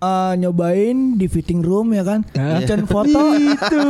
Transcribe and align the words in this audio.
eh, 0.00 0.32
nyobain 0.36 0.96
di 1.14 1.26
fitting 1.26 1.60
room 1.60 1.92
ya 1.92 2.00
kan. 2.00 2.24
Ngecen 2.30 2.84
foto. 2.84 3.20
itu. 3.32 3.84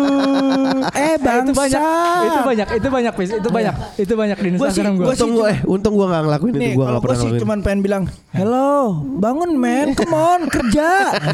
eh 1.01 1.15
bangsa. 1.17 1.47
itu 1.47 1.53
banyak, 1.55 1.83
itu 2.21 2.41
banyak, 2.43 2.69
itu 2.73 2.89
banyak, 2.89 3.13
Pis. 3.15 3.31
itu 3.33 3.49
banyak, 3.49 3.75
itu 3.97 4.13
banyak 4.15 4.37
di 4.37 4.49
Gua 4.51 4.69
sih- 4.69 4.83
Instagram 4.83 4.93
gue. 4.97 5.07
Untung 5.09 5.31
gue 5.33 5.47
eh 5.47 5.59
untung 5.65 5.95
gue 5.95 6.07
gak 6.07 6.23
ngelakuin 6.23 6.51
itu 6.51 6.61
Nih, 6.61 6.73
gue 6.73 6.83
gak 6.83 6.91
gue 6.91 7.01
pernah 7.01 7.17
sih 7.17 7.23
ngelakuin. 7.25 7.43
cuman 7.43 7.59
pengen 7.61 7.81
bilang, 7.81 8.03
hello, 8.31 8.75
bangun 9.17 9.51
men, 9.55 9.95
come 9.95 10.13
on, 10.13 10.41
kerja. 10.47 10.89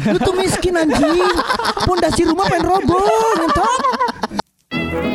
Lu 0.07 0.17
tuh 0.17 0.33
miskin 0.33 0.73
anjing. 0.73 1.35
Pondasi 1.83 2.21
rumah 2.23 2.45
pengen 2.45 2.65
roboh, 2.67 3.01
ngentot. 3.35 3.81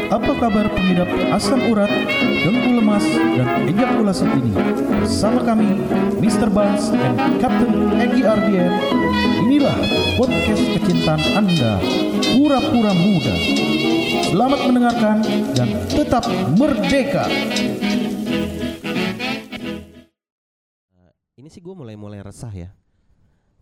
Apa 0.08 0.32
kabar 0.36 0.68
pengidap 0.68 1.08
asam 1.32 1.60
urat, 1.66 1.88
dengkul 2.38 2.76
lemas, 2.76 3.00
dan 3.32 3.64
ejakulasi 3.64 4.24
ini? 4.28 4.52
Bersama 4.94 5.40
kami, 5.40 5.80
Mr. 6.20 6.48
Buns 6.48 6.92
dan 6.92 7.12
Captain 7.38 7.72
Egi 7.96 8.20
Ardian. 8.22 8.72
Inilah 9.62 9.78
podcast 10.18 10.64
kecintaan 10.74 11.22
Anda, 11.38 11.78
Pura-Pura 12.34 12.90
Muda. 12.98 13.30
Selamat 14.26 14.58
mendengarkan 14.66 15.22
dan 15.54 15.86
tetap 15.86 16.26
merdeka. 16.58 17.30
Ini 21.38 21.46
sih 21.46 21.62
gue 21.62 21.78
mulai 21.78 21.94
mulai 21.94 22.26
resah 22.26 22.50
ya, 22.50 22.74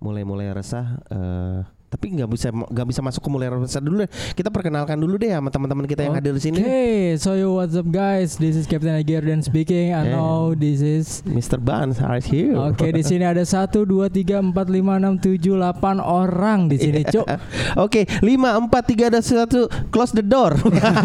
mulai 0.01 0.24
mulai 0.24 0.48
resah. 0.57 1.05
eh, 1.12 1.69
tapi 1.91 2.15
nggak 2.15 2.30
bisa 2.30 2.55
nggak 2.55 2.87
bisa 2.87 3.03
masuk 3.03 3.19
ke 3.19 3.29
mulai 3.29 3.51
resah 3.51 3.83
dulu 3.83 4.07
deh. 4.07 4.11
Kita 4.33 4.47
perkenalkan 4.47 4.95
dulu 4.95 5.19
deh 5.19 5.35
sama 5.35 5.51
teman-teman 5.51 5.91
kita 5.91 6.07
yang 6.07 6.15
hadir 6.15 6.30
di 6.30 6.39
sini. 6.39 6.63
Hey, 6.63 7.19
so 7.19 7.35
yo 7.35 7.59
what's 7.59 7.75
up 7.75 7.83
guys? 7.85 8.39
This 8.39 8.55
is 8.55 8.71
Captain 8.71 8.95
Agerdan 8.95 9.43
speaking. 9.43 9.91
I 9.91 10.07
Eh. 10.07 10.15
know 10.15 10.55
this 10.55 10.79
is 10.79 11.27
Mr. 11.27 11.59
Bans 11.59 11.99
are 11.99 12.23
here. 12.23 12.55
Oke, 12.55 12.95
di 12.95 13.03
sini 13.03 13.27
ada 13.27 13.43
1 13.43 13.83
2 13.83 14.07
3 14.07 14.39
4 14.39 14.55
5 14.55 15.03
6 15.03 15.19
7 15.19 15.59
8 15.59 15.99
orang 15.99 16.71
di 16.71 16.79
sini, 16.79 17.03
Cuk. 17.03 17.27
Oke, 17.75 18.07
lima 18.23 18.55
empat 18.55 18.87
tiga 18.87 19.11
ada 19.11 19.19
satu 19.19 19.66
close 19.91 20.15
the 20.15 20.23
door. 20.23 20.54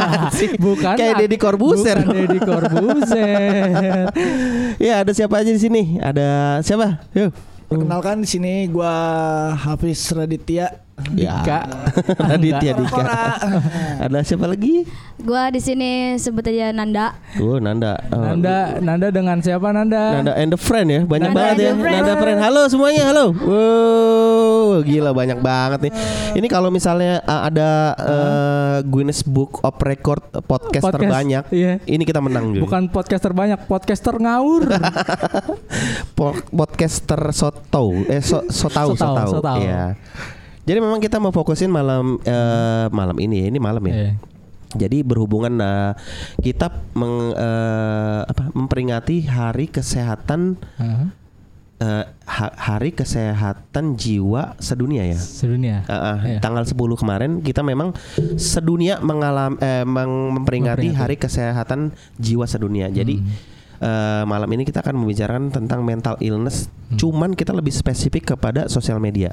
Bukan 0.66 0.94
Kayak 0.94 1.26
Deddy 1.26 1.42
Corbuzier. 1.42 1.98
Bukan 1.98 2.14
Deddy 2.14 2.40
Corbuzier. 2.40 4.14
ya 4.86 5.02
ada 5.02 5.12
siapa 5.18 5.42
aja 5.42 5.50
di 5.50 5.58
sini? 5.58 5.98
Ada 5.98 6.62
siapa? 6.62 7.02
Yuk. 7.18 7.55
Perkenalkan 7.66 8.22
di 8.22 8.30
sini 8.30 8.70
gua 8.70 8.94
Hafiz 9.58 10.14
Raditya. 10.14 10.85
Ya. 11.12 11.44
Dika. 11.44 11.60
Raditya 12.32 12.72
Dika. 12.72 13.04
Ada 14.00 14.24
siapa 14.24 14.48
lagi? 14.48 14.88
Gua 15.20 15.52
di 15.52 15.60
sini 15.60 16.16
sebut 16.16 16.48
aja 16.48 16.72
Nanda. 16.72 17.20
Oh, 17.36 17.60
Nanda. 17.60 18.00
Oh, 18.16 18.24
Nanda, 18.24 18.80
Nanda 18.80 19.08
dengan 19.12 19.44
siapa 19.44 19.76
Nanda? 19.76 20.16
Nanda 20.16 20.32
and 20.40 20.56
the 20.56 20.60
friend 20.60 20.88
ya 20.88 21.02
banyak 21.04 21.36
Nanda 21.36 21.40
banget 21.52 21.58
ya 21.60 21.72
friend. 21.76 21.96
Nanda 22.00 22.14
friend 22.16 22.40
halo 22.40 22.62
semuanya 22.72 23.04
halo 23.12 23.26
wow 23.36 24.84
gila 24.84 25.12
banyak 25.16 25.40
banget 25.40 25.80
nih 25.90 25.94
ini 26.36 26.48
kalau 26.52 26.70
misalnya 26.72 27.24
uh, 27.24 27.42
ada 27.48 27.70
uh, 27.96 28.78
Guinness 28.88 29.24
Book 29.24 29.64
of 29.64 29.76
Record 29.80 30.24
podcast, 30.48 30.84
Podcast, 30.84 30.96
terbanyak 31.00 31.44
iya. 31.52 31.80
ini 31.88 32.04
kita 32.04 32.20
menang 32.20 32.56
Joy. 32.56 32.64
Bukan 32.64 32.92
podcaster 32.92 33.32
banyak, 33.32 33.66
podcaster 33.66 34.16
ngawur. 34.20 34.68
Po- 36.18 36.44
podcaster 36.52 37.20
soto 37.32 37.92
eh 38.08 38.22
so, 38.24 38.46
so 38.52 38.68
tahu 38.68 38.96
so 38.96 39.00
So 39.00 39.06
tahu, 39.06 39.16
tahu 39.16 39.32
so 39.32 39.40
tahu. 39.44 39.60
Iya. 39.64 39.84
Jadi 40.66 40.78
memang 40.78 40.98
kita 40.98 41.18
mau 41.18 41.30
fokusin 41.30 41.70
malam 41.70 42.18
eh, 42.20 42.86
malam 42.90 43.18
ini 43.18 43.36
ya 43.40 43.46
ini 43.48 43.60
malam 43.60 43.84
ya 43.84 43.96
Iya. 43.96 44.14
Jadi 44.76 45.02
berhubungan 45.02 45.56
nah, 45.56 45.96
kita 46.38 46.68
meng, 46.92 47.32
eh, 47.32 48.22
apa, 48.26 48.52
memperingati 48.52 49.24
Hari 49.24 49.72
Kesehatan 49.72 50.60
eh, 51.80 52.04
ha- 52.06 52.56
Hari 52.58 52.92
Kesehatan 52.92 53.96
Jiwa 53.96 54.58
Sedunia 54.58 55.06
ya. 55.06 55.16
Sedunia. 55.16 55.78
Ah, 55.86 55.96
ah, 55.96 56.18
Iya. 56.20 56.40
Tanggal 56.40 56.68
10 56.68 56.76
kemarin 56.96 57.40
kita 57.40 57.64
memang 57.64 57.96
sedunia 58.36 59.00
mengalami 59.00 59.56
eh, 59.60 59.88
meng- 59.88 60.36
memperingati 60.36 60.92
Memperingati. 60.92 61.00
Hari 61.00 61.16
Kesehatan 61.18 61.80
Jiwa 62.16 62.44
Sedunia. 62.44 62.88
Jadi 62.90 63.16
Hmm. 63.16 63.32
eh, 63.80 64.24
malam 64.26 64.50
ini 64.50 64.64
kita 64.64 64.80
akan 64.82 64.96
membicarakan 64.98 65.52
tentang 65.52 65.88
mental 65.88 66.20
illness. 66.20 66.68
Hmm. 66.90 66.98
Cuman 66.98 67.32
kita 67.32 67.52
lebih 67.52 67.72
spesifik 67.72 68.36
kepada 68.36 68.68
sosial 68.68 69.00
media. 69.00 69.32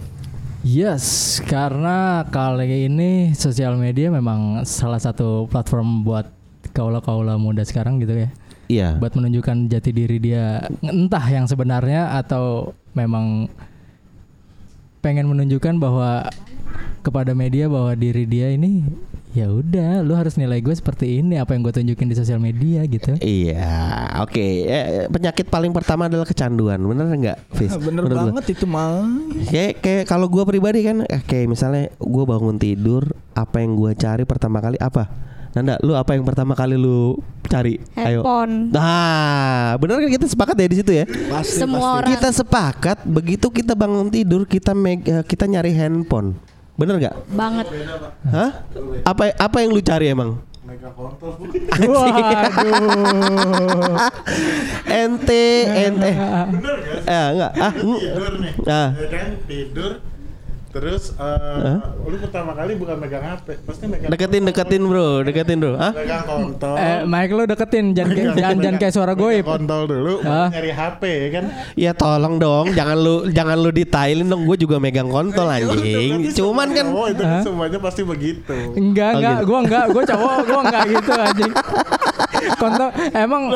Yes, 0.62 1.42
karena 1.42 2.22
kali 2.30 2.86
ini 2.86 3.34
sosial 3.34 3.74
media 3.74 4.14
memang 4.14 4.62
salah 4.62 5.02
satu 5.02 5.50
platform 5.50 6.06
buat 6.06 6.30
kaula-kaula 6.70 7.34
muda 7.34 7.66
sekarang 7.66 7.98
gitu 7.98 8.14
ya. 8.14 8.30
Iya. 8.70 8.88
Buat 9.02 9.18
menunjukkan 9.18 9.66
jati 9.66 9.90
diri 9.90 10.22
dia 10.22 10.62
entah 10.86 11.26
yang 11.26 11.50
sebenarnya 11.50 12.14
atau 12.14 12.78
memang 12.94 13.50
pengen 15.02 15.26
menunjukkan 15.26 15.82
bahwa 15.82 16.30
kepada 17.02 17.34
media 17.34 17.66
bahwa 17.66 17.98
diri 17.98 18.22
dia 18.22 18.54
ini 18.54 18.86
ya 19.32 19.48
udah 19.48 20.04
lu 20.04 20.12
harus 20.12 20.36
nilai 20.36 20.60
gue 20.60 20.76
seperti 20.76 21.24
ini 21.24 21.40
apa 21.40 21.56
yang 21.56 21.64
gue 21.64 21.72
tunjukin 21.72 22.04
di 22.04 22.16
sosial 22.16 22.36
media 22.36 22.84
gitu. 22.84 23.16
Iya, 23.16 23.72
oke. 24.20 24.44
Eh, 24.68 25.08
penyakit 25.08 25.48
paling 25.48 25.72
pertama 25.72 26.06
adalah 26.06 26.28
kecanduan, 26.28 26.76
bener 26.78 27.08
nggak, 27.08 27.38
Fis? 27.56 27.72
Bener 27.80 28.04
Menurut 28.04 28.12
lu? 28.12 28.28
banget 28.36 28.44
itu 28.52 28.64
mah. 28.68 29.08
Kayak 29.48 29.72
kayak 29.80 30.04
kalau 30.04 30.28
gue 30.28 30.44
pribadi 30.44 30.84
kan, 30.84 31.08
eh, 31.08 31.22
kayak 31.24 31.48
misalnya 31.48 31.88
gue 31.96 32.24
bangun 32.28 32.60
tidur, 32.60 33.08
apa 33.32 33.64
yang 33.64 33.72
gue 33.72 33.96
cari 33.96 34.28
pertama 34.28 34.60
kali 34.60 34.76
apa? 34.76 35.08
Nanda, 35.52 35.76
lu 35.84 35.92
apa 35.92 36.16
yang 36.16 36.24
pertama 36.24 36.56
kali 36.56 36.80
lu 36.80 37.20
cari? 37.44 37.76
Ayo. 37.92 38.24
Handphone. 38.24 38.72
Nah, 38.72 39.76
bener 39.76 40.00
kan 40.00 40.08
kita 40.08 40.24
sepakat 40.28 40.56
ya 40.56 40.68
di 40.68 40.76
situ 40.80 40.92
ya? 40.96 41.04
Pasti, 41.04 41.60
Semua 41.60 42.00
orang 42.00 42.08
Kita 42.16 42.28
sepakat 42.32 43.04
begitu 43.04 43.52
kita 43.52 43.76
bangun 43.76 44.08
tidur 44.08 44.48
kita 44.48 44.72
meg- 44.72 45.04
eh, 45.04 45.20
kita 45.24 45.44
nyari 45.44 45.72
handphone. 45.76 46.51
Bener 46.72 46.94
nggak? 46.96 47.14
banget. 47.36 47.66
Hah? 48.28 48.50
Apa 49.04 49.36
apa 49.36 49.56
yang 49.60 49.70
lu 49.76 49.82
cari 49.84 50.08
emang? 50.08 50.40
Waduh. 51.82 52.52
ente 55.02 55.44
ente 55.66 56.10
eh 57.08 57.26
enggak 57.34 57.52
ah 57.58 57.72
mm. 57.74 57.98
tidur 57.98 58.32
nih 58.38 58.52
ah 58.70 58.88
kan 59.10 59.28
tidur 59.48 59.92
terus 60.72 61.12
eh, 61.12 61.76
lu 62.02 62.16
pertama 62.18 62.52
kali 62.52 62.72
bukan 62.74 62.96
megang 62.96 63.20
HP 63.22 63.60
pasti 63.62 63.84
megang 63.84 64.08
deketin 64.08 64.42
deketin 64.42 64.82
bro 64.82 65.20
deketin 65.20 65.56
bro. 65.58 65.76
Ah 65.76 65.92
megang 65.92 66.24
kontol 66.24 66.74
eh, 66.74 67.04
mic 67.04 67.28
lu 67.28 67.44
deketin 67.44 67.92
jangan 67.92 68.10
kayak- 68.10 68.34
jangan 68.34 68.56
jangan 68.58 68.76
kayak 68.78 68.92
suara 68.92 69.12
Megang 69.12 69.36
gue. 69.36 69.44
kontol 69.44 69.82
dulu 69.84 70.12
baru 70.18 70.48
nyari 70.48 70.70
HP 70.72 71.02
ya 71.04 71.28
kan? 71.30 71.44
Ya 71.74 71.92
tolong 71.92 72.34
dong 72.36 72.66
jangan 72.72 72.96
lu 72.96 73.14
jangan 73.28 73.56
lu 73.58 73.68
detailin 73.70 74.24
dong. 74.26 74.42
Gue 74.42 74.56
juga 74.56 74.76
megang 74.78 75.06
kontol 75.06 75.44
anjing. 75.46 76.32
cuman 76.32 76.68
kan 76.70 76.86
oh 76.88 77.06
itu 77.06 77.20
Hah? 77.22 77.42
semuanya 77.42 77.76
pasti 77.78 78.02
begitu. 78.02 78.54
Oh, 78.54 78.72
Enggak, 78.72 79.12
enggak, 79.14 79.36
gitu. 79.36 79.46
gua 79.46 79.58
enggak, 79.60 79.84
gua 79.88 80.02
cowok, 80.04 80.34
gua 80.42 80.60
enggak 80.62 80.82
gitu 80.88 81.12
anjing. 81.12 81.52
Konto 82.58 82.86
emang 83.12 83.42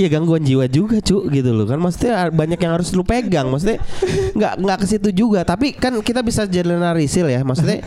iya 0.00 0.08
gangguan 0.08 0.40
jiwa 0.40 0.64
juga 0.64 0.96
cu 0.98 1.28
gitu 1.28 1.50
loh 1.50 1.64
kan 1.64 1.76
maksudnya 1.76 2.32
banyak 2.32 2.56
yang 2.56 2.72
harus 2.72 2.88
lu 2.90 3.04
pegang 3.04 3.46
maksudnya 3.46 3.84
nggak 4.32 4.52
nggak 4.56 4.78
ke 4.80 4.86
situ 4.88 5.08
juga 5.12 5.44
tapi 5.44 5.72
kan 5.72 5.92
kita 6.00 6.20
bisa 6.20 6.48
generalisil 6.48 7.28
ya 7.28 7.44
maksudnya 7.44 7.84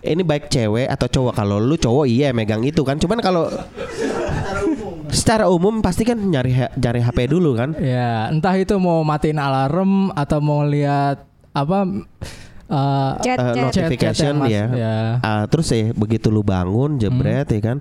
ini 0.00 0.22
baik 0.22 0.48
cewek 0.48 0.88
atau 0.88 1.04
cowok 1.06 1.34
kalau 1.34 1.56
lu 1.58 1.76
cowok 1.76 2.04
iya 2.06 2.32
megang 2.32 2.60
itu 2.62 2.80
kan 2.80 2.96
cuman 2.96 3.20
kalau 3.20 3.52
secara 5.08 5.46
umum 5.46 5.78
pasti 5.78 6.02
kan 6.02 6.16
nyari 6.16 6.50
nyari 6.74 7.00
HP 7.00 7.28
dulu 7.28 7.54
kan 7.54 7.76
ya 7.76 8.26
entah 8.26 8.54
itu 8.54 8.74
mau 8.76 9.00
matiin 9.02 9.36
alarm 9.36 10.10
atau 10.12 10.38
mau 10.40 10.64
lihat 10.64 11.22
apa 11.52 11.78
eh, 12.66 13.12
Chat, 13.22 13.38
chat. 13.38 13.54
notification 13.60 14.34
mas- 14.40 14.50
ya. 14.50 14.64
ya. 14.66 14.96
Ah, 15.20 15.44
terus 15.46 15.68
ya 15.68 15.92
begitu 15.92 16.32
lu 16.32 16.42
bangun 16.42 16.96
jebret 16.96 17.46
Hmm. 17.46 17.54
ya 17.54 17.60
kan. 17.62 17.78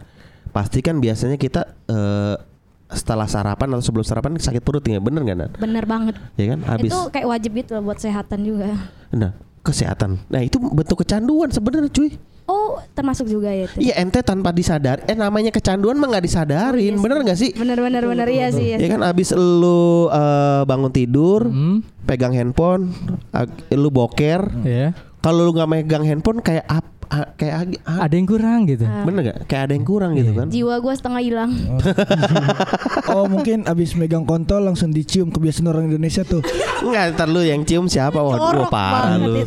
Pasti 0.54 0.86
kan 0.86 1.02
biasanya 1.02 1.42
kita 1.42 1.66
eh, 1.88 2.36
setelah 2.94 3.26
sarapan 3.26 3.68
atau 3.72 3.84
sebelum 3.84 4.02
sarapan 4.02 4.32
sakit 4.36 4.60
perut 4.60 4.82
ya 4.82 4.98
bener 4.98 5.22
nggak 5.22 5.38
Nan? 5.38 5.52
Bener 5.56 5.84
banget. 5.84 6.16
Ya 6.34 6.54
kan 6.54 6.60
habis 6.64 6.90
Itu 6.90 7.10
kayak 7.10 7.28
wajib 7.28 7.52
gitu 7.54 7.72
loh 7.74 7.84
buat 7.84 7.98
kesehatan 7.98 8.40
juga. 8.42 8.78
nah 9.10 9.32
kesehatan. 9.60 10.20
Nah 10.28 10.40
itu 10.40 10.60
bentuk 10.60 11.00
kecanduan 11.00 11.48
sebenarnya 11.48 11.88
cuy. 11.90 12.14
Oh, 12.44 12.76
termasuk 12.92 13.26
juga 13.26 13.48
ya 13.48 13.64
itu. 13.66 13.80
Iya 13.82 13.94
ente 13.98 14.20
tanpa 14.20 14.52
disadar 14.52 15.00
eh 15.04 15.16
namanya 15.16 15.48
kecanduan 15.48 15.96
mah 15.96 16.12
nggak 16.12 16.26
disadarin 16.26 16.84
Iya 16.84 16.92
sih. 16.92 17.00
bener 17.00 17.18
nggak 17.24 17.40
sih? 17.40 17.52
Bener 17.54 17.80
bener 17.80 18.04
bener 18.04 18.28
iya 18.28 18.52
sih. 18.52 18.68
Iya 18.70 18.78
Ya 18.78 18.88
kan 18.92 19.02
abis 19.02 19.32
lu 19.32 19.82
eh, 20.08 20.62
bangun 20.64 20.92
tidur 20.92 21.48
Hmm, 21.48 21.80
pegang 22.04 22.32
handphone 22.32 22.92
lu 23.72 23.88
boker 23.88 24.44
ya. 24.62 24.92
kalau 25.18 25.48
lu 25.48 25.56
nggak 25.56 25.70
megang 25.72 26.04
handphone 26.04 26.44
kayak 26.44 26.68
ap- 26.68 26.84
ah, 26.84 26.93
kayak 27.36 27.56
ag- 27.56 27.82
ah, 27.84 27.98
Ada 28.04 28.16
yang 28.16 28.28
kurang 28.28 28.60
gitu. 28.66 28.86
bener 28.86 29.20
gak? 29.24 29.38
Kayak 29.46 29.64
ada 29.64 29.74
yang 29.74 29.86
kurang 29.86 30.12
gitu 30.14 30.32
Iya. 30.32 30.40
kan? 30.40 30.48
Jiwa 30.50 30.76
gue 30.80 30.94
setengah 30.94 31.22
hilang. 31.22 31.52
Oh 33.06 33.28
mungkin 33.28 33.68
abis 33.68 33.94
megang 33.94 34.24
kontol 34.24 34.64
langsung 34.64 34.90
dicium 34.90 35.30
kebiasaan 35.30 35.68
orang 35.68 35.86
Indonesia 35.86 36.24
tuh. 36.24 36.42
Enggak, 36.82 37.14
ntar 37.14 37.28
lu 37.28 37.44
yang 37.44 37.62
cium 37.62 37.86
siapa? 37.86 38.16
Jorok 38.16 38.68
parah 38.68 39.20
lu. 39.20 39.44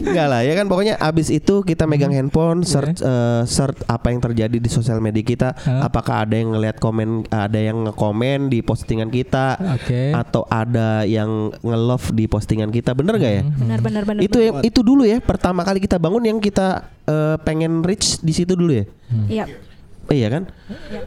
Enggak 0.00 0.26
lah, 0.30 0.40
ya 0.40 0.54
kan 0.54 0.66
pokoknya 0.66 0.94
abis 0.96 1.28
itu 1.28 1.62
kita 1.62 1.84
megang 1.84 2.12
handphone, 2.12 2.62
search 2.62 3.00
eh, 3.00 3.42
search 3.44 3.82
apa 3.86 4.10
yang 4.10 4.20
terjadi 4.20 4.56
di 4.56 4.68
sosial 4.68 5.00
media 5.00 5.22
kita, 5.22 5.48
Hah? 5.56 5.88
apakah 5.88 6.22
ada 6.22 6.34
yang 6.34 6.54
ngelihat 6.54 6.76
komen, 6.78 7.26
ada 7.26 7.58
yang 7.58 7.88
ngekomen 7.88 8.46
di 8.46 8.60
postingan 8.60 9.08
kita, 9.08 9.58
Oke. 9.74 10.12
atau 10.12 10.44
ada 10.46 11.02
yang 11.02 11.50
nge-love 11.58 12.12
di 12.12 12.24
postingan 12.26 12.70
kita, 12.70 12.92
bener 12.92 13.16
gak 13.16 13.32
ya? 13.32 13.42
Benar 13.42 13.78
benar 13.80 14.02
benar. 14.04 14.20
Itu 14.20 14.38
yang 14.38 14.60
itu 14.60 14.80
dulu 14.80 15.02
ya, 15.02 15.18
pertama 15.18 15.62
kali 15.62 15.80
kita 15.80 15.96
bangun 15.96 16.19
yang 16.22 16.38
kita 16.38 16.88
eh, 17.04 17.36
pengen 17.42 17.82
reach 17.82 18.20
di 18.20 18.30
situ 18.30 18.54
dulu 18.54 18.72
ya. 18.72 18.84
Iya. 19.26 19.44
Eh, 20.06 20.16
iya 20.16 20.28
kan? 20.28 20.42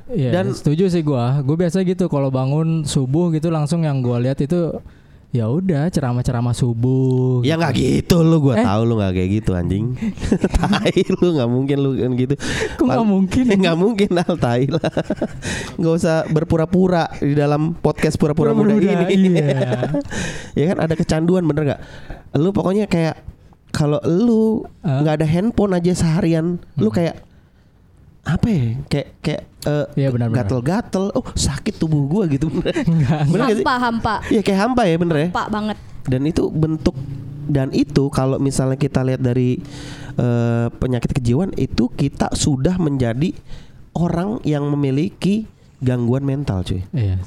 Iya, 0.07 0.29
Dan- 0.31 0.55
setuju 0.55 0.87
sih 0.87 1.03
gua. 1.03 1.39
Gue 1.39 1.55
biasa 1.55 1.83
gitu 1.83 2.07
kalau 2.07 2.27
bangun 2.27 2.83
subuh 2.83 3.31
gitu 3.31 3.47
langsung 3.47 3.83
yang 3.83 3.99
gua 3.99 4.15
lihat 4.15 4.39
itu 4.39 4.79
ya 5.33 5.49
udah 5.49 5.89
ceramah-ceramah 5.89 6.53
subuh. 6.53 7.41
Ya 7.41 7.57
nggak 7.57 7.73
gitu 7.73 8.21
lu, 8.21 8.39
gua 8.39 8.55
Eh? 8.55 8.63
tahu 8.63 8.81
lu 8.85 8.93
nggak 8.95 9.11
kayak 9.11 9.29
gitu 9.33 9.51
anjing. 9.53 9.97
tai 10.55 10.93
lu 11.09 11.27
nggak 11.35 11.49
mungkin 11.49 11.77
lu 11.79 11.89
kan 11.97 12.11
gitu. 12.15 12.33
Kok 12.77 12.85
nggak 12.85 13.07
mungkin? 13.07 13.43
nggak 13.65 13.77
mungkin 13.77 14.09
al 14.13 14.35
tai 14.37 14.71
lah. 14.71 14.87
Nggak 15.75 15.93
usah 15.97 16.23
berpura-pura 16.29 17.11
di 17.17 17.35
dalam 17.35 17.75
podcast 17.75 18.15
pura-pura 18.15 18.55
muda 18.55 18.71
ini. 18.77 19.35
iya. 19.35 19.89
ya 20.55 20.65
kan 20.71 20.77
ada 20.79 20.93
kecanduan 20.95 21.43
bener 21.43 21.75
nggak? 21.75 21.81
Lu 22.39 22.55
pokoknya 22.55 22.87
kayak 22.87 23.32
kalau 23.73 23.97
lu 24.05 24.61
nggak 24.79 25.15
ada 25.17 25.25
handphone 25.25 25.73
aja 25.73 25.91
seharian, 25.91 26.61
lu 26.77 26.87
kayak 26.87 27.17
apa 28.23 28.45
ya? 28.47 28.63
Kayak 28.87 29.07
kayak 29.19 29.41
eh, 29.65 29.85
Iya, 29.97 30.09
benar-benar. 30.13 30.37
gatel-gatel. 30.39 31.11
Oh 31.11 31.25
sakit 31.27 31.75
tubuh 31.75 32.05
gua 32.05 32.23
gitu 32.25 32.47
bener. 32.53 32.71
Enggak. 32.79 33.19
Bener 33.27 33.43
nggak 33.43 33.57
sih? 33.57 33.65
Hampa 33.65 33.73
hampa. 33.77 34.15
Iya 34.29 34.41
kayak 34.41 34.59
hampa 34.61 34.81
ya 34.85 34.95
bener 34.95 35.17
ya. 35.17 35.27
Pak 35.29 35.49
banget. 35.49 35.77
dan 36.03 36.21
itu 36.23 36.43
bentuk 36.47 36.95
dan 37.43 37.71
itu 37.71 38.07
kalau 38.09 38.35
misalnya 38.35 38.75
kita 38.75 38.99
lihat 39.01 39.19
dari 39.19 39.55
eh, 40.15 40.67
penyakit 40.69 41.11
kejiwaan 41.11 41.55
itu 41.55 41.87
kita 41.89 42.27
sudah 42.31 42.75
menjadi 42.75 43.31
orang 43.93 44.43
yang 44.43 44.67
memiliki 44.67 45.47
gangguan 45.79 46.21
mental 46.21 46.59
cuy 46.61 46.83
Iya. 46.91 47.23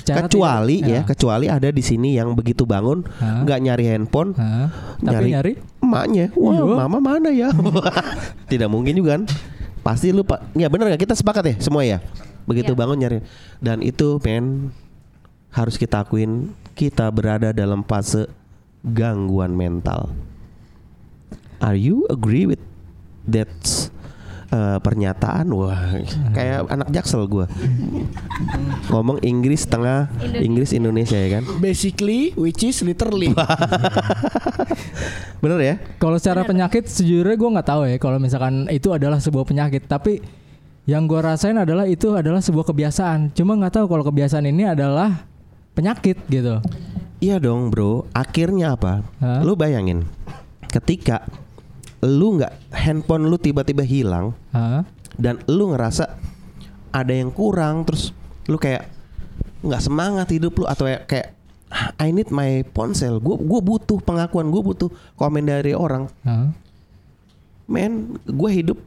Secara 0.00 0.24
kecuali 0.24 0.76
tidak- 0.80 0.90
ya 0.90 1.00
kecuali 1.04 1.46
ada 1.46 1.68
di 1.68 1.80
sini 1.80 2.16
yang 2.16 2.32
begitu 2.32 2.64
bangun 2.64 3.04
nggak 3.20 3.58
nyari 3.60 3.84
handphone? 3.86 4.32
Tapi 4.32 5.04
Nyari- 5.04 5.32
nyari? 5.32 5.52
emaknya. 5.80 6.26
Wah 6.34 6.52
Iya. 6.56 6.64
mama 6.76 6.98
mana 6.98 7.28
ya? 7.28 7.48
Tidak 8.52 8.66
mungkin 8.66 8.94
juga 8.94 9.16
kan. 9.16 9.24
Pasti 9.80 10.12
lu 10.12 10.20
pak 10.22 10.52
ya 10.52 10.68
bener 10.68 10.88
nggak? 10.88 11.00
Kita 11.00 11.14
sepakat 11.14 11.44
ya 11.44 11.54
semua 11.58 11.84
ya? 11.84 12.00
Begitu 12.44 12.72
Iya. 12.72 12.78
bangun 12.78 12.96
nyari. 12.96 13.18
Dan 13.58 13.80
itu 13.80 14.16
men 14.20 14.72
harus 15.50 15.74
kita 15.74 16.00
akuin 16.00 16.52
kita 16.72 17.10
berada 17.10 17.50
dalam 17.50 17.82
fase 17.82 18.24
gangguan 18.80 19.52
mental. 19.52 20.08
Are 21.60 21.76
you 21.76 22.08
agree 22.08 22.48
with 22.48 22.62
that 23.26 23.52
uh, 24.50 24.78
pernyataan 24.82 25.46
wah 25.54 25.96
kayak 26.34 26.66
anak 26.68 26.88
jaksel 26.92 27.24
gua. 27.26 27.46
Ngomong 28.90 29.22
Inggris 29.22 29.64
tengah 29.66 30.10
Indonesia. 30.18 30.42
Inggris 30.42 30.70
Indonesia 30.74 31.18
ya 31.18 31.28
kan? 31.40 31.42
Basically, 31.62 32.34
which 32.34 32.62
is 32.66 32.82
literally. 32.82 33.32
bener 35.42 35.58
ya? 35.62 35.74
Kalau 35.96 36.18
secara 36.18 36.44
penyakit 36.44 36.90
sejujurnya 36.90 37.36
gue 37.38 37.50
nggak 37.56 37.68
tahu 37.68 37.82
ya 37.88 37.96
kalau 37.96 38.18
misalkan 38.20 38.66
itu 38.68 38.92
adalah 38.92 39.22
sebuah 39.22 39.46
penyakit. 39.46 39.86
Tapi 39.86 40.20
yang 40.84 41.06
gue 41.06 41.20
rasain 41.22 41.56
adalah 41.56 41.86
itu 41.86 42.12
adalah 42.12 42.42
sebuah 42.42 42.66
kebiasaan. 42.68 43.32
Cuma 43.32 43.56
nggak 43.56 43.80
tahu 43.80 43.86
kalau 43.86 44.04
kebiasaan 44.04 44.44
ini 44.50 44.66
adalah 44.66 45.24
penyakit 45.72 46.18
gitu. 46.28 46.60
Iya 47.20 47.36
dong 47.38 47.68
bro. 47.68 48.08
Akhirnya 48.16 48.74
apa? 48.74 49.04
Hah? 49.20 49.44
Lu 49.44 49.54
bayangin 49.54 50.08
Ketika 50.70 51.26
Lu 52.04 52.40
nggak 52.40 52.72
Handphone 52.72 53.28
lu 53.28 53.36
tiba-tiba 53.36 53.84
hilang 53.84 54.32
Hah? 54.52 54.84
Dan 55.16 55.40
lu 55.48 55.72
ngerasa 55.74 56.16
Ada 56.90 57.12
yang 57.12 57.30
kurang 57.30 57.84
Terus 57.84 58.16
Lu 58.48 58.56
kayak 58.56 58.88
nggak 59.60 59.82
semangat 59.84 60.32
hidup 60.32 60.56
lu 60.56 60.64
Atau 60.64 60.88
ya 60.88 61.04
kayak 61.04 61.36
"Ah, 61.68 61.92
I 62.00 62.10
need 62.10 62.32
my 62.32 62.64
ponsel 62.72 63.20
Gue 63.20 63.36
gua 63.36 63.60
butuh 63.60 64.00
pengakuan 64.00 64.48
Gue 64.48 64.62
butuh 64.64 64.88
komen 65.14 65.44
dari 65.44 65.76
orang 65.76 66.08
Hah? 66.24 66.50
Men 67.68 68.16
Gue 68.24 68.50
hidup 68.56 68.78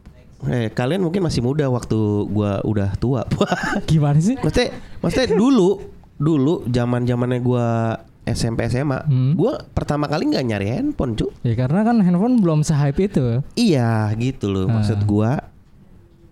Eh, 0.43 0.67
kalian 0.75 1.07
mungkin 1.07 1.23
masih 1.23 1.39
muda 1.39 1.71
waktu 1.71 1.95
gua 2.27 2.59
udah 2.67 2.99
tua. 2.99 3.23
gimana 3.89 4.19
sih 4.19 4.35
maksudnya, 4.35 4.75
maksudnya 4.99 5.39
dulu, 5.39 5.79
dulu 6.19 6.67
zaman 6.67 7.07
zamannya 7.07 7.39
gua 7.39 7.95
SMP 8.23 8.63
SMA, 8.65 9.03
Hmm. 9.03 9.35
gua 9.35 9.59
pertama 9.69 10.07
kali 10.07 10.31
nggak 10.31 10.45
nyari 10.45 10.67
handphone, 10.71 11.11
cu. 11.13 11.27
ya 11.41 11.53
karena 11.53 11.83
kan 11.83 11.99
handphone 11.99 12.39
belum 12.39 12.63
se-hype 12.63 12.99
itu 13.03 13.43
Iya, 13.53 14.07
gitu 14.15 14.47
loh. 14.47 14.71
Maksud 14.71 14.99
Ah. 14.99 15.05
gua 15.05 15.31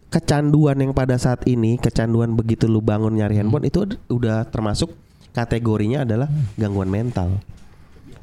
kecanduan 0.07 0.75
yang 0.75 0.91
pada 0.91 1.15
saat 1.15 1.43
ini, 1.45 1.75
kecanduan 1.75 2.31
begitu 2.31 2.67
lu 2.67 2.79
bangun 2.79 3.11
nyari 3.11 3.35
Hmm. 3.35 3.47
handphone 3.47 3.65
itu 3.65 3.83
ud- 3.83 3.99
udah 4.07 4.43
termasuk 4.45 4.91
kategorinya 5.31 6.03
adalah 6.03 6.27
gangguan 6.55 6.87
mental. 6.87 7.39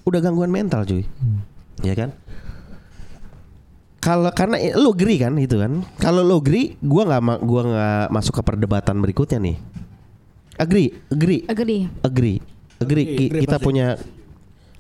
Udah 0.05 0.21
gangguan 0.21 0.49
mental, 0.49 0.85
cuy. 0.85 1.05
Hmm. 1.05 1.45
Ya 1.81 1.93
kan? 1.93 2.13
Kalau 3.99 4.31
karena 4.31 4.57
lu 4.79 4.95
agree 4.95 5.19
kan 5.19 5.35
itu 5.37 5.59
kan. 5.59 5.83
Kalau 5.99 6.23
lu 6.23 6.39
agree, 6.39 6.79
gua 6.81 7.03
nggak 7.05 7.23
gua 7.43 7.63
nggak 7.67 8.05
masuk 8.09 8.33
ke 8.39 8.43
perdebatan 8.47 8.97
berikutnya 9.03 9.39
nih. 9.43 9.57
Agree, 10.57 10.91
agree, 11.07 11.43
Agree. 11.47 11.83
agree. 12.03 12.39
Agree, 12.79 13.07
agree 13.27 13.43
kita 13.43 13.57
pasti. 13.57 13.65
punya 13.65 13.87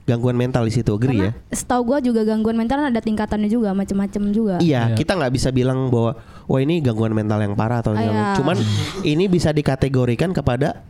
gangguan 0.05 0.35
mental 0.35 0.65
di 0.65 0.73
situ, 0.73 0.89
agree 0.89 1.21
ya. 1.21 1.33
Setahu 1.51 1.85
gue 1.85 2.09
juga 2.09 2.25
gangguan 2.25 2.57
mental 2.57 2.81
ada 2.81 2.97
tingkatannya 2.97 3.47
juga 3.47 3.77
macem-macem 3.77 4.23
juga. 4.31 4.57
Iya, 4.59 4.89
Iya. 4.89 4.97
kita 4.97 5.13
nggak 5.13 5.33
bisa 5.33 5.49
bilang 5.51 5.93
bahwa 5.93 6.17
wah 6.47 6.61
ini 6.61 6.81
gangguan 6.81 7.13
mental 7.13 7.37
yang 7.39 7.53
parah 7.53 7.83
atau 7.83 7.93
Ah, 7.93 8.01
yang 8.01 8.17
iya. 8.17 8.33
cuman 8.35 8.57
ini 9.05 9.25
bisa 9.27 9.51
dikategorikan 9.51 10.33
kepada 10.33 10.81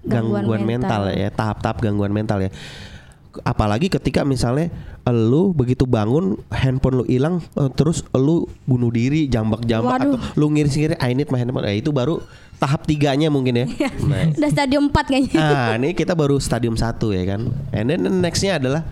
gangguan, 0.00 0.46
Gangguan 0.46 0.62
mental. 0.64 1.02
mental. 1.04 1.18
ya, 1.18 1.28
tahap-tahap 1.28 1.76
gangguan 1.80 2.10
mental 2.10 2.38
ya. 2.40 2.50
Apalagi 3.42 3.90
ketika 3.90 4.22
misalnya 4.22 4.70
lu 5.06 5.54
begitu 5.54 5.86
bangun 5.86 6.38
handphone 6.50 7.02
lu 7.02 7.04
hilang 7.06 7.38
eh, 7.54 7.70
terus 7.74 8.02
lu 8.16 8.50
bunuh 8.66 8.90
diri 8.90 9.30
jambak-jambak 9.30 10.02
atau 10.02 10.18
lu 10.34 10.50
ngiris-ngiris 10.50 10.98
I 10.98 11.12
need 11.14 11.30
my 11.30 11.38
handphone. 11.38 11.64
Nah, 11.66 11.74
itu 11.74 11.90
baru 11.94 12.22
tahap 12.56 12.88
tiganya 12.88 13.28
mungkin 13.28 13.62
ya. 13.62 13.66
Nah, 14.08 14.32
Udah 14.32 14.50
stadium 14.50 14.88
4 14.90 15.12
kayaknya. 15.12 15.38
Nah, 15.38 15.70
ini 15.78 15.92
kita 15.92 16.16
baru 16.16 16.40
stadium 16.40 16.74
1 16.74 16.96
ya 17.12 17.24
kan. 17.28 17.40
And 17.70 17.86
then 17.92 18.06
the 18.06 18.10
nextnya 18.10 18.58
adalah 18.58 18.82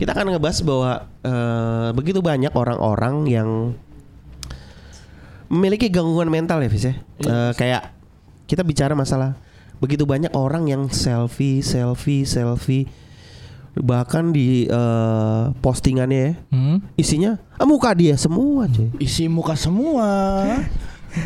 kita 0.00 0.16
akan 0.16 0.32
ngebahas 0.32 0.58
bahwa 0.64 0.92
eh, 1.22 1.88
begitu 1.92 2.20
banyak 2.24 2.52
orang-orang 2.56 3.28
yang 3.28 3.50
memiliki 5.52 5.92
gangguan 5.92 6.32
mental 6.32 6.64
ya, 6.64 6.68
Fis 6.72 6.84
ya. 6.88 6.94
Eh, 7.20 7.52
kayak 7.54 7.92
kita 8.48 8.64
bicara 8.64 8.92
masalah 8.96 9.36
begitu 9.82 10.08
banyak 10.08 10.32
orang 10.32 10.70
yang 10.70 10.88
selfie, 10.88 11.60
selfie, 11.60 12.24
selfie 12.24 12.88
bahkan 13.76 14.30
di 14.30 14.64
eh, 14.64 15.42
postingannya 15.58 16.20
ya 16.20 16.32
Hmm? 16.48 16.78
isinya 16.94 17.42
ah, 17.54 17.66
muka 17.66 17.90
dia 17.90 18.14
semua 18.14 18.66
cuy. 18.66 18.90
Isi 18.98 19.26
muka 19.26 19.54
semua. 19.54 20.06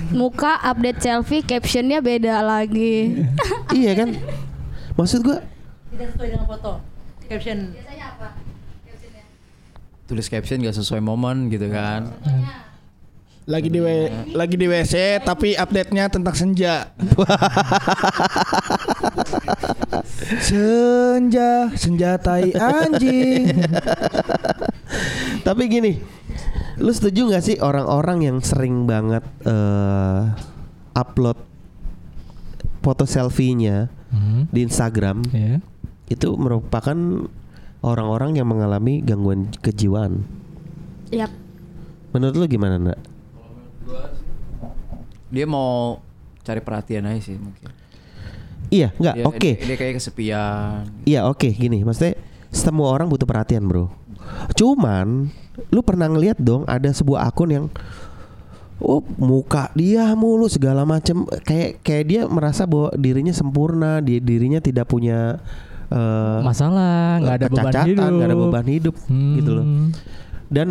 Muka 0.08 0.60
update 0.62 1.00
selfie 1.00 1.40
captionnya 1.40 1.98
beda 1.98 2.40
lagi. 2.40 3.24
iya 3.78 3.92
kan? 3.94 4.16
Maksud 4.94 5.20
gua 5.22 5.40
Tidak 5.88 6.08
sesuai 6.12 6.28
dengan 6.30 6.46
foto. 6.46 6.72
Caption. 7.24 7.58
Tulis 10.08 10.24
caption 10.24 10.64
gak 10.64 10.72
sesuai 10.72 11.04
momen 11.04 11.48
gitu 11.48 11.68
kan. 11.68 12.08
Lagi 13.44 13.68
di 13.68 13.76
W- 13.76 14.32
lagi 14.32 14.56
di 14.56 14.64
WC 14.64 15.20
tapi 15.20 15.52
update-nya 15.52 16.08
tentang 16.08 16.32
senja. 16.32 16.88
senja, 20.40 21.70
senjatai 21.72 22.50
anjing. 22.52 23.54
Tapi 25.46 25.62
gini, 25.66 25.92
lu 26.76 26.90
setuju 26.90 27.30
gak 27.30 27.44
sih 27.44 27.56
orang-orang 27.58 28.26
yang 28.26 28.38
sering 28.38 28.84
banget 28.84 29.22
eh 29.44 30.22
upload 30.92 31.38
foto 32.80 33.04
selfie-nya 33.04 33.92
Hmm? 34.08 34.48
di 34.48 34.64
Instagram 34.64 35.20
Ya. 35.30 35.60
itu 36.08 36.32
merupakan 36.40 36.96
orang-orang 37.84 38.40
yang 38.40 38.48
mengalami 38.48 39.04
gangguan 39.04 39.52
kejiwaan. 39.60 40.24
Yap. 41.12 41.28
Menurut 42.16 42.34
lu 42.34 42.44
gimana, 42.48 42.80
Nak? 42.80 42.98
Dia 45.28 45.44
mau 45.44 46.00
cari 46.40 46.64
perhatian 46.64 47.04
aja 47.04 47.20
sih 47.20 47.36
mungkin. 47.36 47.68
Iya, 48.68 48.88
nggak? 48.96 49.14
Dia, 49.16 49.24
Oke. 49.24 49.50
Dia, 49.56 49.66
dia 49.66 49.76
kayak 49.76 49.94
kesepian. 50.00 50.84
Iya, 51.08 51.20
oke, 51.28 51.48
gini. 51.52 51.80
Maksudnya 51.84 52.20
semua 52.52 52.92
orang 52.92 53.08
butuh 53.08 53.24
perhatian, 53.24 53.64
Bro. 53.64 53.88
Cuman 54.56 55.32
lu 55.72 55.80
pernah 55.82 56.06
ngeliat 56.06 56.38
dong 56.38 56.62
ada 56.68 56.88
sebuah 56.92 57.26
akun 57.26 57.50
yang 57.50 57.66
Oh 58.78 59.02
muka 59.18 59.74
dia 59.74 60.06
mulu 60.14 60.46
segala 60.46 60.86
macem 60.86 61.26
kayak 61.42 61.82
kayak 61.82 62.04
dia 62.06 62.22
merasa 62.30 62.62
bahwa 62.62 62.94
dirinya 62.94 63.34
sempurna, 63.34 63.98
dia 63.98 64.22
dirinya 64.22 64.62
tidak 64.62 64.86
punya 64.86 65.42
eh, 65.90 66.40
Masalah, 66.46 67.18
nggak 67.18 67.36
ada 67.42 67.46
beban 67.50 67.74
hidup. 67.90 68.06
nggak 68.06 68.28
ada 68.30 68.38
beban 68.38 68.66
hidup 68.70 68.94
gitu 69.10 69.50
loh. 69.50 69.66
Hmm. 69.66 69.90
Dan 70.46 70.68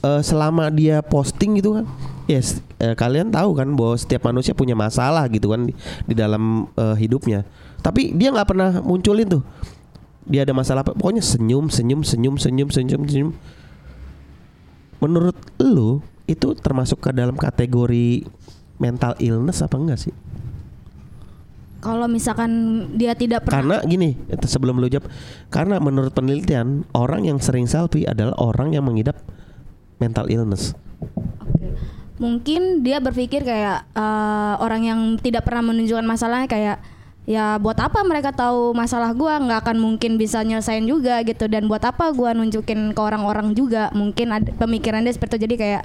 eh, 0.00 0.22
selama 0.24 0.72
dia 0.72 1.04
posting 1.04 1.60
gitu 1.60 1.76
kan, 1.76 1.84
yes 2.24 2.60
eh, 2.80 2.96
kalian 2.96 3.32
tahu 3.32 3.56
kan 3.56 3.68
bahwa 3.72 3.96
setiap 3.96 4.28
manusia 4.28 4.52
punya 4.56 4.76
masalah 4.76 5.28
gitu 5.28 5.52
kan 5.52 5.68
di, 5.68 5.72
di 6.08 6.14
dalam 6.14 6.68
eh, 6.76 6.96
hidupnya. 7.00 7.44
Tapi 7.84 8.16
dia 8.16 8.32
nggak 8.32 8.48
pernah 8.48 8.70
munculin 8.80 9.28
tuh. 9.28 9.42
Dia 10.24 10.48
ada 10.48 10.56
masalah 10.56 10.80
apa? 10.80 10.96
Pokoknya 10.96 11.20
senyum, 11.20 11.68
senyum, 11.68 12.00
senyum, 12.00 12.40
senyum, 12.40 12.68
senyum, 12.72 13.02
senyum. 13.04 13.30
Menurut 15.04 15.36
lu 15.60 16.00
itu 16.24 16.56
termasuk 16.56 17.04
ke 17.04 17.10
dalam 17.12 17.36
kategori 17.36 18.24
mental 18.80 19.12
illness 19.20 19.60
apa 19.60 19.76
enggak 19.76 20.00
sih? 20.00 20.14
Kalau 21.84 22.08
misalkan 22.08 22.48
dia 22.96 23.12
tidak 23.12 23.44
Karena 23.44 23.76
pernah 23.76 23.78
gini, 23.84 24.16
itu 24.16 24.46
sebelum 24.48 24.80
lu 24.80 24.88
jawab, 24.88 25.04
karena 25.52 25.76
menurut 25.76 26.16
penelitian 26.16 26.88
orang 26.96 27.28
yang 27.28 27.36
sering 27.36 27.68
selfie 27.68 28.08
adalah 28.08 28.32
orang 28.40 28.72
yang 28.72 28.88
mengidap 28.88 29.20
mental 30.00 30.24
illness. 30.32 30.72
Oke. 31.44 31.76
Mungkin 32.14 32.86
dia 32.86 33.02
berpikir 33.02 33.42
kayak 33.42 33.90
eh, 33.90 34.54
orang 34.62 34.82
yang 34.86 35.00
tidak 35.18 35.42
pernah 35.42 35.66
menunjukkan 35.74 36.06
masalahnya 36.06 36.46
kayak 36.46 36.78
ya 37.24 37.56
buat 37.56 37.80
apa 37.80 38.04
mereka 38.06 38.30
tahu 38.30 38.70
masalah 38.70 39.10
gua? 39.10 39.42
Nggak 39.42 39.66
akan 39.66 39.76
mungkin 39.82 40.14
bisa 40.14 40.46
nyelesain 40.46 40.86
juga 40.86 41.18
gitu. 41.26 41.50
Dan 41.50 41.66
buat 41.66 41.82
apa 41.82 42.14
gua 42.14 42.30
nunjukin 42.30 42.94
ke 42.94 43.00
orang-orang 43.02 43.50
juga? 43.58 43.90
Mungkin 43.90 44.30
ada 44.30 44.50
pemikiran 44.54 45.02
dia 45.02 45.10
seperti 45.10 45.42
itu. 45.42 45.44
Jadi 45.50 45.54
kayak 45.58 45.82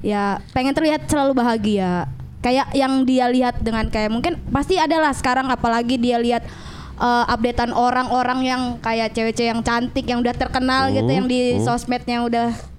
ya 0.00 0.40
pengen 0.56 0.72
terlihat 0.72 1.04
selalu 1.04 1.36
bahagia. 1.36 2.08
Kayak 2.40 2.70
yang 2.72 3.02
dia 3.04 3.26
lihat 3.28 3.60
dengan 3.60 3.90
kayak 3.92 4.08
mungkin 4.14 4.38
pasti 4.48 4.78
adalah 4.80 5.12
sekarang 5.12 5.52
apalagi 5.52 6.00
dia 6.00 6.16
lihat 6.16 6.48
eh, 6.96 7.24
updatean 7.28 7.76
orang-orang 7.76 8.40
yang 8.40 8.62
kayak 8.80 9.12
cewek-cewek 9.12 9.52
yang 9.52 9.60
cantik 9.60 10.08
yang 10.08 10.24
udah 10.24 10.32
terkenal 10.32 10.88
gitu 10.96 11.10
yang 11.12 11.28
di 11.28 11.60
sosmednya 11.60 12.24
udah 12.24 12.77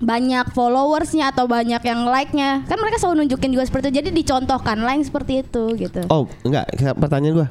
banyak 0.00 0.56
followersnya 0.56 1.30
atau 1.30 1.44
banyak 1.44 1.84
yang 1.84 2.08
like-nya. 2.08 2.64
Kan 2.64 2.80
mereka 2.80 2.96
selalu 2.96 3.24
nunjukin 3.24 3.52
juga 3.52 3.68
seperti 3.68 3.92
itu. 3.92 3.96
Jadi 4.00 4.08
dicontohkan 4.16 4.80
yang 4.80 5.04
seperti 5.04 5.44
itu 5.44 5.64
gitu. 5.76 6.00
Oh, 6.08 6.24
enggak, 6.42 6.72
pertanyaan 6.96 7.34
gua. 7.44 7.48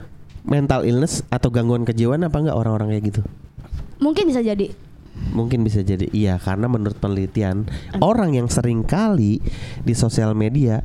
Mental 0.50 0.82
illness 0.82 1.22
atau 1.29 1.53
gangguan 1.53 1.86
kejiwaan 1.86 2.25
apa 2.25 2.41
enggak 2.41 2.58
orang-orang 2.58 2.98
kayak 2.98 3.06
gitu? 3.13 3.22
mungkin 4.00 4.32
bisa 4.32 4.41
jadi. 4.41 4.72
Mungkin 5.36 5.68
bisa 5.68 5.84
jadi 5.84 6.08
iya. 6.15 6.39
Karena 6.39 6.72
menurut 6.72 6.96
penelitian 6.98 7.68
orang 8.00 8.39
yang 8.39 8.48
sering 8.48 8.88
kali 8.88 9.44
di 9.84 9.94
sosial 9.94 10.32
media 10.34 10.79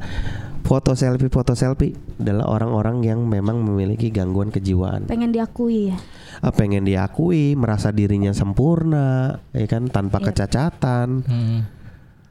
foto 0.65 0.97
selfie 0.97 1.29
foto 1.29 1.53
selfie 1.53 1.93
adalah 2.17 2.49
orang-orang 2.49 3.05
yang 3.05 3.21
memang 3.23 3.61
memiliki 3.61 4.09
gangguan 4.09 4.49
kejiwaan. 4.49 5.05
pengen 5.05 5.31
diakui 5.31 5.93
ya 5.93 5.99
Ah, 6.41 6.51
pengen 6.51 6.83
diakui, 6.83 7.55
merasa 7.55 7.89
dirinya 7.89 8.35
sempurna, 8.35 9.39
ya 9.53 9.65
kan 9.65 9.87
tanpa 9.87 10.19
Iya. 10.19 10.27
kecacatan 10.29 11.09
Hmm. 11.23 11.61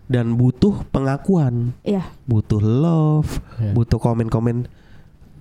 dan 0.06 0.36
butuh 0.36 0.84
pengakuan, 0.90 1.72
iya 1.82 2.04
butuh 2.26 2.60
love, 2.60 3.40
Iya. 3.58 3.72
butuh 3.72 3.98
komen-komen 3.98 4.68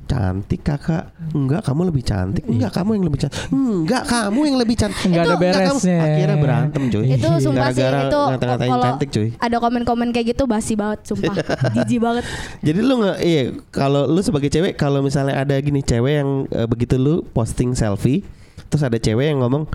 cantik 0.06 0.60
kakak. 0.60 1.14
Enggak 1.32 1.62
kamu 1.64 1.88
lebih 1.88 2.04
cantik. 2.04 2.44
Enggak 2.44 2.72
kamu 2.76 2.90
yang 3.00 3.04
lebih 3.08 3.18
cantik. 3.24 3.40
Enggak 3.48 4.02
kamu 4.06 4.40
yang 4.44 4.56
lebih 4.60 4.76
cantik. 4.76 5.04
Enggak 5.08 5.22
ada 5.22 5.28
Itu 5.28 5.38
enggak 5.38 5.52
kamu. 5.52 5.78
beresnya. 5.80 5.98
akhirnya 6.02 6.36
berantem 6.36 6.82
cuy. 6.92 7.06
Itu 7.16 7.28
sumpah 7.40 7.68
sih 7.72 7.84
itu 7.86 8.20
kalau 8.42 8.82
cantik 8.82 9.08
cuy. 9.10 9.28
ada 9.38 9.56
komen-komen 9.58 10.08
kayak 10.12 10.26
gitu 10.36 10.44
basi 10.44 10.72
banget 10.76 11.00
sumpah. 11.08 11.34
Jijik 11.76 11.98
banget. 12.02 12.24
Jadi 12.60 12.80
lu 12.82 12.94
nggak 13.02 13.18
iya 13.22 13.42
kalau 13.70 14.04
lu 14.06 14.20
sebagai 14.20 14.50
cewek 14.52 14.76
kalau 14.76 15.00
misalnya 15.00 15.40
ada 15.40 15.54
gini 15.58 15.80
cewek 15.80 16.12
yang 16.22 16.30
eh, 16.50 16.66
begitu 16.68 16.98
lu 17.00 17.24
posting 17.32 17.72
selfie 17.72 18.22
terus 18.68 18.82
ada 18.84 18.96
cewek 18.96 19.32
yang 19.32 19.44
ngomong 19.44 19.68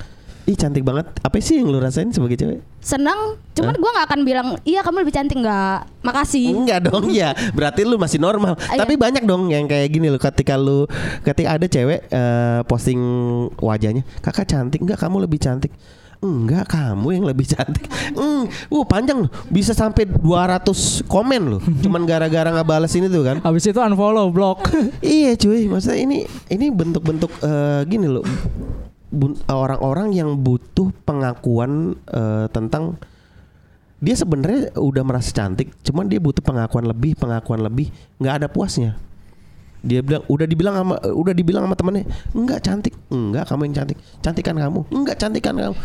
ih 0.48 0.56
cantik 0.56 0.88
banget. 0.88 1.12
Apa 1.20 1.44
sih 1.44 1.60
yang 1.60 1.68
lu 1.68 1.78
rasain 1.84 2.08
sebagai 2.16 2.40
cewek? 2.40 2.64
Senang 2.80 3.36
cuman 3.52 3.76
gua 3.76 3.92
nggak 4.00 4.08
akan 4.08 4.20
bilang 4.24 4.48
iya 4.64 4.80
kamu 4.80 5.04
lebih 5.04 5.14
cantik. 5.14 5.36
Nggak. 5.36 5.92
Makasih. 6.08 6.56
Enggak 6.56 6.80
dong 6.88 7.12
ya. 7.12 7.36
Berarti 7.52 7.84
lu 7.84 8.00
masih 8.00 8.18
normal. 8.18 8.56
Iya. 8.72 8.88
Tapi 8.88 8.96
banyak 8.96 9.28
dong 9.28 9.52
yang 9.52 9.68
kayak 9.68 9.92
gini 9.92 10.08
loh 10.08 10.16
Ketika 10.16 10.56
lu 10.56 10.88
Ketika 11.20 11.60
ada 11.60 11.68
cewek 11.68 12.08
eh, 12.08 12.60
Posting 12.64 13.02
wajahnya 13.60 14.08
Kakak 14.24 14.48
cantik 14.48 14.80
Enggak 14.80 15.04
kamu 15.04 15.28
lebih 15.28 15.36
cantik. 15.44 15.76
Enggak 16.18 16.66
kamu 16.74 17.08
yang 17.14 17.26
lebih 17.28 17.46
cantik. 17.46 17.86
Hmm, 18.18 18.50
uh, 18.50 18.86
Panjang 18.88 19.28
loh. 19.28 19.32
Bisa 19.52 19.76
sampai 19.78 20.10
200 20.10 21.06
komen 21.06 21.42
loh. 21.46 21.62
Cuman 21.84 22.08
gara-gara 22.08 22.50
nggak 22.50 22.66
balas 22.66 22.96
ini 22.98 23.12
tuh 23.12 23.22
kan. 23.22 23.38
Habis 23.44 23.70
itu 23.70 23.78
unfollow, 23.78 24.32
block. 24.34 24.72
Iya 25.04 25.38
cuy. 25.38 25.70
Maksudnya 25.70 26.00
ini 26.02 26.18
Ini 26.50 26.72
bentuk-bentuk 26.74 27.30
eh, 27.44 27.82
Gini 27.86 28.08
loh 28.10 28.26
Orang-orang 29.48 30.12
yang 30.12 30.36
butuh 30.44 30.92
pengakuan 31.08 31.96
eh, 32.12 32.52
Tentang 32.52 33.00
dia 33.98 34.14
sebenarnya 34.14 34.78
udah 34.78 35.02
merasa 35.02 35.34
cantik, 35.34 35.74
cuman 35.82 36.06
dia 36.06 36.22
butuh 36.22 36.46
pengakuan 36.46 36.86
lebih, 36.86 37.18
pengakuan 37.18 37.66
lebih, 37.66 37.90
nggak 38.22 38.34
ada 38.44 38.48
puasnya. 38.50 38.94
Dia 39.82 40.06
bilang, 40.06 40.22
udah 40.30 40.46
dibilang 40.46 40.76
sama, 40.78 40.96
udah 41.02 41.34
dibilang 41.34 41.66
sama 41.66 41.74
temennya, 41.74 42.06
enggak 42.34 42.60
cantik, 42.62 42.94
enggak 43.10 43.50
kamu 43.50 43.62
yang 43.70 43.76
cantik, 43.82 43.98
cantikan 44.22 44.56
kamu, 44.58 44.80
enggak 44.94 45.18
cantikan 45.18 45.54
kamu. 45.58 45.76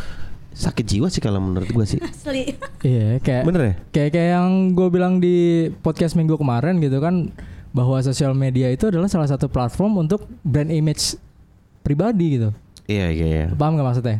Sakit 0.52 0.84
jiwa 0.84 1.08
sih 1.08 1.24
kalau 1.24 1.40
menurut 1.40 1.68
gua 1.72 1.88
sih. 1.88 1.96
asli 2.04 2.52
Iya, 2.84 3.24
kayak 3.24 3.48
Bener 3.48 3.62
ya? 3.64 3.74
kayak 3.88 4.10
kayak 4.12 4.30
yang 4.36 4.76
gue 4.76 4.88
bilang 4.92 5.16
di 5.16 5.68
podcast 5.80 6.12
minggu 6.12 6.36
kemarin 6.36 6.76
gitu 6.84 7.00
kan 7.00 7.32
bahwa 7.72 7.96
sosial 8.04 8.36
media 8.36 8.68
itu 8.68 8.92
adalah 8.92 9.08
salah 9.08 9.24
satu 9.24 9.48
platform 9.48 10.04
untuk 10.04 10.28
brand 10.44 10.68
image 10.68 11.16
pribadi 11.80 12.36
gitu. 12.36 12.52
Iya 12.86 13.06
iya. 13.12 13.26
iya. 13.26 13.44
Paham 13.54 13.78
gak 13.78 13.86
maksudnya? 13.86 14.18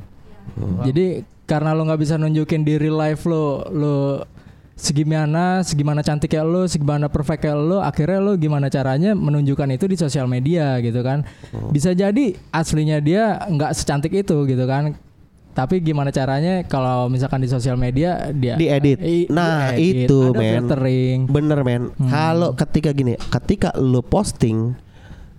Jadi 0.87 1.07
karena 1.47 1.75
lo 1.77 1.85
nggak 1.85 2.01
bisa 2.01 2.15
nunjukin 2.17 2.63
di 2.65 2.81
real 2.81 2.97
life 2.97 3.29
lo 3.29 3.67
lo 3.69 3.97
segimana 4.73 5.61
segimana 5.61 6.01
cantiknya 6.01 6.43
lo 6.47 6.65
segimana 6.65 7.13
perfectnya 7.13 7.53
lo 7.53 7.79
akhirnya 7.85 8.19
lo 8.25 8.33
gimana 8.41 8.73
caranya 8.73 9.13
menunjukkan 9.13 9.69
itu 9.77 9.85
di 9.85 9.97
sosial 10.01 10.25
media 10.25 10.81
gitu 10.81 11.05
kan 11.05 11.29
bisa 11.69 11.93
jadi 11.93 12.33
aslinya 12.51 13.05
dia 13.05 13.37
nggak 13.53 13.77
secantik 13.77 14.17
itu 14.17 14.49
gitu 14.49 14.65
kan 14.65 14.97
tapi 15.53 15.85
gimana 15.85 16.09
caranya 16.09 16.65
kalau 16.65 17.13
misalkan 17.13 17.45
di 17.45 17.49
sosial 17.53 17.77
media 17.77 18.33
dia 18.33 18.57
Diedit. 18.57 19.29
Nah, 19.29 19.77
diedit, 19.77 20.09
itu, 20.09 20.33
ada 20.33 20.41
men. 20.41 20.53
filtering 20.57 21.19
Bener 21.29 21.61
men. 21.61 21.83
Kalau 22.09 22.57
ketika 22.57 22.89
gini, 22.97 23.21
ketika 23.29 23.77
lu 23.77 24.01
posting 24.01 24.73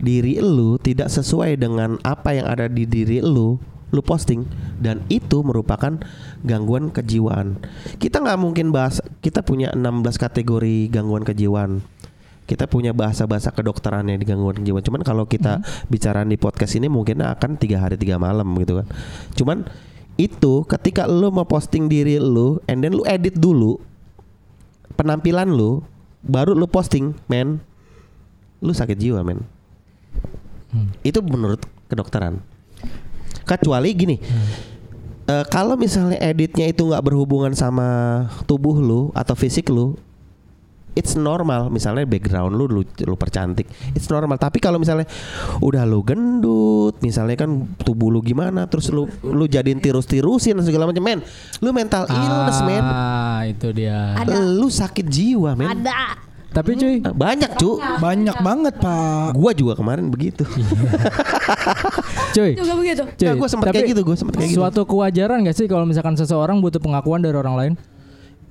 diri 0.04 0.44
lu 0.44 0.76
tidak 0.76 1.08
sesuai 1.08 1.56
dengan 1.56 1.96
apa 2.04 2.36
yang 2.36 2.46
ada 2.52 2.68
di 2.68 2.84
diri 2.84 3.24
lu, 3.24 3.56
lu 3.96 4.02
posting 4.04 4.44
dan 4.84 5.00
itu 5.08 5.40
merupakan 5.42 5.96
gangguan 6.44 6.92
kejiwaan. 6.92 7.56
Kita 7.98 8.20
nggak 8.20 8.40
mungkin 8.42 8.76
bahas. 8.76 9.00
Kita 9.24 9.40
punya 9.48 9.72
16 9.72 10.20
kategori 10.20 10.92
gangguan 10.92 11.24
kejiwaan. 11.24 11.80
Kita 12.44 12.68
punya 12.68 12.92
bahasa-bahasa 12.92 13.56
kedokterannya 13.56 14.20
di 14.20 14.28
gangguan 14.28 14.60
kejiwaan. 14.60 14.84
Cuman 14.84 15.02
kalau 15.08 15.24
kita 15.24 15.64
bicara 15.88 16.28
di 16.28 16.36
podcast 16.36 16.76
ini 16.76 16.92
mungkin 16.92 17.24
akan 17.24 17.56
tiga 17.56 17.80
hari 17.80 17.96
tiga 17.96 18.20
malam 18.20 18.52
gitu 18.60 18.84
kan. 18.84 18.88
Cuman 19.40 19.58
itu 20.20 20.68
ketika 20.68 21.08
lu 21.08 21.32
mau 21.32 21.48
posting 21.48 21.88
diri 21.88 22.20
lu, 22.20 22.60
and 22.68 22.84
then 22.84 22.94
lu 22.94 23.08
edit 23.08 23.40
dulu 23.40 23.80
penampilan 25.00 25.50
lu, 25.50 25.82
baru 26.22 26.54
lu 26.54 26.70
posting, 26.70 27.18
men, 27.26 27.64
lu 28.62 28.76
sakit 28.76 29.00
jiwa, 29.00 29.26
men. 29.26 29.53
Itu 31.06 31.22
menurut 31.22 31.62
kedokteran. 31.88 32.42
Kecuali 33.44 33.90
gini, 33.94 34.16
eh, 35.28 35.46
kalau 35.52 35.76
misalnya 35.76 36.18
editnya 36.18 36.72
itu 36.72 36.88
nggak 36.88 37.04
berhubungan 37.04 37.54
sama 37.54 37.88
tubuh 38.48 38.80
lu 38.80 39.12
atau 39.14 39.36
fisik 39.36 39.70
lu, 39.70 40.00
it's 40.98 41.14
normal. 41.14 41.70
Misalnya 41.70 42.08
background 42.08 42.56
lu 42.56 42.66
lu, 42.66 42.82
lu 42.86 43.16
percantik, 43.20 43.68
it's 43.94 44.08
normal. 44.10 44.40
Tapi 44.40 44.58
kalau 44.64 44.80
misalnya 44.80 45.06
udah 45.60 45.84
lu 45.86 46.02
gendut, 46.02 46.98
misalnya 47.04 47.36
kan 47.38 47.68
tubuh 47.84 48.10
lu 48.10 48.24
gimana, 48.24 48.66
terus 48.66 48.90
lu 48.90 49.06
lu 49.22 49.46
jadiin 49.46 49.78
tirus-tirusin 49.84 50.58
dan 50.58 50.66
segala 50.66 50.90
macam, 50.90 51.04
men, 51.04 51.20
lu 51.60 51.70
mental 51.76 52.08
illness, 52.10 52.60
men. 52.66 52.82
ah 52.82 53.42
itu 53.46 53.70
dia 53.76 54.18
Ada. 54.18 54.40
Lu 54.40 54.72
sakit 54.72 55.06
jiwa, 55.06 55.54
men. 55.54 55.70
ada 55.70 56.33
tapi 56.54 56.78
cuy 56.78 57.02
Banyak, 57.02 57.52
cu. 57.58 57.82
Banyak 57.82 58.38
banget 58.40 58.74
pak. 58.78 59.34
Gua 59.34 59.52
juga 59.52 59.74
kemarin 59.74 60.08
begitu. 60.14 60.46
cuy 62.38 62.54
juga 62.54 62.74
begitu 62.78 63.04
cuy 63.18 63.28
Nah, 63.28 63.34
gua 63.36 63.50
sempet 63.50 63.68
tapi 63.74 63.78
kayak 63.82 63.90
gitu, 63.92 64.02
gua 64.06 64.16
sempet 64.18 64.34
kayak 64.38 64.50
gitu. 64.54 64.60
suatu 64.62 64.82
kewajaran 64.86 65.44
gak 65.44 65.58
sih 65.58 65.66
kalau 65.66 65.86
misalkan 65.90 66.14
seseorang 66.14 66.62
butuh 66.62 66.80
pengakuan 66.80 67.20
dari 67.26 67.36
orang 67.36 67.56
lain 67.58 67.74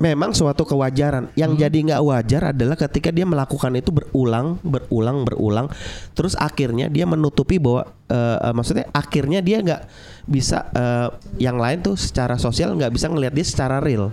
Memang 0.02 0.35
suatu 0.35 0.66
kewajaran. 0.66 1.30
Yang 1.38 1.62
jadi 1.62 1.78
nggak 1.87 2.02
wajar 2.02 2.42
adalah 2.50 2.75
ketika 2.75 3.14
dia 3.14 3.23
melakukan 3.23 3.71
itu 3.78 3.94
berulang, 3.94 4.59
berulang, 4.66 5.23
berulang. 5.23 5.71
Terus 6.18 6.35
akhirnya 6.35 6.90
dia 6.90 7.06
menutupi 7.06 7.62
bahwa, 7.62 7.87
eh, 8.11 8.38
eh, 8.42 8.50
maksudnya 8.50 8.90
akhirnya 8.90 9.38
dia 9.38 9.62
nggak 9.62 9.82
bisa, 10.26 10.66
eh, 10.75 11.09
yang 11.38 11.54
lain 11.54 11.87
tuh 11.87 11.94
secara 11.94 12.35
sosial 12.35 12.75
nggak 12.75 12.90
bisa 12.90 13.06
ngelihat 13.06 13.30
dia 13.30 13.47
secara 13.47 13.78
real. 13.78 14.11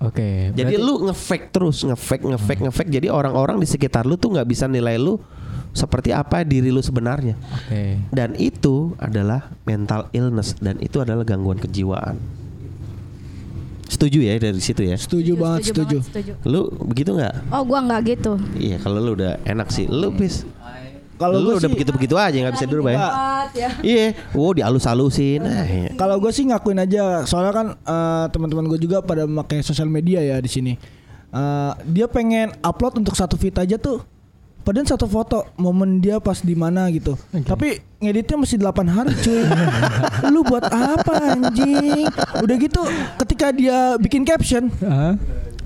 Oke. 0.00 0.48
Jadi 0.56 0.80
berarti- 0.80 0.84
lu 0.84 0.94
ngefake 1.08 1.46
terus, 1.52 1.84
ngefake, 1.84 2.24
ngefake, 2.24 2.60
ngefake. 2.64 2.90
Jadi 2.90 3.12
orang-orang 3.12 3.60
di 3.60 3.68
sekitar 3.68 4.08
lu 4.08 4.16
tuh 4.16 4.32
nggak 4.32 4.48
bisa 4.48 4.64
nilai 4.64 4.96
lu 4.96 5.20
seperti 5.76 6.10
apa 6.10 6.40
diri 6.42 6.72
lu 6.72 6.80
sebenarnya. 6.80 7.36
Oke. 7.36 8.00
Dan 8.08 8.32
itu 8.40 8.96
adalah 8.96 9.52
mental 9.68 10.08
illness 10.10 10.56
dan 10.56 10.80
itu 10.80 11.04
adalah 11.04 11.22
gangguan 11.22 11.60
kejiwaan. 11.60 12.16
Setuju 13.90 14.22
ya 14.22 14.38
dari 14.38 14.62
situ 14.62 14.86
ya? 14.86 14.94
Setuju 14.94 15.34
banget, 15.34 15.74
setuju. 15.74 15.98
banget, 15.98 16.08
setuju. 16.08 16.32
Lu 16.46 16.70
begitu 16.86 17.10
nggak? 17.10 17.50
Oh, 17.50 17.66
gua 17.66 17.82
nggak 17.82 18.00
gitu. 18.06 18.38
Iya, 18.54 18.78
kalau 18.78 19.02
lu 19.02 19.18
udah 19.18 19.42
enak 19.42 19.68
sih. 19.68 19.90
Lu 19.90 20.14
bis. 20.14 20.46
Kalau 21.20 21.36
lu 21.36 21.52
gue 21.52 21.54
udah 21.60 21.70
begitu-begitu 21.76 22.16
aja 22.16 22.36
nggak 22.40 22.54
bisa 22.56 22.64
dirubah 22.66 22.90
ya? 22.96 23.00
Iya, 23.84 24.04
wow 24.32 24.56
dialus-alusin. 24.56 25.44
Nah, 25.44 25.68
kalau 26.00 26.16
gue 26.16 26.32
sih 26.32 26.48
ngakuin 26.48 26.80
aja. 26.80 27.28
Soalnya 27.28 27.52
kan 27.52 27.66
eh, 27.76 28.26
teman-teman 28.32 28.64
gue 28.72 28.80
juga 28.80 29.04
pada 29.04 29.28
memakai 29.28 29.60
sosial 29.60 29.92
media 29.92 30.24
ya 30.24 30.40
di 30.40 30.48
sini. 30.48 30.80
Eh, 31.30 31.72
dia 31.92 32.08
pengen 32.08 32.56
upload 32.64 33.04
untuk 33.04 33.12
satu 33.12 33.36
feed 33.36 33.52
aja 33.60 33.76
tuh. 33.76 34.00
Padahal 34.60 34.84
satu 34.88 35.08
foto 35.08 35.44
momen 35.56 36.04
dia 36.04 36.20
pas 36.20 36.36
di 36.40 36.52
mana 36.52 36.88
gitu. 36.92 37.16
Tapi 37.32 37.80
ngeditnya 38.00 38.36
mesti 38.40 38.56
8 38.60 38.88
hari 38.92 39.12
cuy. 39.16 39.44
Lu 40.32 40.40
buat 40.44 40.68
apa 40.68 41.36
anjing? 41.36 42.08
Udah 42.44 42.56
gitu 42.60 42.80
ketika 43.24 43.56
dia 43.56 43.96
bikin 43.96 44.24
caption 44.24 44.68
Hah? 44.84 45.16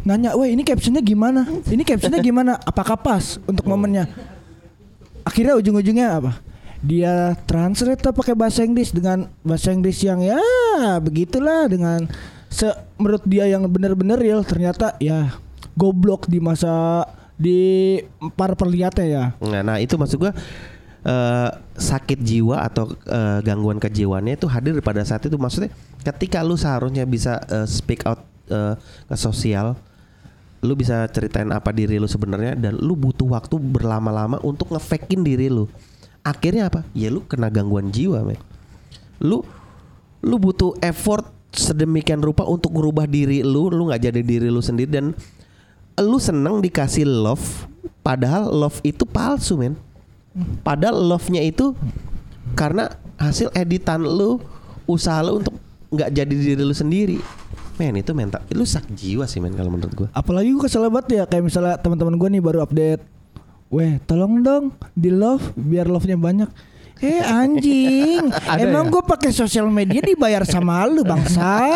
nanya, 0.06 0.38
"Weh, 0.38 0.54
ini 0.54 0.62
captionnya 0.62 1.02
gimana? 1.02 1.42
Ini 1.66 1.82
captionnya 1.82 2.22
gimana? 2.22 2.54
Apakah 2.62 2.94
pas 2.94 3.42
untuk 3.50 3.66
momennya?" 3.66 4.33
Akhirnya 5.24 5.56
ujung-ujungnya 5.56 6.08
apa? 6.20 6.32
Dia 6.84 7.32
translate 7.48 8.04
pakai 8.12 8.36
bahasa 8.36 8.60
Inggris 8.60 8.92
dengan 8.92 9.32
bahasa 9.40 9.72
Inggris 9.72 10.04
yang 10.04 10.20
ya 10.20 10.36
begitulah 11.00 11.64
dengan 11.64 12.04
se 12.52 12.68
menurut 13.00 13.24
dia 13.24 13.48
yang 13.48 13.64
benar-benar 13.66 14.20
real 14.20 14.44
ternyata 14.44 14.92
ya 15.00 15.32
goblok 15.72 16.28
di 16.28 16.38
masa 16.44 17.08
di 17.34 17.98
para 18.36 18.52
perlihatnya 18.52 19.06
ya. 19.08 19.24
Nah, 19.40 19.64
nah 19.64 19.76
itu 19.80 19.96
maksud 19.96 20.20
gua 20.20 20.36
eh, 21.02 21.50
sakit 21.74 22.20
jiwa 22.20 22.62
atau 22.62 22.92
eh, 22.94 23.38
gangguan 23.42 23.80
kejiwaannya 23.80 24.36
itu 24.36 24.46
hadir 24.46 24.78
pada 24.84 25.02
saat 25.02 25.24
itu 25.26 25.34
maksudnya 25.40 25.72
ketika 26.04 26.44
lu 26.44 26.54
seharusnya 26.54 27.08
bisa 27.08 27.40
eh, 27.48 27.66
speak 27.66 28.04
out 28.04 28.22
eh, 28.52 28.76
ke 29.08 29.16
sosial 29.16 29.74
lu 30.64 30.74
bisa 30.74 31.04
ceritain 31.12 31.52
apa 31.52 31.70
diri 31.70 32.00
lu 32.00 32.08
sebenarnya 32.08 32.56
dan 32.56 32.80
lu 32.80 32.96
butuh 32.96 33.28
waktu 33.28 33.60
berlama-lama 33.60 34.40
untuk 34.40 34.72
ngefakein 34.72 35.20
diri 35.20 35.52
lu. 35.52 35.68
Akhirnya 36.24 36.72
apa? 36.72 36.88
Ya 36.96 37.12
lu 37.12 37.20
kena 37.28 37.52
gangguan 37.52 37.92
jiwa, 37.92 38.24
men. 38.24 38.40
Lu 39.20 39.44
lu 40.24 40.36
butuh 40.40 40.72
effort 40.80 41.28
sedemikian 41.52 42.24
rupa 42.24 42.48
untuk 42.48 42.72
merubah 42.72 43.04
diri 43.04 43.44
lu, 43.44 43.68
lu 43.68 43.92
nggak 43.92 44.08
jadi 44.10 44.20
diri 44.24 44.48
lu 44.48 44.64
sendiri 44.64 44.90
dan 44.90 45.12
lu 46.00 46.18
seneng 46.18 46.58
dikasih 46.58 47.06
love 47.06 47.70
padahal 48.02 48.50
love 48.50 48.82
itu 48.82 49.06
palsu 49.06 49.54
men 49.54 49.78
padahal 50.66 50.98
love-nya 50.98 51.38
itu 51.46 51.78
karena 52.58 52.90
hasil 53.14 53.54
editan 53.54 54.02
lu 54.02 54.42
usaha 54.90 55.22
lu 55.22 55.38
untuk 55.38 55.54
nggak 55.94 56.10
jadi 56.10 56.34
diri 56.34 56.62
lu 56.66 56.74
sendiri 56.74 57.18
men 57.76 57.94
itu 57.98 58.12
mental 58.14 58.40
lu 58.54 58.62
sak 58.62 58.86
jiwa 58.92 59.26
sih 59.26 59.42
men 59.42 59.54
kalau 59.54 59.70
menurut 59.72 59.94
gua 59.94 60.08
Apalagi 60.14 60.54
gue 60.54 60.62
kesel 60.62 60.86
banget 60.88 61.06
ya 61.18 61.24
kayak 61.26 61.44
misalnya 61.44 61.74
teman-teman 61.78 62.14
gue 62.14 62.28
nih 62.38 62.42
baru 62.42 62.62
update. 62.62 63.02
Weh, 63.74 63.98
tolong 64.06 64.38
dong 64.44 64.70
di 64.94 65.10
love 65.10 65.42
biar 65.58 65.90
love-nya 65.90 66.14
banyak. 66.14 66.46
Eh 67.02 67.18
anjing, 67.18 68.30
Ada 68.54 68.70
emang 68.70 68.86
ya? 68.86 68.92
gue 68.94 69.02
pakai 69.02 69.30
sosial 69.34 69.66
media 69.66 69.98
dibayar 69.98 70.46
sama 70.46 70.86
lu 70.86 71.02
bangsa. 71.02 71.74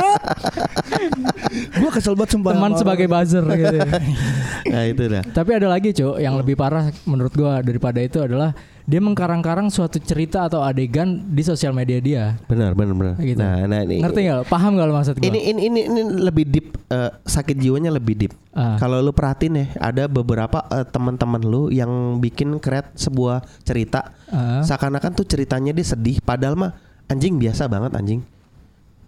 gue 1.75 1.91
kesel 1.91 2.15
banget 2.15 2.39
sumpah. 2.39 2.55
Teman 2.55 2.73
sebagai 2.79 3.07
buzzer 3.11 3.43
gitu. 3.43 3.77
ya. 3.83 3.89
nah 4.73 4.83
itu 4.87 5.03
dah 5.11 5.23
Tapi 5.27 5.51
ada 5.59 5.67
lagi, 5.67 5.91
Cuk, 5.91 6.23
yang 6.23 6.39
lebih 6.39 6.55
parah 6.55 6.95
menurut 7.03 7.35
gua 7.35 7.59
daripada 7.61 7.99
itu 7.99 8.23
adalah 8.23 8.55
dia 8.89 9.05
mengkarang-karang 9.05 9.69
suatu 9.69 10.01
cerita 10.01 10.49
atau 10.49 10.65
adegan 10.65 11.21
di 11.29 11.45
sosial 11.45 11.77
media 11.77 12.01
dia. 12.01 12.41
benar 12.49 12.73
benar 12.73 12.97
benar 12.97 13.15
Gitu. 13.21 13.37
nah 13.37 13.69
nah 13.69 13.85
ini 13.85 14.01
Ngerti 14.01 14.21
nggak? 14.25 14.49
Paham 14.49 14.71
nggak 14.75 14.87
lo 14.89 14.95
maksud 14.97 15.15
gua? 15.15 15.29
ini, 15.29 15.39
ini 15.47 15.61
ini 15.69 15.81
ini 15.85 16.01
lebih 16.19 16.49
deep 16.49 16.67
eh, 16.89 17.13
sakit 17.23 17.53
jiwanya 17.55 17.93
lebih 17.93 18.17
deep 18.17 18.33
Ah. 18.51 18.75
kalau 18.75 18.99
lu 18.99 19.13
perhatiin 19.13 19.55
ya 19.55 19.67
ada 19.79 20.09
beberapa 20.09 20.65
eh, 20.73 20.83
teman-teman 20.83 21.39
lu 21.39 21.69
yang 21.69 21.89
bikin 22.17 22.57
create 22.57 22.89
sebuah 22.97 23.45
cerita 23.61 24.17
Ah. 24.27 24.65
seakan-akan 24.65 25.13
tuh 25.13 25.29
ceritanya 25.29 25.71
dia 25.71 25.85
sedih 25.87 26.19
padahal 26.19 26.57
mah 26.57 26.73
anjing 27.07 27.37
biasa 27.37 27.69
banget 27.69 27.93
anjing 27.93 28.21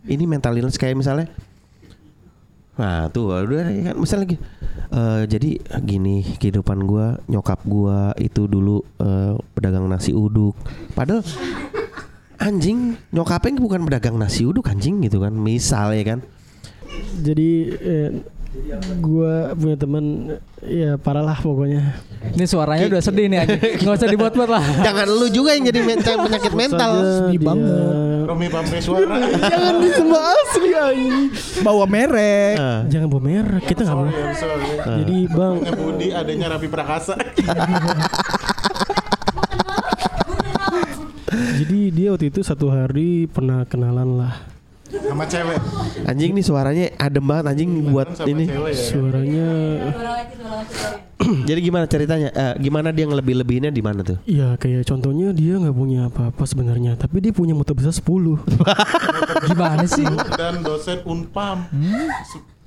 ini 0.02 0.24
mental 0.24 0.52
illness 0.54 0.76
kayak 0.76 0.92
misalnya 0.94 1.32
nah 2.80 3.12
tuh 3.12 3.36
udah 3.44 3.92
kan 3.92 3.96
misalnya 4.00 4.24
lagi 4.24 4.36
eh, 4.96 5.22
jadi 5.28 5.50
gini 5.84 6.24
kehidupan 6.40 6.88
gua 6.88 7.20
nyokap 7.28 7.60
gua 7.68 8.16
itu 8.16 8.48
dulu 8.48 8.80
eh, 8.96 9.36
pedagang 9.52 9.84
nasi 9.84 10.16
uduk. 10.16 10.56
Padahal 10.96 11.20
anjing 12.40 12.96
nyokapnya 13.12 13.60
bukan 13.60 13.84
pedagang 13.84 14.16
nasi 14.16 14.48
uduk 14.48 14.72
anjing 14.72 15.04
gitu 15.04 15.20
kan 15.20 15.36
misal 15.36 15.92
ya 15.92 16.16
kan? 16.16 16.24
Jadi 17.20 17.50
eh, 17.76 18.08
gua 18.98 19.54
punya 19.54 19.76
teman 19.78 20.04
ya 20.66 20.98
parah 20.98 21.22
lah 21.22 21.38
pokoknya. 21.38 22.02
Ini 22.34 22.44
suaranya 22.44 22.86
udah 22.90 23.00
sedih 23.02 23.26
nih 23.30 23.38
aja. 23.46 23.54
Nggak 23.80 23.94
usah 23.96 24.08
dibuat-buat 24.10 24.50
lah. 24.50 24.64
jangan 24.82 25.06
lu 25.06 25.30
juga 25.30 25.54
yang 25.54 25.64
jadi 25.70 25.80
men- 25.86 26.02
penyakit 26.02 26.52
mental 26.52 26.90
sedih 26.98 27.40
banget. 27.40 28.10
Romi 28.30 28.46
pampe 28.46 28.78
suara. 28.78 29.18
Jangan 29.50 29.82
disembah 29.82 30.22
asli 30.22 30.70
anjing. 30.70 31.34
Bawa 31.66 31.82
merek. 31.90 32.54
Ah. 32.62 32.86
Jangan 32.86 33.10
bawa 33.10 33.22
merek, 33.26 33.66
kita 33.66 33.82
nggak 33.82 33.98
boleh. 33.98 34.14
Sorry. 34.38 34.70
Jadi 35.02 35.26
bang, 35.26 35.56
Budi 35.74 36.08
adanya 36.14 36.46
Rapi 36.54 36.70
Prakasa. 36.70 37.18
jadi 41.58 41.80
dia 41.90 42.14
waktu 42.14 42.30
itu 42.30 42.46
satu 42.46 42.70
hari 42.70 43.26
pernah 43.26 43.66
kenalan 43.66 44.22
lah. 44.22 44.59
Sama 44.90 45.24
cewek. 45.24 45.58
anjing 46.02 46.30
nih 46.32 46.42
suaranya 46.42 46.84
adem 46.96 47.22
banget 47.22 47.44
anjing 47.48 47.70
buat 47.86 48.08
Sama 48.12 48.26
ini 48.26 48.44
cewek 48.46 48.72
ya. 48.72 48.82
Suaranya, 48.82 49.46
jadi 51.48 51.60
gimana 51.60 51.84
ceritanya 51.84 52.28
Eh, 52.30 52.54
gimana 52.58 52.90
dia 52.90 53.04
ngelebih-lebihinnya 53.04 53.68
di 53.68 53.82
mana 53.84 54.00
tuh 54.00 54.18
ya 54.24 54.56
kayak 54.56 54.82
contohnya 54.84 55.30
dia 55.30 55.56
nggak 55.56 55.76
punya 55.76 56.00
apa-apa 56.08 56.42
sebenarnya, 56.42 56.96
tapi 56.96 57.20
dia 57.20 57.30
punya 57.30 57.52
motor 57.52 57.76
besar 57.76 57.92
10 57.92 58.40
Gimana 59.48 59.84
sih? 59.84 60.04
Dan 60.34 60.60
dosen 60.60 61.00
Unpam. 61.04 61.64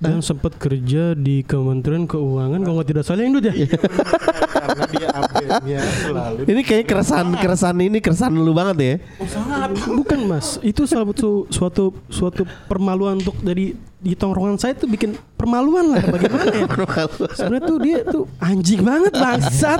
Dan 0.03 0.19
sempat 0.19 0.59
kerja 0.59 1.15
di 1.15 1.47
Kementerian 1.47 2.03
Keuangan 2.03 2.59
kalau 2.59 2.75
nggak 2.79 2.89
tidak 2.91 3.03
salah 3.07 3.23
Indo 3.23 3.39
ya. 3.39 3.55
Karena 4.53 4.83
dia 4.91 5.07
update-nya 5.15 5.79
selalu. 5.79 6.39
ini 6.47 6.61
kayak 6.63 6.85
keresahan 6.87 7.27
keresahan 7.39 7.77
ini 7.79 7.97
keresahan 8.03 8.35
lu 8.35 8.51
banget 8.51 8.77
ya? 8.79 8.93
Bukan 9.87 10.19
mas, 10.27 10.59
itu 10.59 10.83
suatu 10.83 11.47
suatu 11.47 11.95
suatu 12.11 12.43
permaluan 12.67 13.19
untuk 13.23 13.39
dari 13.39 13.75
di 14.03 14.13
tongkrongan 14.19 14.59
saya 14.59 14.75
tuh 14.75 14.91
bikin 14.91 15.15
permaluan 15.43 15.85
lah 15.91 16.03
bagaimana 16.05 16.47
ya? 16.47 16.65
Sebenarnya 17.37 17.63
tuh 17.63 17.77
dia 17.77 17.97
tuh 18.01 18.23
anjing 18.39 18.79
banget 18.79 19.11
bangsat. 19.13 19.79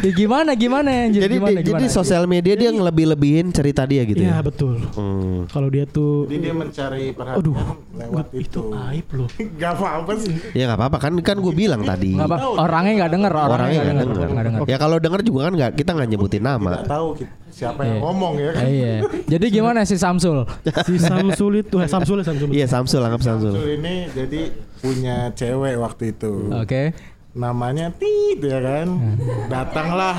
Ya 0.00 0.10
gimana 0.10 0.50
gimana 0.54 0.88
anjir? 0.88 1.20
jadi 1.22 1.34
gimana, 1.36 1.50
di- 1.52 1.56
jadi 1.62 1.84
gimana? 1.84 1.92
sosial 1.92 2.24
media 2.24 2.54
dia 2.54 2.70
ngelebih-lebihin 2.70 3.46
cerita 3.50 3.84
dia 3.84 4.02
gitu 4.02 4.18
Iya 4.18 4.32
ya 4.32 4.40
betul. 4.40 4.80
Hmm. 4.92 5.44
Kalau 5.46 5.68
dia 5.68 5.84
tuh, 5.84 6.24
Jadi 6.24 6.38
dia 6.40 6.54
mencari 6.54 7.12
perhatian 7.12 7.44
aduh, 7.44 7.56
lewat 7.92 8.26
itu 8.32 8.40
itu. 8.42 8.62
aib 8.72 9.06
loh. 9.12 9.28
Gak 9.60 9.72
apa-apa 9.74 10.12
sih. 10.16 10.34
ya 10.52 10.64
nggak 10.64 10.78
apa-apa 10.78 10.96
kan 10.98 11.12
kan 11.20 11.36
gue 11.36 11.52
bilang 11.52 11.82
tadi 11.82 12.16
Nggak 12.16 12.26
apa, 12.26 12.36
orangnya 12.56 12.92
nggak 12.98 13.12
denger, 13.12 13.32
orangnya 13.32 13.52
orangnya 13.52 13.68
nggak 13.68 13.84
nggak 13.84 14.06
denger, 14.08 14.24
denger 14.24 14.44
denger. 14.48 14.60
ya 14.64 14.76
kalau 14.78 14.96
denger 14.96 15.20
juga 15.22 15.40
kan 15.42 15.52
nggak 15.52 15.70
kita 15.74 15.90
nggak 15.92 16.08
nyebutin 16.08 16.42
nama 16.42 16.70
Tidak 16.72 16.88
tahu 16.88 17.08
kita- 17.14 17.34
siapa 17.52 17.84
yang 17.84 17.92
Iya. 17.92 18.00
ngomong 18.00 18.34
ya 18.34 18.50
kan. 18.50 18.62
Eh, 18.64 18.72
iya. 18.72 18.94
Jadi 19.28 19.46
gimana 19.50 19.84
si 19.84 19.94
Samsul? 19.94 20.48
Si 20.82 20.96
Samsul 20.96 21.52
itu, 21.60 21.76
eh, 21.76 21.86
Samsul 21.86 22.16
ya 22.18 22.24
Samsul. 22.24 22.48
iya 22.48 22.64
Samsul 22.64 23.00
anggap 23.02 23.20
Samsul 23.20 23.52
Samsul 23.52 23.76
ini 23.76 23.94
jadi 24.08 24.40
punya 24.82 25.30
cewek 25.32 25.78
waktu 25.78 26.12
itu. 26.12 26.50
Oke. 26.50 26.90
Namanya 27.32 27.88
Tit 27.94 28.42
ya 28.42 28.60
kan. 28.60 28.88
Datanglah. 29.48 30.18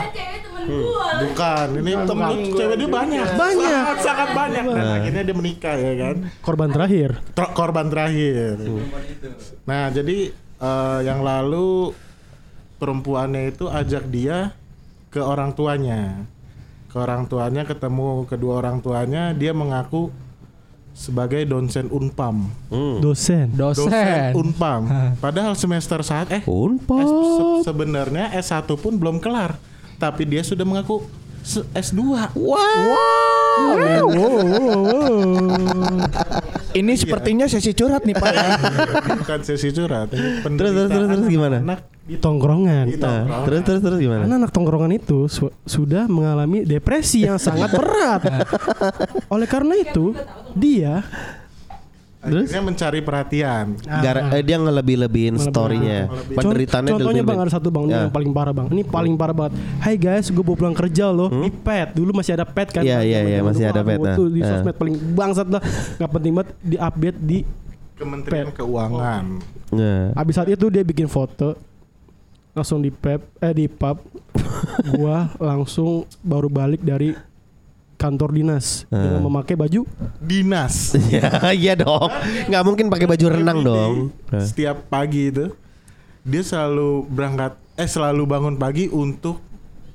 Hmm, 0.64 0.88
Bukan, 1.28 1.68
ini 1.84 1.92
temen 2.08 2.30
cewek 2.50 2.76
dia 2.80 2.90
banyak. 2.90 3.28
Banyak. 3.36 3.84
Sangat, 3.84 3.98
sangat 4.00 4.30
banyak. 4.32 4.64
Dan 4.64 4.88
akhirnya 4.98 5.22
dia 5.22 5.36
menikah 5.36 5.76
ya 5.76 5.94
kan. 6.00 6.16
Korban 6.40 6.70
terakhir. 6.72 7.20
Tro- 7.36 7.52
korban 7.52 7.92
terakhir. 7.92 8.58
Nah, 9.68 9.92
jadi 9.92 10.32
eh, 10.58 11.00
yang 11.04 11.20
lalu 11.20 11.92
perempuannya 12.80 13.52
itu 13.52 13.68
ajak 13.68 14.08
dia 14.08 14.56
ke 15.12 15.20
orang 15.20 15.52
tuanya. 15.52 16.26
Ke 16.88 16.98
orang 16.98 17.28
tuanya 17.28 17.68
ketemu 17.68 18.24
kedua 18.24 18.64
orang 18.64 18.80
tuanya, 18.80 19.36
dia 19.36 19.52
mengaku 19.52 20.10
sebagai 20.94 21.42
dosen 21.44 21.90
Unpam. 21.90 22.48
Hmm. 22.70 23.02
Dosen. 23.02 23.50
Dosen. 23.52 24.32
Unpam. 24.32 24.86
Padahal 25.24 25.54
semester 25.54 26.00
saat 26.00 26.30
eh 26.30 26.42
Unpad. 26.44 27.02
S- 27.02 27.12
se- 27.12 27.62
sebenarnya 27.66 28.30
S1 28.32 28.70
pun 28.74 28.94
belum 28.94 29.18
kelar, 29.18 29.58
tapi 29.98 30.24
dia 30.24 30.40
sudah 30.40 30.64
mengaku 30.64 31.02
se- 31.42 31.66
S2. 31.68 32.00
Wow. 32.32 32.58
Wow, 33.54 33.78
wow, 34.08 34.38
wow. 34.74 35.18
Ini 36.74 36.94
sepertinya 36.96 37.46
sesi 37.46 37.70
curhat 37.70 38.02
nih 38.02 38.16
Pak. 38.16 38.26
ya. 38.28 38.46
bukan 39.14 39.40
sesi 39.44 39.70
curhat 39.70 40.10
terus 40.10 40.74
terus 40.74 40.90
terus 40.90 41.28
gimana? 41.28 41.62
anak 41.62 41.86
Di 42.04 42.16
tongkrongan. 42.16 42.86
di 42.86 42.96
Nah, 42.96 43.24
tongkrongan. 43.24 43.44
terus 43.46 43.62
terus 43.64 43.82
terus 43.82 43.98
gimana? 43.98 44.22
Karena 44.22 44.36
anak 44.38 44.52
tongkrongan 44.52 44.92
itu 44.94 45.20
su- 45.26 45.56
sudah 45.64 46.04
mengalami 46.06 46.62
depresi 46.62 47.24
yang 47.24 47.36
sangat 47.38 47.72
berat. 47.80 48.22
Oleh 49.28 49.48
karena 49.48 49.72
itu, 49.74 50.12
dia 50.54 51.00
akhirnya 52.20 52.64
mencari 52.64 53.00
perhatian 53.00 53.76
Gara, 53.84 54.32
eh, 54.32 54.40
dia 54.42 54.56
ngelebih-lebihin 54.56 55.36
storynya. 55.38 56.08
Penderitaannya 56.30 56.92
Contohnya 56.94 57.20
dilebih-lebihin. 57.20 57.28
bang 57.30 57.40
ada 57.42 57.52
satu 57.52 57.68
bang 57.68 57.86
Ya. 57.86 57.96
yang 57.98 58.12
paling 58.12 58.32
parah 58.32 58.54
bang. 58.54 58.68
Ini 58.70 58.84
paling 58.86 59.14
parah 59.14 59.36
banget. 59.38 59.54
Hai 59.78 59.96
guys, 59.96 60.28
gue 60.28 60.40
baru 60.40 60.56
pulang 60.56 60.72
kerja 60.74 61.08
loh. 61.08 61.28
Ini 61.30 61.52
pet. 61.54 61.92
Dulu 61.94 62.12
masih 62.14 62.32
ada 62.34 62.44
pet 62.46 62.68
kan? 62.70 62.80
Hmm? 62.80 62.88
Iya, 62.90 63.00
iya, 63.02 63.20
iya, 63.26 63.40
masih 63.42 63.64
ada 63.66 63.80
pet, 63.82 63.96
nah. 63.98 64.16
Di 64.18 64.40
Nah. 64.40 64.48
sosmed 64.50 64.72
paling 64.74 64.96
bangsat 65.14 65.48
lah. 65.50 65.60
Gak 65.98 66.12
penting 66.12 66.32
banget 66.34 66.50
di 66.60 66.76
update 66.78 67.18
di. 67.18 67.40
Kementerian 67.94 68.50
Keuangan 68.50 69.24
Nah. 69.70 70.12
Abis 70.14 70.34
saat 70.34 70.50
itu 70.50 70.66
dia 70.68 70.82
bikin 70.82 71.06
foto 71.06 71.54
langsung 72.54 72.80
di 72.80 72.90
pep 72.90 73.22
eh 73.38 73.52
di 73.52 73.66
pub. 73.68 73.98
gua 74.90 75.30
langsung 75.38 76.04
baru 76.20 76.48
balik 76.48 76.80
dari 76.80 77.14
kantor 77.96 78.30
dinas 78.32 78.84
Hmm. 78.88 79.00
dengan 79.00 79.22
memakai 79.24 79.56
baju 79.56 79.82
dinas 80.20 80.96
Ya, 81.14 81.30
iya 81.52 81.74
dong. 81.74 82.10
Nggak 82.46 82.64
mungkin 82.64 82.86
pakai 82.88 83.08
baju 83.08 83.26
renang 83.30 83.60
dong. 83.62 83.94
Nah. 84.28 84.42
setiap 84.42 84.88
pagi 84.88 85.30
itu 85.30 85.52
dia 86.22 86.42
selalu 86.42 87.04
berangkat 87.06 87.54
eh 87.74 87.86
selalu 87.86 88.24
bangun 88.24 88.56
pagi 88.56 88.88
untuk 88.88 89.40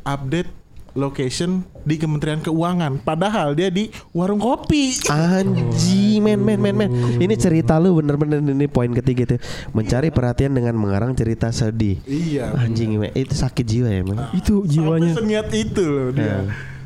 update 0.03 0.49
location 0.97 1.65
di 1.85 1.97
Kementerian 1.97 2.41
Keuangan 2.41 3.01
padahal 3.01 3.53
dia 3.53 3.69
di 3.69 3.89
warung 4.13 4.41
kopi 4.41 4.97
Anjing, 5.09 6.21
men, 6.25 6.41
men, 6.41 6.59
men, 6.61 6.75
men. 6.77 6.91
Ini 7.19 7.35
cerita 7.37 7.77
lu 7.81 7.97
bener-bener 7.99 8.41
ini 8.41 8.67
poin 8.69 8.91
ketiga 8.93 9.37
tuh. 9.37 9.41
Mencari 9.73 10.09
perhatian 10.13 10.53
dengan 10.57 10.77
mengarang 10.77 11.13
cerita 11.17 11.49
sedih. 11.53 12.01
iya 12.09 12.53
Anjing, 12.57 12.97
men. 12.97 13.13
itu 13.13 13.33
sakit 13.33 13.65
jiwa 13.65 13.89
ya, 13.89 14.03
men. 14.05 14.19
itu 14.37 14.65
jiwanya. 14.65 15.13
Sampai 15.17 15.23
seniat 15.25 15.49
itu 15.53 15.83
loh 15.85 16.11
dia 16.13 16.25
Ya. 16.29 16.37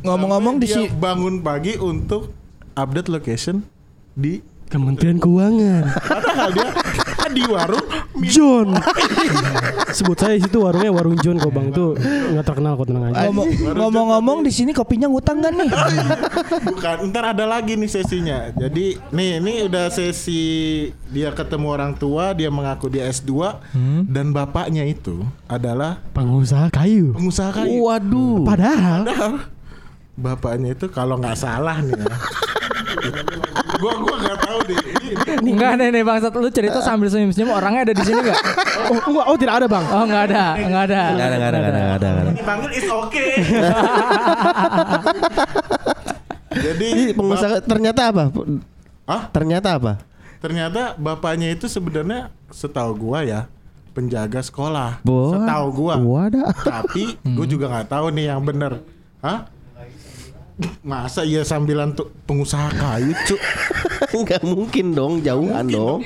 Ngomong-ngomong 0.02 0.58
di 0.58 0.66
Sampai 0.66 0.86
dia 0.86 0.94
si 0.94 0.98
bangun 0.98 1.34
pagi 1.42 1.74
untuk 1.78 2.30
update 2.74 3.10
location 3.10 3.62
di 4.14 4.42
Kementerian 4.70 5.20
Keuangan. 5.20 5.82
padahal 6.10 6.50
dia 6.54 6.68
di 7.28 7.42
warung 7.44 7.86
John. 8.24 8.74
Sebut 9.92 10.16
saya 10.16 10.36
situ 10.36 10.58
warungnya 10.58 10.88
warung 10.88 11.14
John 11.16 11.36
kok 11.36 11.48
bang 11.48 11.68
itu 11.68 11.94
nggak 11.98 12.44
terkenal 12.44 12.74
kok 12.74 12.86
tenang 12.86 13.10
aja. 13.10 13.28
ngomong- 13.28 13.50
ngomong-ngomong 13.72 14.38
di 14.40 14.50
sini 14.50 14.70
kopinya 14.70 15.06
ngutang 15.06 15.38
kan 15.38 15.52
nih? 15.52 15.70
Bukan, 16.68 16.96
ntar 17.08 17.30
ada 17.30 17.44
lagi 17.44 17.74
nih 17.74 17.86
sesinya. 17.86 18.50
Jadi 18.50 18.98
nih 19.08 19.38
ini 19.38 19.52
udah 19.62 19.86
sesi 19.88 20.42
dia 21.06 21.30
ketemu 21.30 21.66
orang 21.68 21.92
tua, 21.92 22.32
dia 22.32 22.48
mengaku 22.48 22.88
dia 22.88 23.06
S2 23.06 23.60
dan 24.04 24.30
bapaknya 24.30 24.82
itu 24.82 25.20
adalah 25.46 26.00
Pengusaha 26.12 26.68
kayu. 26.68 27.12
pengusaha 27.12 27.52
kayu. 27.54 27.82
Waduh. 27.82 28.42
Padahal 28.42 29.04
Padahal 29.04 29.32
bapaknya 30.14 30.72
itu 30.72 30.86
kalau 30.88 31.16
nggak 31.16 31.34
salah 31.34 31.78
nih 31.78 31.94
ya. 31.94 32.06
gua 33.82 33.92
gua 33.98 34.14
nggak 34.22 34.38
tahu 34.38 34.58
deh. 34.70 34.78
Enggak 35.42 35.72
nih 35.74 35.88
nih 35.90 36.02
bangsat 36.06 36.32
lu 36.32 36.48
cerita 36.48 36.78
sambil 36.78 37.10
senyum-senyum 37.10 37.50
orangnya 37.50 37.90
ada 37.90 37.94
di 37.98 38.04
sini 38.06 38.22
enggak? 38.22 38.38
oh 38.86 39.10
enggak 39.10 39.26
oh 39.26 39.36
tidak 39.36 39.54
ada 39.58 39.66
bang. 39.66 39.84
Oh 39.90 40.02
enggak 40.06 40.22
ada, 40.30 40.44
enggak 40.54 40.82
ada. 40.86 41.02
Nggak 41.10 41.26
ada, 41.26 41.36
nggak 41.36 41.50
ada, 41.50 41.58
nggak 41.58 41.72
ada, 41.72 41.80
nggak 41.82 41.98
ada, 41.98 42.08
nggak 42.08 42.22
ada. 42.22 42.32
dipanggil 42.38 42.70
is 42.70 42.86
okay. 42.86 43.30
Jadi 46.52 46.90
pengusaha 47.16 47.56
ternyata 47.64 48.00
apa? 48.12 48.24
Ah? 49.08 49.22
Ternyata 49.34 49.68
apa? 49.76 49.94
ternyata 50.42 50.98
bapaknya 50.98 51.54
itu 51.54 51.70
sebenarnya 51.70 52.34
setahu 52.50 52.98
gua 52.98 53.22
ya 53.22 53.46
penjaga 53.94 54.42
sekolah. 54.42 54.98
Bo- 55.06 55.38
Setahu 55.38 55.66
gua. 55.70 55.94
Wadah. 56.02 56.50
Tapi 56.66 57.14
gue 57.22 57.46
juga 57.46 57.70
nggak 57.70 57.86
tahu 57.92 58.10
nih 58.10 58.34
yang 58.34 58.42
bener. 58.42 58.82
Hah? 59.22 59.46
Masa 60.80 61.22
iya 61.22 61.42
sambilan 61.42 61.92
tuh 61.92 62.10
pengusaha 62.22 62.68
kayu 62.70 63.12
cuk 63.24 63.40
Enggak 64.12 64.42
mungkin 64.42 64.92
dong, 64.92 65.24
jauhan 65.24 65.64
dong. 65.64 66.04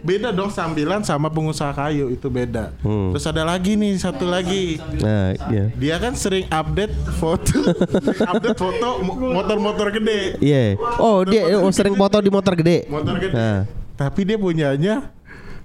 Beda 0.00 0.30
dong 0.30 0.48
sambilan 0.48 1.02
sama 1.02 1.26
pengusaha 1.26 1.72
kayu 1.72 2.08
itu 2.08 2.26
beda 2.26 2.70
Hmm. 2.78 3.10
Terus 3.10 3.26
ada 3.26 3.42
lagi 3.42 3.74
nih 3.74 3.96
satu 3.96 4.24
lagi 4.24 4.78
Nah, 5.00 5.34
iya. 5.48 5.64
Dia 5.72 5.96
kan 5.96 6.14
sering 6.14 6.46
update 6.46 6.92
foto 7.16 7.58
Update 8.30 8.56
foto 8.56 8.88
mo- 9.00 9.18
motor-motor 9.34 9.90
gede 9.90 10.38
Iya. 10.38 10.78
Oh, 10.96 11.22
dia 11.22 11.48
oh, 11.56 11.70
sering 11.70 11.94
foto 11.94 12.16
di 12.18 12.28
motor 12.28 12.54
gede. 12.54 12.86
Motor 12.86 13.18
gede 13.18 13.34
Nah. 13.34 13.60
Tapi 13.94 14.20
dia 14.22 14.36
punyanya 14.36 15.10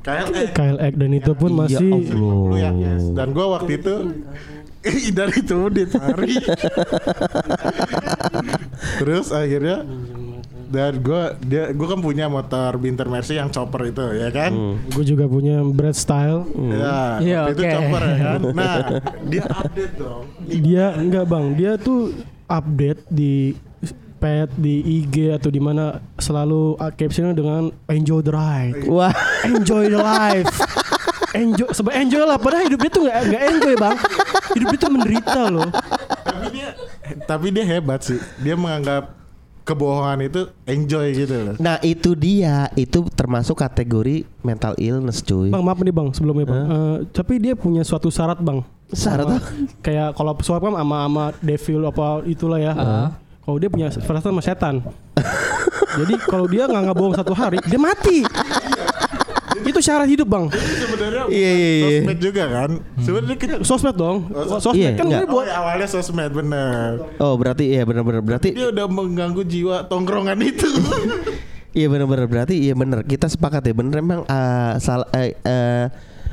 KLX 0.02 0.54
KLX 0.54 0.94
dan 0.96 1.12
itu 1.12 1.32
pun 1.34 1.50
Ya 1.50 1.58
masih 1.58 1.88
Allah. 1.90 2.50
Yang 2.56 2.76
yes. 2.80 3.04
Dan 3.12 3.28
gue 3.32 3.46
waktu 3.48 3.72
itu 3.76 3.94
dari 5.18 5.36
itu 5.40 5.60
ditarik 5.70 6.46
Terus 9.00 9.30
akhirnya 9.30 9.84
dan 10.66 10.98
gue 10.98 11.22
dia 11.46 11.70
gue 11.72 11.88
kan 11.88 12.02
punya 12.02 12.26
motor 12.26 12.76
Binter 12.76 13.06
Mercy 13.06 13.38
yang 13.38 13.48
chopper 13.48 13.86
itu 13.86 14.02
ya 14.18 14.28
kan 14.28 14.52
gue 14.84 15.06
juga 15.06 15.24
punya 15.24 15.62
bread 15.62 15.94
style. 15.94 16.42
ya 16.52 17.22
Iya, 17.22 17.38
waktu 17.48 17.54
itu 17.54 17.64
chopper 17.70 18.02
ya 18.04 18.18
kan 18.18 18.40
nah 18.58 18.76
dia 19.24 19.44
update 19.46 19.94
dong 19.96 20.24
Dia 20.44 20.86
enggak 20.98 21.26
bang, 21.26 21.46
dia 21.54 21.72
tuh 21.78 22.12
update 22.46 23.02
di 23.08 23.54
pet 24.16 24.50
di 24.58 25.06
IG 25.06 25.38
atau 25.38 25.54
di 25.54 25.62
mana 25.62 26.02
selalu 26.18 26.76
uh, 26.76 26.92
captionnya 26.92 27.36
dengan 27.36 27.70
enjoy 27.86 28.26
the 28.26 28.34
ride, 28.34 28.90
Wah. 28.90 29.14
enjoy 29.48 29.86
the 29.86 30.02
life. 30.02 30.50
Enjoy, 31.36 31.68
sebab 31.70 31.94
enjoy 31.94 32.24
lah. 32.24 32.40
Padahal 32.40 32.64
hidup 32.66 32.80
dia 32.80 32.90
tuh 32.90 33.04
nggak 33.06 33.18
nggak 33.28 33.44
enjoy 33.54 33.74
bang. 33.76 33.96
Hidup 34.54 34.68
dia 34.70 34.80
tuh 34.80 34.92
menderita 34.92 35.42
loh. 35.50 35.70
tapi 36.22 36.46
dia 36.52 36.68
tapi 37.24 37.48
dia 37.50 37.66
hebat 37.66 38.02
sih 38.02 38.20
dia 38.38 38.54
menganggap 38.54 39.14
kebohongan 39.62 40.20
itu 40.24 40.42
enjoy 40.64 41.06
gitu 41.16 41.36
loh 41.42 41.56
Nah, 41.58 41.82
itu 41.82 42.14
dia. 42.14 42.70
Itu 42.76 43.02
termasuk 43.10 43.58
kategori 43.58 44.22
mental 44.42 44.78
illness, 44.78 45.22
cuy. 45.22 45.50
Bang 45.50 45.66
maaf 45.66 45.80
nih 45.80 45.90
bang 45.90 46.08
sebelumnya 46.12 46.46
bang. 46.46 46.60
Eh, 46.62 46.98
tapi 47.10 47.42
dia 47.42 47.58
punya 47.58 47.82
suatu 47.82 48.08
syarat 48.08 48.38
bang. 48.38 48.62
Syarat 48.88 49.26
Sama- 49.26 49.42
apa? 49.42 49.50
Kayak 49.82 50.10
kalau 50.14 50.32
suap 50.40 50.62
kan 50.62 50.74
sama 50.76 50.98
sama 51.02 51.26
devil 51.42 51.82
apa 51.84 52.06
itulah 52.26 52.60
ya. 52.60 52.74
Kalau 53.42 53.58
dia 53.58 53.70
punya 53.70 53.90
syarat 53.90 54.22
sama 54.22 54.42
setan. 54.42 54.86
Jadi 55.96 56.14
kalau 56.22 56.46
dia 56.46 56.68
nggak 56.68 56.82
nggak 56.86 56.98
bohong 56.98 57.16
satu 57.16 57.34
hari, 57.34 57.58
dia 57.66 57.80
mati. 57.80 58.22
Itu 59.76 59.84
syarat 59.84 60.08
hidup 60.08 60.24
bang. 60.26 60.46
sebenarnya 60.56 61.24
Iya, 61.28 61.52
iya, 61.52 61.70
iya. 61.70 61.84
sosmed 62.00 62.20
juga 62.22 62.44
kan 62.48 62.70
sebenarnya 62.98 63.36
kita 63.36 63.54
Sosmed 63.62 63.96
dong. 63.96 64.18
Oh, 64.32 64.56
Sosmed 64.58 64.80
Iya, 64.80 64.90
kan 64.94 65.06
enggak. 65.06 65.22
dia 65.22 65.28
buat 65.28 65.36
Oh, 65.38 65.44
ya, 65.44 65.54
awalnya 65.54 65.84
sosmed 65.86 66.32
bener 66.32 66.90
Oh, 67.18 67.36
berarti 67.36 67.64
iya 67.68 67.84
benar-benar 67.84 68.24
berarti 68.24 68.50
dia 68.50 68.72
udah 68.72 68.88
mengganggu 68.88 69.44
jiwa 69.44 69.84
tongkrongan 69.86 70.40
itu 70.40 70.64
iya 71.78 71.86
benar-benar 71.86 72.26
berarti 72.26 72.56
iya 72.58 72.72
benar. 72.72 73.04
Kita 73.04 73.28
sepakat 73.28 73.62
ya 73.62 73.76
bener 73.76 74.00
emang 74.00 74.24
eh, 74.24 74.74
sal- 74.80 75.12
eh, 75.12 75.36
eh, 75.38 75.92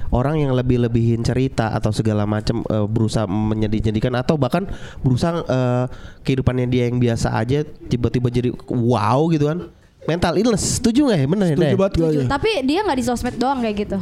orang 0.08 0.38
yang 0.38 0.54
lebih-lebihin 0.54 1.20
cerita 1.20 1.72
atau 1.72 1.90
segala 1.90 2.22
macam 2.22 2.62
eh, 2.62 2.86
berusaha 2.86 3.26
menyedih-nyedihkan 3.26 4.14
atau 4.14 4.38
bahkan 4.38 4.70
berusaha 5.02 5.42
eh, 5.42 5.84
kehidupannya 6.22 6.70
dia 6.70 6.86
yang 6.86 7.02
biasa 7.02 7.34
aja 7.34 7.66
tiba-tiba 7.90 8.30
jadi 8.30 8.54
wow 8.70 9.26
gitu 9.26 9.50
kan. 9.50 9.66
Mental 10.02 10.34
illness, 10.34 10.82
setuju 10.82 11.14
gak 11.14 11.18
ya? 11.22 11.26
Bener 11.30 11.46
ya? 11.52 11.56
Setuju 11.56 11.76
banget 11.78 11.94
gue 11.94 12.08
aja. 12.10 12.24
Tapi 12.26 12.50
dia 12.66 12.80
nggak 12.82 12.98
di 12.98 13.04
sosmed 13.06 13.36
doang 13.38 13.62
kayak 13.62 13.76
gitu. 13.86 13.98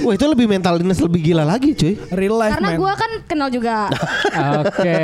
Wah 0.00 0.16
itu 0.16 0.24
lebih 0.24 0.48
mental 0.48 0.80
illness 0.80 1.04
lebih 1.04 1.20
gila 1.20 1.44
lagi 1.44 1.76
cuy. 1.76 1.94
Real 2.16 2.36
life 2.40 2.56
Karena 2.56 2.80
gua 2.80 2.92
kan 2.96 3.10
kenal 3.28 3.48
juga. 3.52 3.92
Oke. 4.64 4.96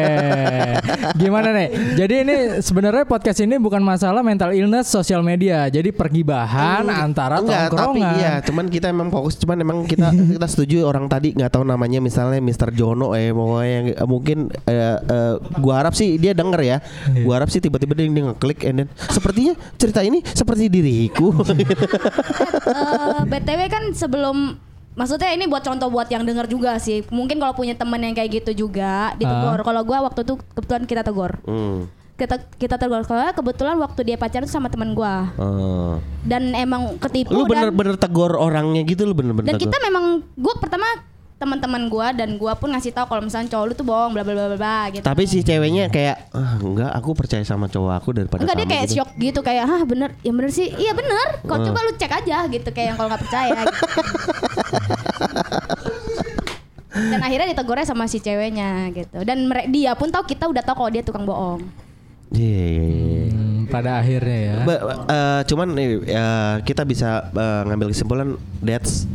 Gimana 1.20 1.52
nih? 1.52 1.68
Jadi 1.92 2.14
ini 2.24 2.36
sebenarnya 2.64 3.04
podcast 3.04 3.38
ini 3.44 3.60
bukan 3.60 3.84
masalah 3.84 4.24
mental 4.24 4.56
illness 4.56 4.88
sosial 4.88 5.20
media. 5.20 5.68
Jadi 5.68 5.92
pergibahan 5.92 6.88
antara 6.88 7.38
Enggak, 7.38 7.70
tapi 7.70 8.00
iya, 8.00 8.40
cuman 8.42 8.66
kita 8.66 8.90
emang 8.90 9.12
fokus, 9.12 9.36
cuman 9.38 9.60
emang 9.60 9.78
kita 9.84 10.08
kita 10.40 10.46
setuju 10.48 10.88
orang 10.88 11.06
tadi 11.06 11.36
nggak 11.36 11.52
tahu 11.52 11.68
namanya 11.68 12.00
misalnya 12.00 12.40
Mr. 12.40 12.72
Jono 12.72 13.12
eh 13.12 13.30
pokoknya 13.30 13.68
yang 13.68 13.86
eh, 13.92 14.08
mungkin 14.08 14.38
eh, 14.66 14.96
eh, 14.98 15.34
gua 15.60 15.84
harap 15.84 15.92
sih 15.92 16.16
dia 16.16 16.32
denger 16.32 16.60
ya. 16.64 16.76
Gua 17.22 17.38
harap 17.38 17.52
sih 17.52 17.60
tiba-tiba 17.60 17.92
dia, 17.92 18.08
dia 18.08 18.24
ngeklik 18.24 18.64
and 18.64 18.76
then 18.82 18.88
sepertinya 19.12 19.52
cerita 19.76 20.00
ini 20.00 20.17
seperti 20.24 20.70
diriku. 20.70 21.32
Eh, 22.68 23.22
BTW 23.24 23.60
kan 23.72 23.84
sebelum 23.96 24.60
Maksudnya 24.98 25.30
ini 25.30 25.46
buat 25.46 25.62
contoh 25.62 25.86
buat 25.94 26.10
yang 26.10 26.26
denger 26.26 26.50
juga 26.50 26.74
sih. 26.82 27.06
Mungkin 27.14 27.38
kalau 27.38 27.54
punya 27.54 27.78
temen 27.78 28.02
yang 28.02 28.18
kayak 28.18 28.42
gitu 28.42 28.66
juga 28.66 29.14
ditegur. 29.14 29.62
Kalau 29.62 29.82
gua 29.86 30.10
waktu 30.10 30.26
itu 30.26 30.34
kebetulan 30.58 30.84
kita 30.90 31.02
tegur. 31.06 31.38
hmm. 31.46 31.86
Kita 32.18 32.34
kita 32.58 32.74
tegur 32.82 33.06
kalau 33.06 33.30
kebetulan 33.30 33.78
waktu 33.78 34.00
dia 34.02 34.18
pacaran 34.18 34.50
tuh 34.50 34.58
sama 34.58 34.66
temen 34.66 34.98
gua. 34.98 35.30
Oh. 35.38 36.02
Dan 36.26 36.50
emang 36.58 36.98
ketipu 36.98 37.30
Lu 37.30 37.46
dan 37.46 37.70
bener-bener 37.70 37.94
tegur 37.94 38.34
orangnya 38.34 38.82
gitu 38.82 39.06
lu 39.06 39.14
bener-bener 39.14 39.46
dan 39.46 39.54
tegur. 39.54 39.70
kita 39.70 39.76
memang 39.86 40.26
gua 40.34 40.54
pertama 40.58 40.86
teman-teman 41.38 41.86
gua 41.86 42.10
dan 42.10 42.34
gua 42.34 42.52
pun 42.52 42.66
ngasih 42.68 42.90
tahu 42.90 43.06
kalau 43.06 43.22
misalnya 43.22 43.46
cowok 43.48 43.64
lu 43.64 43.72
tuh 43.72 43.86
bohong 43.86 44.10
bla 44.10 44.20
bla 44.20 44.34
bla 44.34 44.52
bla, 44.52 44.78
gitu. 44.90 45.00
Tapi 45.00 45.22
si 45.22 45.40
ceweknya 45.40 45.86
kayak 45.86 46.30
ah, 46.30 46.58
enggak 46.58 46.90
aku 46.92 47.14
percaya 47.14 47.42
sama 47.42 47.66
cowok 47.66 47.92
aku 47.94 48.08
daripada 48.12 48.42
Enggak 48.42 48.56
dia 48.56 48.66
kayak 48.68 48.84
gitu. 48.84 48.94
shock 48.96 49.10
gitu 49.16 49.40
kayak 49.40 49.64
hah 49.64 49.82
bener 49.82 50.10
ya 50.18 50.30
bener 50.30 50.50
sih 50.50 50.66
iya 50.72 50.90
bener 50.92 51.38
kok 51.40 51.54
Hmm. 51.54 51.64
coba 51.64 51.78
lu 51.80 51.92
cek 51.94 52.12
aja 52.16 52.38
gitu 52.44 52.68
kayak 52.68 52.86
yang 52.88 52.96
kalau 52.96 53.08
nggak 53.08 53.22
percaya 53.22 53.54
gitu. 53.60 53.82
dan 56.90 57.20
akhirnya 57.20 57.46
ditegurnya 57.48 57.86
sama 57.86 58.04
si 58.04 58.18
ceweknya 58.18 58.90
gitu 58.90 59.18
dan 59.22 59.38
dia 59.68 59.94
pun 59.94 60.08
tahu 60.08 60.24
kita 60.24 60.44
udah 60.44 60.60
tahu 60.60 60.76
kalau 60.76 60.90
dia 60.90 61.02
tukang 61.02 61.22
bohong 61.22 61.62
Iya, 62.28 62.44
iya, 62.44 62.84
iya. 62.84 63.32
Hmm, 63.32 63.64
pada 63.72 63.90
akhirnya 63.96 64.36
ya. 64.36 64.54
Ba- 64.60 64.84
eh, 65.08 65.40
cuman 65.48 65.72
nih, 65.72 65.88
eh, 66.04 66.54
kita 66.60 66.84
bisa 66.84 67.24
eh, 67.26 67.60
ngambil 67.64 67.88
kesimpulan 67.88 68.28
that's 68.60 69.08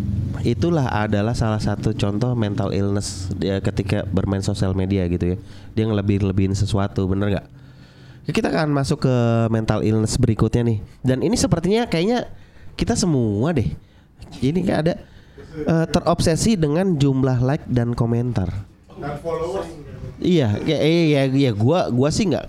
itulah 0.44 0.92
adalah 0.92 1.32
salah 1.32 1.60
satu 1.60 1.96
contoh 1.96 2.36
mental 2.36 2.76
illness 2.76 3.32
dia 3.40 3.64
ketika 3.64 4.04
bermain 4.04 4.44
sosial 4.44 4.76
media 4.76 5.08
gitu 5.08 5.36
ya. 5.36 5.38
Dia 5.74 5.84
ngelebih-lebihin 5.90 6.54
sesuatu, 6.54 7.08
bener 7.08 7.40
nggak? 7.40 7.48
Ya, 8.28 8.32
Kita 8.32 8.52
akan 8.52 8.72
masuk 8.76 9.08
ke 9.08 9.16
mental 9.50 9.82
illness 9.82 10.20
berikutnya 10.20 10.64
nih. 10.68 10.80
Dan 11.04 11.24
ini 11.24 11.36
sepertinya 11.40 11.88
kayaknya 11.88 12.28
kita 12.76 12.94
semua 13.00 13.56
deh. 13.56 13.72
Ini 14.44 14.60
kayak 14.64 14.80
ada 14.84 14.94
eh, 15.64 15.86
terobsesi 15.90 16.60
dengan 16.60 16.96
jumlah 17.00 17.40
like 17.40 17.66
dan 17.68 17.96
komentar. 17.96 18.52
Iya, 20.24 20.56
ya, 20.64 20.78
iya, 20.80 21.04
iya, 21.04 21.22
iya, 21.28 21.52
gua, 21.52 21.92
gua 21.92 22.08
sih 22.08 22.32
nggak 22.32 22.48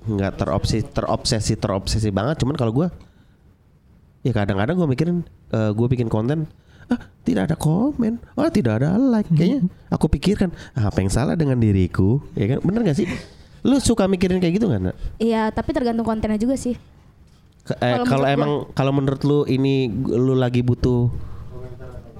nggak 0.00 0.32
terobsesi, 0.38 0.86
terobsesi, 0.94 1.54
terobsesi 1.58 2.08
banget. 2.14 2.38
Cuman 2.38 2.54
kalau 2.54 2.70
gua, 2.70 2.88
ya 4.22 4.30
kadang-kadang 4.30 4.78
gua 4.78 4.88
mikirin, 4.88 5.26
eh, 5.50 5.70
gua 5.74 5.86
bikin 5.90 6.06
konten, 6.06 6.46
ah 6.90 6.98
tidak 7.22 7.46
ada 7.46 7.56
komen, 7.56 8.18
ah 8.34 8.50
tidak 8.50 8.82
ada 8.82 8.98
like. 8.98 9.30
Kayaknya 9.30 9.64
aku 9.88 10.10
pikirkan, 10.10 10.50
ah, 10.74 10.90
apa 10.90 10.98
yang 10.98 11.08
salah 11.08 11.38
dengan 11.38 11.56
diriku, 11.56 12.18
ya 12.34 12.50
kan? 12.50 12.58
Bener 12.60 12.82
gak 12.82 12.98
sih? 12.98 13.06
Lu 13.62 13.76
suka 13.78 14.08
mikirin 14.08 14.40
kayak 14.40 14.56
gitu? 14.56 14.66
Nak? 14.66 14.96
iya 15.20 15.52
tapi 15.52 15.70
tergantung 15.70 16.02
kontennya 16.02 16.40
juga 16.40 16.56
sih 16.56 16.80
Ke- 17.60 17.76
eh, 17.76 18.00
Kalau 18.02 18.24
emang 18.24 18.50
kalau 18.72 18.88
menurut 18.88 19.20
lu 19.20 19.44
ini 19.44 19.84
lu 20.08 20.32
lagi 20.32 20.64
butuh 20.64 21.12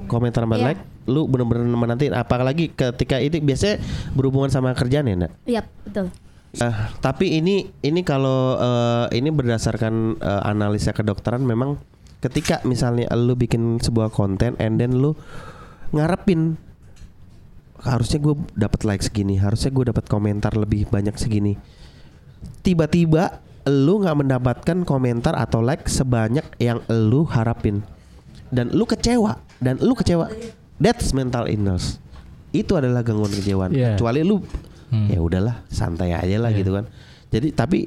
komentar 0.05 0.45
sama 0.45 0.61
Iya. 0.61 0.67
like, 0.69 0.81
lu 1.07 1.25
bener-bener 1.25 1.65
menanti 1.65 2.13
apalagi 2.13 2.69
ketika 2.69 3.17
itu 3.17 3.41
biasanya 3.41 3.81
berhubungan 4.13 4.53
sama 4.53 4.77
kerjaan 4.77 5.09
ya, 5.09 5.17
Nak? 5.17 5.33
iya 5.45 5.63
betul 5.83 6.13
Eh, 6.51 6.77
tapi 6.99 7.39
ini 7.39 7.71
ini 7.79 8.03
kalau 8.03 8.59
eh, 8.59 9.07
ini 9.15 9.31
berdasarkan 9.31 10.19
eh, 10.19 10.43
analisa 10.45 10.91
kedokteran 10.91 11.41
memang 11.41 11.79
ketika 12.21 12.61
misalnya 12.63 13.09
lu 13.17 13.33
bikin 13.35 13.81
sebuah 13.81 14.13
konten 14.13 14.57
and 14.61 14.77
then 14.77 14.97
lu 14.97 15.17
ngarepin 15.91 16.57
harusnya 17.81 18.21
gue 18.21 18.37
dapat 18.55 18.81
like 18.85 19.01
segini, 19.01 19.41
harusnya 19.41 19.73
gue 19.73 19.89
dapat 19.89 20.05
komentar 20.05 20.53
lebih 20.53 20.85
banyak 20.87 21.17
segini. 21.17 21.57
Tiba-tiba 22.61 23.41
lu 23.69 24.05
nggak 24.05 24.17
mendapatkan 24.21 24.79
komentar 24.85 25.33
atau 25.37 25.65
like 25.65 25.89
sebanyak 25.89 26.45
yang 26.61 26.81
lu 26.89 27.25
harapin 27.25 27.81
dan 28.53 28.69
lu 28.73 28.85
kecewa 28.85 29.41
dan 29.61 29.81
lu 29.81 29.97
kecewa. 29.97 30.29
That's 30.81 31.13
mental 31.13 31.49
illness. 31.49 32.01
Itu 32.53 32.77
adalah 32.77 33.05
gangguan 33.05 33.33
kejiwaan. 33.33 33.73
Yeah. 33.73 33.97
Kecuali 33.97 34.25
lu 34.25 34.41
Hmm. 34.91 35.07
ya 35.07 35.23
udahlah 35.23 35.63
santai 35.71 36.11
aja 36.11 36.35
lah 36.43 36.51
Iya. 36.51 36.59
gitu 36.67 36.71
kan. 36.75 36.85
Jadi 37.31 37.55
tapi 37.55 37.87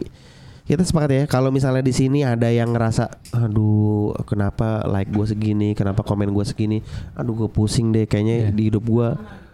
kita 0.63 0.80
sepakat 0.82 1.10
ya 1.12 1.23
kalau 1.28 1.52
misalnya 1.52 1.84
di 1.84 1.91
sini 1.91 2.23
ada 2.23 2.47
yang 2.47 2.71
ngerasa 2.71 3.12
aduh 3.36 4.15
kenapa 4.23 4.88
like 4.88 5.12
gue 5.12 5.28
segini, 5.28 5.76
kenapa 5.76 6.02
komen 6.02 6.32
gue 6.32 6.45
segini, 6.47 6.80
aduh 7.13 7.36
gue 7.36 7.49
pusing 7.52 7.91
deh 7.91 8.08
kayaknya 8.08 8.47
Iya. 8.47 8.49
di 8.52 8.63
hidup 8.71 8.84
gue 8.84 9.08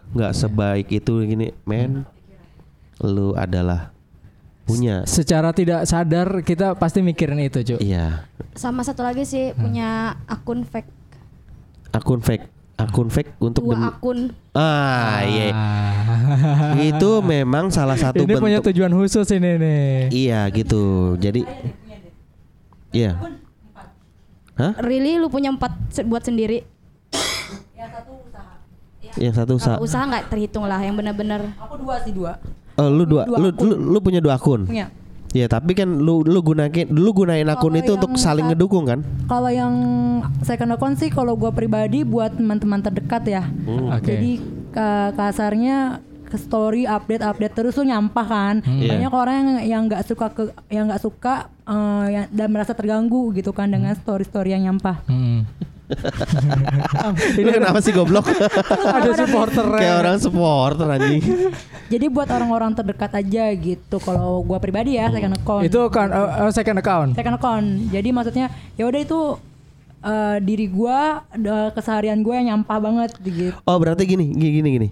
nggak 0.09 0.33
sebaik 0.33 0.87
itu 0.89 1.13
gini, 1.23 1.53
men. 1.65 2.05
Lu 2.99 3.33
adalah 3.33 3.89
punya. 4.65 5.01
Secara 5.05 5.49
tidak 5.49 5.85
sadar 5.85 6.45
kita 6.45 6.77
pasti 6.77 7.01
mikirin 7.01 7.41
itu, 7.41 7.61
Cuk. 7.63 7.79
iya. 7.79 8.29
Sama 8.53 8.85
satu 8.85 9.01
lagi 9.01 9.25
sih 9.25 9.53
punya 9.53 10.13
akun 10.25 10.61
fake. 10.61 10.89
Akun 11.89 12.21
fake, 12.21 12.45
akun 12.79 13.07
fake 13.07 13.35
untuk 13.37 13.61
dua 13.61 13.75
demi- 13.75 13.89
akun 13.89 14.19
ah 14.53 15.19
iya 15.21 15.51
Ah. 15.51 16.79
itu 16.79 17.19
memang 17.21 17.67
salah 17.67 17.99
satu 18.01 18.21
ini 18.21 18.33
punya 18.33 18.57
bentuk 18.57 18.71
tujuan 18.71 18.91
khusus 18.93 19.27
ini 19.29 19.51
nih. 19.55 19.93
iya 20.09 20.47
gitu 20.47 20.81
jadi 21.15 21.43
iya 22.89 23.19
Hah? 24.55 24.75
really 24.79 25.15
lu 25.15 25.27
punya 25.27 25.49
empat 25.49 25.71
se- 25.89 26.03
buat 26.03 26.19
sendiri 26.21 26.63
yang 29.15 29.33
satu 29.33 29.57
usaha 29.57 29.75
kalau 29.75 29.83
usaha 29.83 30.03
nggak 30.05 30.25
terhitung 30.27 30.63
lah 30.63 30.77
yang 30.77 30.93
benar-benar 30.93 31.41
Aku 31.57 31.75
dua 31.77 31.95
sih 31.99 32.11
dua. 32.11 32.37
oh, 32.75 32.87
lu 32.87 33.03
dua 33.03 33.23
Dua 33.25 33.37
lu, 33.37 33.47
akun. 33.49 33.65
lu 33.65 33.75
lu 33.89 33.99
punya 33.99 34.19
dua 34.19 34.35
akun 34.35 34.63
Punya. 34.63 34.87
Ya 35.29 35.45
tapi 35.45 35.73
kan 35.73 35.85
lu 35.87 36.21
lu 36.21 36.41
gunain 36.41 36.71
lu 36.89 37.11
gunain 37.11 37.45
akun 37.45 37.77
itu 37.77 37.93
untuk 37.93 38.17
saling 38.17 38.49
ngedukung 38.49 38.83
kan 38.83 38.99
Kalau 39.25 39.47
yang 39.47 39.73
second 40.41 40.73
account 40.73 40.97
sih 40.97 41.07
kalau 41.07 41.33
gua 41.33 41.51
pribadi 41.51 42.01
buat 42.01 42.33
teman-teman 42.33 42.81
terdekat 42.81 43.23
ya. 43.25 43.43
Hmm. 43.45 43.93
Oke. 43.93 44.09
Jadi 44.09 44.31
ka- 44.71 45.13
kasarnya 45.13 46.01
ke 46.25 46.37
story 46.37 46.85
update 46.85 47.21
update 47.21 47.53
terus 47.53 47.73
tuh 47.73 47.83
nyampah 47.83 48.25
kan. 48.25 48.55
Iya. 48.63 48.89
Banyak 48.91 49.11
orang 49.11 49.35
yang 49.35 49.49
yang 49.63 49.81
nggak 49.85 50.03
suka 50.03 50.29
ke 50.29 50.43
yang 50.67 50.89
nggak 50.89 50.99
suka 50.99 51.33
eh, 51.63 52.05
yang- 52.11 52.29
dan 52.31 52.47
merasa 52.49 52.73
terganggu 52.73 53.29
gitu 53.31 53.49
kan 53.49 53.69
dengan 53.69 53.93
story 53.95 54.21
story 54.23 54.49
yang 54.51 54.65
nyampah. 54.65 54.97
Hmm. 55.05 55.45
ini 57.41 57.49
kenapa 57.49 57.81
sih 57.81 57.89
goblok 57.89 58.29
Ada 58.29 59.25
supporter 59.25 59.65
kayak 59.73 59.95
orang 60.05 60.17
supporter 60.21 60.85
anjing 60.85 61.21
Jadi 61.89 62.05
buat 62.13 62.29
orang-orang 62.29 62.77
terdekat 62.77 63.09
aja 63.17 63.49
gitu. 63.57 63.97
Kalau 63.97 64.45
gua 64.45 64.61
pribadi 64.61 65.01
ya 65.01 65.09
second 65.09 65.33
account. 65.41 65.63
Itu 65.65 65.89
kan 65.89 66.13
uh, 66.13 66.45
uh, 66.45 66.51
second 66.53 66.77
account. 66.77 67.17
second 67.17 67.35
account. 67.41 67.65
Jadi 67.89 68.09
maksudnya 68.13 68.53
ya 68.77 68.85
udah 68.85 69.01
itu 69.01 69.19
eh, 70.03 70.37
diri 70.43 70.67
gua 70.69 71.25
eh, 71.33 71.69
keseharian 71.73 72.21
gue 72.23 72.33
yang 72.35 72.47
nyampah 72.55 72.77
banget 72.79 73.11
gitu. 73.23 73.51
oh 73.65 73.77
berarti 73.79 74.03
gini 74.07 74.31
gini 74.31 74.51
gini 74.61 74.69
gini 74.79 74.87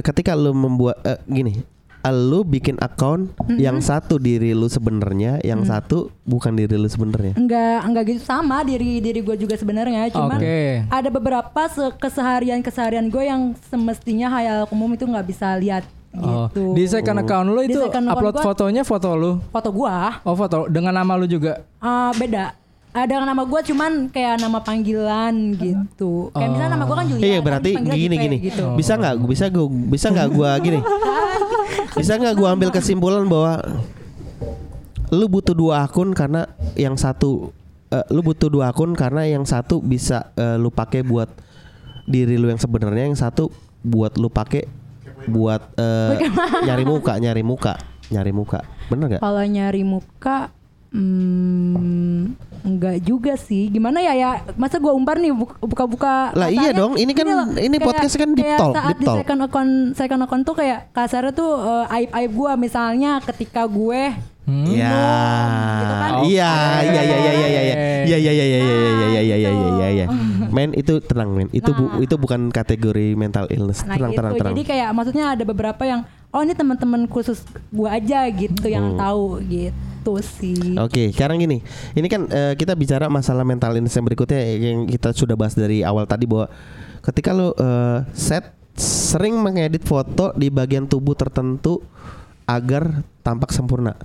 ketika 0.00 0.34
lu 0.34 0.52
membuat 0.52 1.00
eh, 1.06 1.20
gini 1.28 1.62
lu 2.10 2.42
bikin 2.42 2.76
akun 2.76 3.30
yang 3.54 3.78
satu 3.78 4.16
diri 4.16 4.50
lu 4.50 4.66
sebenarnya 4.66 5.40
yang 5.40 5.62
satu 5.62 6.12
bukan 6.22 6.52
diri 6.52 6.74
lu 6.74 6.84
sebenarnya 6.84 7.32
Enggak 7.34 7.80
enggak 7.80 8.02
gitu 8.06 8.20
sama 8.20 8.60
diri 8.60 8.98
diri 8.98 9.20
gue 9.20 9.36
juga 9.36 9.54
sebenarnya 9.54 10.10
cuman 10.10 10.36
Oke. 10.36 10.84
ada 10.84 11.08
beberapa 11.08 11.62
se- 11.66 11.96
keseharian 11.96 12.60
keseharian 12.60 13.06
gue 13.06 13.22
yang 13.22 13.42
semestinya 13.64 14.28
hayal 14.30 14.68
umum 14.68 14.90
itu 14.90 15.04
nggak 15.04 15.24
bisa 15.24 15.54
lihat 15.54 15.84
Oh, 16.14 16.46
gitu. 16.46 16.78
di 16.78 16.86
second 16.86 17.18
account 17.18 17.48
lu 17.48 17.60
itu 17.60 17.74
second 17.76 18.06
account 18.06 18.14
upload 18.14 18.34
gua- 18.34 18.44
fotonya 18.44 18.82
foto 18.82 19.10
lu. 19.12 19.32
foto 19.48 19.68
gua 19.68 20.22
Oh, 20.22 20.34
foto 20.34 20.68
dengan 20.68 20.94
nama 20.94 21.14
lu 21.14 21.26
juga. 21.26 21.66
ah, 21.76 22.14
beda 22.14 22.54
ada 22.94 23.26
nama 23.26 23.42
gue 23.42 23.60
cuman 23.74 24.06
kayak 24.06 24.38
nama 24.38 24.62
panggilan 24.62 25.34
gitu. 25.58 26.30
Kayak 26.30 26.48
misalnya 26.54 26.72
nama 26.78 26.84
gue 26.86 26.96
kan 26.96 27.06
Julia 27.10 27.24
Iya 27.26 27.38
berarti 27.42 27.70
gini 27.74 28.14
gini. 28.14 28.36
gitu. 28.38 28.78
bisa 28.78 28.94
nggak? 28.94 29.14
Bisa 29.26 29.44
gua 29.50 29.66
bisa 29.66 30.06
nggak 30.14 30.28
gua 30.30 30.50
gini? 30.62 30.78
Bisa 31.98 32.18
nggak 32.18 32.34
gua 32.38 32.54
ambil 32.54 32.70
kesimpulan 32.74 33.26
bahwa 33.26 33.58
lu 35.10 35.26
butuh 35.26 35.54
dua 35.54 35.86
akun 35.86 36.10
karena 36.10 36.46
yang 36.74 36.94
satu 36.94 37.50
eh, 37.90 38.02
lu 38.10 38.22
butuh 38.22 38.50
dua 38.50 38.70
akun 38.70 38.94
karena 38.98 39.26
yang 39.26 39.46
satu 39.46 39.78
bisa 39.78 40.30
eh, 40.34 40.58
lu 40.58 40.74
pakai 40.74 41.06
buat 41.06 41.30
diri 42.06 42.34
lu 42.34 42.50
yang 42.50 42.58
sebenarnya 42.58 43.10
yang 43.10 43.18
satu 43.18 43.50
buat 43.82 44.18
lu 44.18 44.26
pakai 44.26 44.66
buat 45.30 45.62
eh, 45.78 46.18
nyari 46.66 46.82
muka 46.82 47.14
nyari 47.18 47.42
muka 47.46 47.74
nyari 48.10 48.30
muka. 48.34 48.60
Bener 48.90 49.06
nggak? 49.14 49.22
Kalau 49.22 49.42
nyari 49.46 49.82
muka 49.82 50.50
Hmm, 50.94 52.38
enggak 52.62 53.02
juga 53.02 53.34
sih. 53.34 53.66
Gimana 53.66 53.98
ya 53.98 54.14
ya? 54.14 54.30
Masa 54.54 54.78
gua 54.78 54.92
umbar 54.92 55.18
nih 55.18 55.30
bu- 55.30 55.58
buka-buka. 55.60 56.30
Lah 56.32 56.48
iya 56.48 56.70
dong, 56.70 56.94
ini 56.94 57.10
kan- 57.10 57.26
loh, 57.26 57.50
ini 57.52 57.76
podcast 57.76 58.14
kan 58.14 58.30
deep 58.30 58.46
kayak 58.46 58.58
talk, 58.58 58.74
Saat 58.74 58.88
deep 58.88 58.98
di 58.98 59.04
talk. 59.04 59.16
second 59.18 59.40
account 59.42 59.72
second 59.92 60.20
account 60.22 60.42
tuh 60.44 60.54
kayak 60.54 60.78
kasarnya 60.90 61.32
tuh 61.32 61.50
eh, 61.52 61.94
aib-aib 61.98 62.30
gua 62.32 62.52
misalnya 62.54 63.18
ketika 63.20 63.66
gue 63.66 64.32
Hmm. 64.44 64.68
Ya, 64.68 65.08
gitu 65.74 65.94
kan. 65.96 66.12
iya, 66.22 66.52
iya, 66.84 66.92
iya, 66.92 67.00
iya, 67.00 67.16
iya, 67.16 67.32
iya, 67.32 67.62
iya, 67.64 67.76
iya, 68.04 68.18
iya, 68.20 68.44
iya, 68.44 68.44
iya, 68.44 68.58
iya, 68.60 69.18
iya, 69.24 69.24
iya, 69.24 69.48
iya, 69.48 69.50
iya, 69.72 69.88
iya. 69.90 70.06
Men 70.46 70.70
itu 70.72 71.00
tenang, 71.00 71.32
men. 71.32 71.48
Itu 71.48 71.72
bu, 71.72 71.88
Nah. 71.88 71.98
itu 71.98 72.14
bukan 72.14 72.52
kategori 72.52 73.16
mental 73.16 73.48
illness. 73.48 73.80
Nah 73.82 73.96
Tenang, 73.96 74.12
gitu. 74.12 74.20
tenang, 74.20 74.32
tenang. 74.36 74.52
Jadi 74.52 74.62
kayak 74.68 74.88
maksudnya 74.92 75.32
ada 75.32 75.42
beberapa 75.42 75.80
yang 75.82 76.04
oh 76.28 76.44
ini 76.44 76.52
teman-teman 76.52 77.08
khusus 77.08 77.40
gua 77.70 77.96
aja 77.96 78.28
gitu 78.28 78.68
yang 78.68 78.94
Hmm. 78.94 79.00
tahu 79.00 79.40
gitu 79.42 79.72
sih. 80.20 80.76
Oke, 80.76 81.08
sekarang 81.14 81.40
gini, 81.40 81.64
ini 81.96 82.06
kan 82.12 82.28
eh, 82.28 82.52
kita 82.58 82.76
bicara 82.76 83.08
masalah 83.08 83.42
mental 83.46 83.72
illness 83.72 83.96
yang 83.96 84.04
berikutnya 84.04 84.40
yang 84.60 84.84
kita 84.84 85.16
sudah 85.16 85.32
bahas 85.38 85.56
dari 85.56 85.80
awal 85.80 86.04
tadi 86.04 86.28
bahwa 86.28 86.52
ketika 87.00 87.32
lo 87.32 87.56
eh, 87.56 87.98
set 88.12 88.52
sering 88.74 89.38
mengedit 89.38 89.86
foto 89.86 90.34
di 90.34 90.50
bagian 90.50 90.84
tubuh 90.90 91.14
tertentu 91.14 91.80
agar 92.44 93.06
tampak 93.24 93.54
sempurna. 93.54 93.96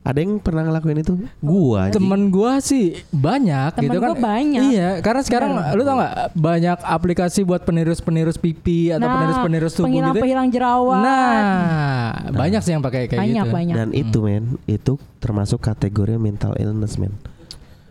Ada 0.00 0.16
yang 0.18 0.40
pernah 0.40 0.64
ngelakuin 0.64 0.98
itu? 0.98 1.12
Gua. 1.38 1.92
Temen 1.92 2.32
gua 2.32 2.56
sih 2.58 3.04
banyak 3.10 3.76
Temen 3.76 3.84
gitu 3.86 3.98
kan. 4.00 4.08
gua 4.08 4.16
banyak. 4.16 4.62
Iya, 4.66 4.90
karena 5.00 5.20
sekarang 5.20 5.50
Benar. 5.52 5.76
lu 5.76 5.82
tau 5.82 5.94
nggak 5.94 6.14
banyak 6.32 6.78
aplikasi 6.80 7.40
buat 7.42 7.62
penirus-penirus 7.62 8.34
pipi 8.34 8.88
atau 8.90 9.04
penirus-penirus 9.04 9.72
tubuh 9.74 9.86
gitu. 9.86 10.00
Nah, 10.00 10.16
penghilang-penghilang 10.16 10.48
jerawat. 10.48 11.02
Nah, 11.04 12.08
banyak 12.32 12.60
sih 12.60 12.72
yang 12.72 12.80
pakai 12.80 13.06
kayak 13.06 13.20
banyak 13.20 13.44
gitu. 13.44 13.52
banyak. 13.52 13.74
Dan 13.76 13.88
itu 13.92 14.18
men, 14.20 14.44
itu 14.64 14.92
termasuk 15.18 15.60
kategori 15.60 16.16
mental 16.16 16.56
illness 16.56 16.96
men. 16.96 17.12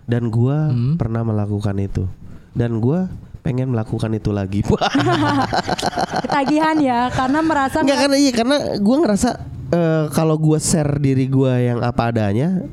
Dan 0.03 0.27
gua 0.27 0.73
Hmm. 0.73 0.97
pernah 0.97 1.21
melakukan 1.21 1.77
itu. 1.77 2.09
Dan 2.51 2.81
gua 2.81 3.05
pengen 3.39 3.69
melakukan 3.69 4.09
itu 4.11 4.33
lagi. 4.33 4.65
Ketagihan 6.23 6.75
ya 6.79 6.99
karena 7.09 7.39
merasa 7.39 7.79
Enggak 7.79 7.99
karena 8.01 8.17
iya 8.17 8.31
karena 8.33 8.55
gua 8.77 8.97
ngerasa 8.99 9.29
eh, 9.69 10.05
kalau 10.11 10.35
gua 10.35 10.57
share 10.57 10.97
diri 10.97 11.25
gua 11.25 11.57
yang 11.57 11.79
apa 11.79 12.09
adanya 12.09 12.63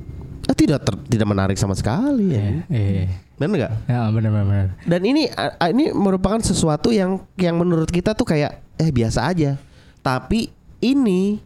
eh, 0.44 0.56
tidak 0.56 0.84
ter- 0.84 1.04
tidak 1.08 1.28
menarik 1.28 1.56
sama 1.56 1.74
sekali 1.74 2.34
ya. 2.34 2.64
Iya. 2.68 3.04
Benar 3.36 3.52
nggak? 3.52 3.72
Ya, 3.84 4.00
benar 4.08 4.30
benar. 4.32 4.66
Dan 4.88 5.00
ini 5.04 5.28
a- 5.28 5.68
ini 5.68 5.92
merupakan 5.92 6.40
sesuatu 6.40 6.88
yang 6.88 7.20
yang 7.36 7.60
menurut 7.60 7.88
kita 7.92 8.16
tuh 8.16 8.24
kayak 8.24 8.64
eh 8.80 8.88
biasa 8.88 9.28
aja. 9.28 9.60
Tapi 10.00 10.48
ini 10.80 11.40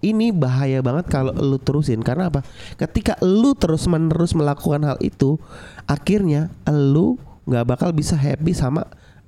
ini 0.00 0.30
bahaya 0.30 0.78
banget 0.84 1.08
kalau 1.10 1.32
lu 1.34 1.58
terusin 1.58 2.00
karena 2.00 2.30
apa? 2.30 2.40
Ketika 2.78 3.18
lu 3.24 3.56
terus-menerus 3.56 4.36
melakukan 4.36 4.84
hal 4.86 4.98
itu, 5.02 5.40
akhirnya 5.84 6.52
lu 6.68 7.18
nggak 7.44 7.66
bakal 7.66 7.90
bisa 7.90 8.14
happy 8.14 8.54
sama 8.54 8.86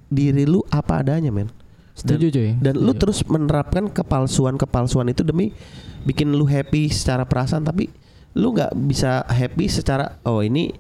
diri 0.09 0.47
lu 0.49 0.63
apa 0.71 1.03
adanya, 1.03 1.29
men. 1.35 1.51
Dan, 1.99 2.17
Setuju, 2.17 2.27
cuy. 2.31 2.51
dan 2.59 2.75
lu 2.75 2.93
Setuju. 2.93 3.01
terus 3.01 3.19
menerapkan 3.27 3.85
kepalsuan-kepalsuan 3.91 5.11
itu 5.11 5.23
demi 5.23 5.51
bikin 6.03 6.31
lu 6.31 6.47
happy 6.47 6.87
secara 6.89 7.25
perasaan 7.25 7.63
tapi 7.63 7.91
lu 8.33 8.55
nggak 8.55 8.71
bisa 8.87 9.27
happy 9.27 9.67
secara 9.67 10.23
oh 10.23 10.39
ini 10.41 10.71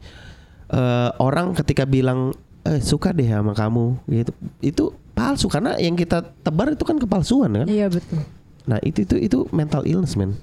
eh, 0.70 1.10
orang 1.18 1.52
ketika 1.54 1.82
bilang 1.82 2.30
eh 2.62 2.78
suka 2.78 3.10
deh 3.10 3.26
sama 3.26 3.50
kamu 3.50 3.98
gitu 4.06 4.32
itu 4.60 4.84
palsu 5.10 5.50
karena 5.50 5.74
yang 5.76 5.94
kita 5.94 6.22
tebar 6.38 6.70
itu 6.70 6.84
kan 6.84 6.96
kepalsuan 6.96 7.50
kan 7.54 7.66
Iya 7.66 7.90
betul. 7.90 8.22
nah 8.64 8.78
itu 8.80 9.02
itu 9.02 9.16
itu 9.18 9.38
mental 9.50 9.82
illness 9.82 10.14
men 10.14 10.38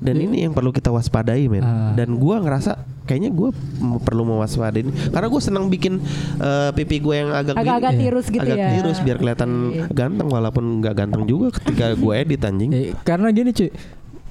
dan 0.00 0.16
ini 0.16 0.42
yang 0.42 0.52
perlu 0.52 0.68
kita 0.68 0.88
waspadai 0.88 1.44
men 1.46 1.60
Ah. 1.60 1.92
dan 1.92 2.16
gua 2.16 2.38
ngerasa 2.38 2.74
kayaknya 3.04 3.30
gua 3.30 3.52
perlu 4.00 4.24
mewaspadai 4.24 4.80
ini 4.80 4.92
karena 5.08 5.26
gue 5.26 5.40
senang 5.40 5.66
bikin 5.66 5.98
eh, 6.36 6.70
pipi 6.72 6.96
gue 6.98 7.14
yang 7.16 7.30
agak 7.30 7.54
Agak-agak 7.54 7.92
gini. 7.92 8.00
tirus 8.00 8.26
gitu 8.28 8.40
agak 8.40 8.56
ya. 8.56 8.68
tirus 8.72 8.98
biar 8.98 9.16
kelihatan 9.16 9.50
Iya. 9.68 9.84
ganteng 9.90 10.28
walaupun 10.28 10.64
nggak 10.78 10.94
ganteng 10.96 11.22
juga 11.24 11.46
ketika 11.52 11.92
gue 11.92 12.12
edit 12.16 12.40
anjing 12.40 12.70
Eh, 12.70 12.94
karena 13.00 13.28
gini 13.28 13.50
cuy, 13.50 13.68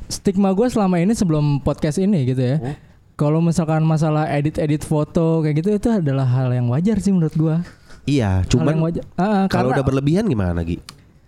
stigma 0.05 0.49
gue 0.49 0.67
selama 0.67 0.97
ini 0.97 1.11
sebelum 1.11 1.59
podcast 1.59 1.97
ini 1.97 2.23
gitu 2.25 2.39
ya. 2.39 2.57
Hmm? 2.57 2.75
Kalau 3.13 3.37
misalkan 3.37 3.83
masalah 3.83 4.25
edit-edit 4.27 4.79
foto 4.81 5.43
kayak 5.43 5.55
gitu 5.57 5.69
itu 5.75 5.89
adalah 5.91 6.23
hal 6.23 6.49
yang 6.49 6.65
wajar 6.67 6.97
sih 6.97 7.11
menurut 7.11 7.35
gua. 7.35 7.55
iya 8.05 8.41
cuman 8.43 8.79
wajar. 8.81 9.03
Ah, 9.13 9.43
ah, 9.43 9.45
kalau 9.45 9.69
udah 9.69 9.83
berlebihan 9.83 10.23
gimana 10.23 10.63
Gi? 10.63 10.79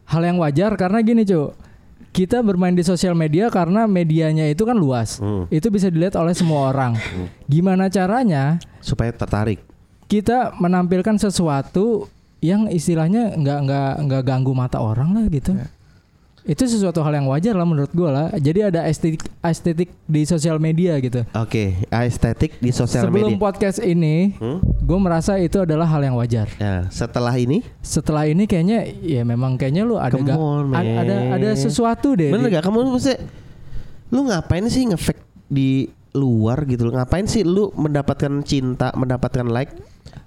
hal 0.05 0.23
yang 0.23 0.39
wajar 0.39 0.71
karena 0.73 0.97
gini 0.99 1.21
cuy. 1.21 1.51
Kita 2.11 2.43
bermain 2.43 2.75
di 2.75 2.83
sosial 2.83 3.15
media 3.15 3.47
karena 3.47 3.87
medianya 3.87 4.51
itu 4.51 4.67
kan 4.67 4.75
luas. 4.75 5.23
Hmm. 5.23 5.47
Itu 5.47 5.71
bisa 5.71 5.87
dilihat 5.87 6.19
oleh 6.19 6.35
semua 6.35 6.75
orang. 6.75 6.99
Gimana 7.47 7.87
caranya 7.87 8.59
supaya 8.83 9.15
tertarik 9.15 9.71
kita 10.11 10.59
menampilkan 10.59 11.15
sesuatu 11.15 12.11
yang 12.43 12.67
istilahnya 12.67 13.39
nggak 13.39 13.59
nggak 13.63 13.93
nggak 14.11 14.23
ganggu 14.27 14.51
mata 14.51 14.83
orang 14.83 15.15
lah 15.15 15.25
gitu. 15.31 15.55
Itu 16.43 16.65
sesuatu 16.65 16.99
hal 16.99 17.13
yang 17.13 17.25
wajar 17.25 17.53
lah 17.53 17.63
menurut 17.63 17.89
gua 17.91 18.09
lah. 18.09 18.27
Jadi 18.33 18.59
ada 18.63 18.81
estetik 18.83 19.21
estetik 19.39 19.93
di 20.03 20.21
sosial 20.23 20.57
media 20.57 20.97
gitu. 20.97 21.21
oke 21.27 21.63
estetik 21.87 22.57
di 22.57 22.69
sosial 22.69 23.05
Sebelum 23.05 23.29
media 23.29 23.39
podcast 23.39 23.77
ini, 23.77 24.33
Hmm? 24.35 24.57
gue 24.59 24.97
merasa 24.97 25.37
itu 25.37 25.57
adalah 25.57 25.85
hal 25.85 26.01
yang 26.01 26.15
wajar. 26.15 26.49
ya 26.55 26.89
setelah 26.89 27.33
ini 27.35 27.61
Setelah 27.79 28.25
ini 28.25 28.43
kayaknya 28.43 28.83
ya 28.97 29.21
memang 29.21 29.53
kayaknya 29.53 29.83
lu 29.83 29.95
ada 29.95 30.11
Come 30.11 30.25
ga- 30.25 30.35
on, 30.35 30.65
a- 30.71 30.81
ada 30.97 31.15
ada 31.35 31.49
sesuatu 31.53 32.13
deh. 32.13 32.29
Bener 32.29 32.47
di- 32.47 32.53
gak 32.53 32.65
kamu 32.65 32.89
mesti 32.89 33.15
Lu 34.09 34.25
ngapain 34.25 34.65
sih 34.65 34.83
ngefake 34.85 35.21
di 35.47 35.87
luar 36.11 36.65
gitu 36.65 36.83
loh 36.83 36.97
Ngapain 36.97 37.23
sih 37.23 37.41
lu 37.41 37.71
mendapatkan 37.71 38.41
cinta 38.41 38.91
Mendapatkan 38.91 39.45
like 39.45 39.71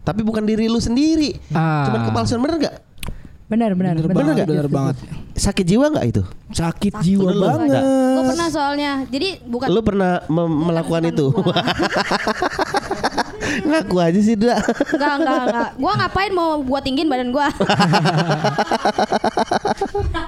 Tapi 0.01 0.21
bukan 0.21 0.41
diri 0.43 0.65
lu 0.65 0.79
sendiri 0.79 1.37
Ah. 1.51 1.85
Cuman 1.85 2.01
kepalsuan 2.07 2.41
bener 2.41 2.57
gak? 2.63 2.75
Benar 3.45 3.77
benar 3.77 3.93
benar. 3.95 4.09
banget, 4.11 4.35
nggak? 4.35 4.49
bener 4.49 4.69
banget. 4.69 4.97
Sakit 5.37 5.65
jiwa 5.67 5.93
gak 5.93 6.07
itu? 6.07 6.23
Sakit 6.49 6.95
jiwa 7.03 7.29
Lu- 7.29 7.37
lu- 7.37 7.45
banget. 7.45 7.83
Gue 7.85 8.25
pernah 8.27 8.49
soalnya. 8.49 8.93
Jadi 9.07 9.29
bukan 9.45 9.67
Lu 9.69 9.81
pernah 9.83 10.13
me- 10.27 10.57
melakukan 10.65 11.03
itu? 11.07 11.27
gua. 13.61 13.71
Ngaku 13.75 13.97
aja 13.99 14.19
sih 14.19 14.35
dah 14.35 14.59
Enggak, 14.91 15.13
enggak, 15.17 15.37
enggak. 15.45 15.69
Gua 15.77 15.93
ngapain 15.95 16.31
mau 16.31 16.59
gua 16.61 16.79
tinggiin 16.81 17.07
badan 17.07 17.29
gua? 17.31 17.47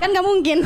kan 0.00 0.06
nggak 0.06 0.24
mungkin. 0.24 0.58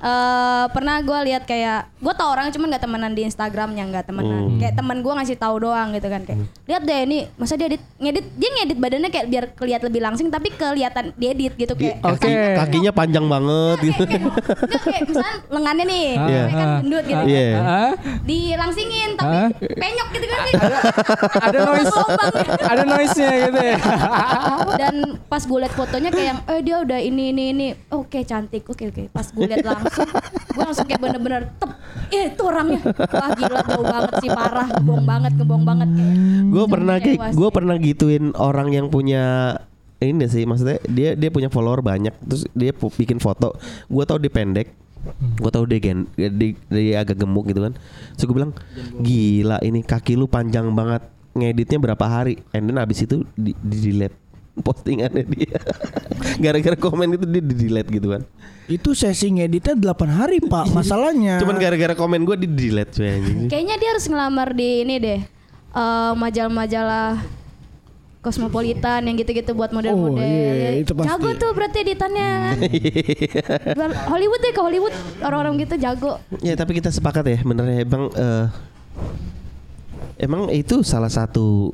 Eh 0.00 0.64
pernah 0.70 0.94
gua 1.00 1.18
lihat 1.20 1.42
kayak 1.44 1.88
gua 1.98 2.12
tau 2.12 2.28
orang 2.28 2.48
cuman 2.48 2.66
nggak 2.70 2.82
temenan 2.82 3.12
di 3.12 3.20
Instagramnya 3.22 3.82
nggak 3.86 4.04
temenan. 4.06 4.56
Kayak 4.56 4.74
teman 4.74 4.96
gua 5.00 5.12
ngasih 5.16 5.36
tahu 5.36 5.54
doang 5.62 5.92
gitu 5.92 6.06
kan 6.06 6.20
kayak. 6.22 6.38
Lihat 6.64 6.82
deh 6.82 6.98
ini 7.04 7.16
masa 7.34 7.54
dia 7.54 7.66
edit 7.66 7.82
ngedit 7.96 8.24
dia 8.32 8.48
ngedit 8.50 8.76
badannya 8.78 9.08
kayak 9.08 9.26
biar 9.26 9.44
kelihatan 9.52 9.84
lebih 9.86 10.00
langsing 10.02 10.26
tapi 10.28 10.48
kelihatan 10.50 11.04
diedit 11.14 11.52
gitu 11.54 11.72
kayak. 11.74 11.98
Oke. 12.02 12.24
Kaki- 12.24 12.48
Kakinya 12.60 12.92
panjang 12.92 13.24
banget 13.26 13.76
gitu 13.82 14.02
Kayak, 14.02 14.30
kayak, 14.30 14.80
kayak 14.80 15.00
misalnya 15.04 15.34
lengannya 15.48 15.84
nih, 15.86 16.06
Ah, 16.12 16.26
Iya. 16.26 16.42
kan 16.48 16.68
gendut 16.80 17.04
gitu. 17.04 17.22
Iya. 17.26 17.46
Ah, 17.56 17.90
Dilangsingin 18.22 19.10
tapi 19.14 19.34
penyok 19.74 20.08
gitu 20.10 20.26
kan. 20.26 20.40
Ada 21.40 21.58
noise, 21.66 21.96
ada 22.60 22.82
noise-nya 22.84 23.32
gitu 23.48 23.60
ya. 23.60 23.76
dan 24.76 24.94
pas 25.26 25.42
gue 25.42 25.58
liat 25.60 25.74
fotonya 25.74 26.10
kayak 26.12 26.28
yang 26.32 26.40
eh 26.46 26.60
dia 26.60 26.76
udah 26.82 26.98
ini 27.00 27.32
ini 27.32 27.42
ini. 27.52 27.66
Oke 27.92 28.22
cantik. 28.22 28.68
Oke 28.68 28.92
oke. 28.92 29.02
Pas 29.10 29.26
gue 29.26 29.46
liat 29.46 29.64
langsung 29.64 30.08
gue 30.50 30.64
langsung 30.64 30.86
kayak 30.86 31.00
bener-bener 31.00 31.42
tep 31.56 31.70
eh 32.10 32.24
itu 32.32 32.42
orangnya. 32.44 32.80
Wah 32.84 33.30
gila 33.34 33.60
bau 33.64 33.84
banget 33.84 34.12
sih 34.20 34.30
parah. 34.30 34.68
Ngebong 34.76 35.04
banget 35.04 35.32
ngebong 35.40 35.64
banget 35.64 35.88
kayak. 35.94 36.14
Gue 36.50 36.64
pernah 36.68 36.96
kayak 37.00 37.18
gue 37.32 37.48
pernah 37.50 37.76
gituin 37.80 38.24
orang 38.36 38.68
yang 38.70 38.86
punya 38.92 39.56
ini 40.00 40.24
sih 40.32 40.48
maksudnya 40.48 40.80
dia 40.88 41.12
dia 41.12 41.28
punya 41.28 41.52
follower 41.52 41.84
banyak 41.84 42.16
terus 42.24 42.48
dia 42.52 42.72
bikin 42.72 43.20
foto. 43.20 43.56
Gue 43.88 44.04
tau 44.08 44.16
dia 44.16 44.32
pendek 44.32 44.72
gue 45.40 45.50
tau 45.50 45.64
dia 45.64 45.80
gen 45.80 46.04
dia, 46.16 46.52
dia 46.68 46.96
agak 47.00 47.16
gemuk 47.20 47.48
gitu 47.48 47.64
kan. 47.64 47.72
Terus 48.16 48.24
gue 48.28 48.36
bilang 48.36 48.52
gila 49.00 49.58
ini 49.64 49.80
kaki 49.80 50.16
lu 50.16 50.28
panjang 50.28 50.68
banget. 50.72 51.02
Ngeditnya 51.30 51.78
berapa 51.78 52.04
hari? 52.10 52.42
And 52.50 52.66
then 52.66 52.76
abis 52.82 53.06
itu 53.06 53.22
di, 53.38 53.54
di 53.62 53.76
delete 53.78 54.16
postingannya 54.60 55.24
dia. 55.24 55.56
Gara-gara 56.44 56.76
komen 56.76 57.16
itu 57.16 57.24
dia 57.24 57.42
di 57.42 57.54
delete 57.54 57.88
gitu 57.90 58.12
kan. 58.12 58.22
Itu 58.68 58.92
sesi 58.94 59.30
ngeditnya 59.30 59.78
8 59.78 60.10
hari 60.10 60.38
pak. 60.44 60.70
Masalahnya. 60.76 61.40
cuman 61.40 61.56
gara-gara 61.56 61.94
komen 61.96 62.22
gue 62.28 62.36
di 62.44 62.48
delete 62.50 62.92
cuy 63.00 63.08
anjing. 63.08 63.38
kayaknya 63.48 63.76
dia 63.80 63.88
harus 63.94 64.06
ngelamar 64.06 64.48
di 64.52 64.68
ini 64.84 64.94
deh 65.00 65.20
eh, 65.74 66.12
majalah-majalah 66.14 67.39
Cosmopolitan 68.20 69.00
yang 69.08 69.16
gitu-gitu 69.16 69.56
buat 69.56 69.72
model-model. 69.72 70.20
Oh, 70.20 70.28
iya, 70.28 70.76
itu 70.76 70.92
pasti. 70.92 71.08
Jago 71.08 71.30
tuh 71.40 71.50
berarti 71.56 71.78
editannya. 71.88 72.52
Hollywood 74.12 74.40
deh 74.44 74.52
ke 74.52 74.60
Hollywood 74.60 74.92
orang-orang 75.24 75.56
gitu 75.64 75.80
jago. 75.80 76.20
Ya 76.44 76.52
tapi 76.52 76.76
kita 76.76 76.92
sepakat 76.92 77.24
ya 77.24 77.40
bener 77.40 77.64
ya 77.72 77.80
emang 77.80 78.12
eh, 78.12 78.46
emang 80.20 80.52
itu 80.52 80.84
salah 80.84 81.08
satu 81.08 81.72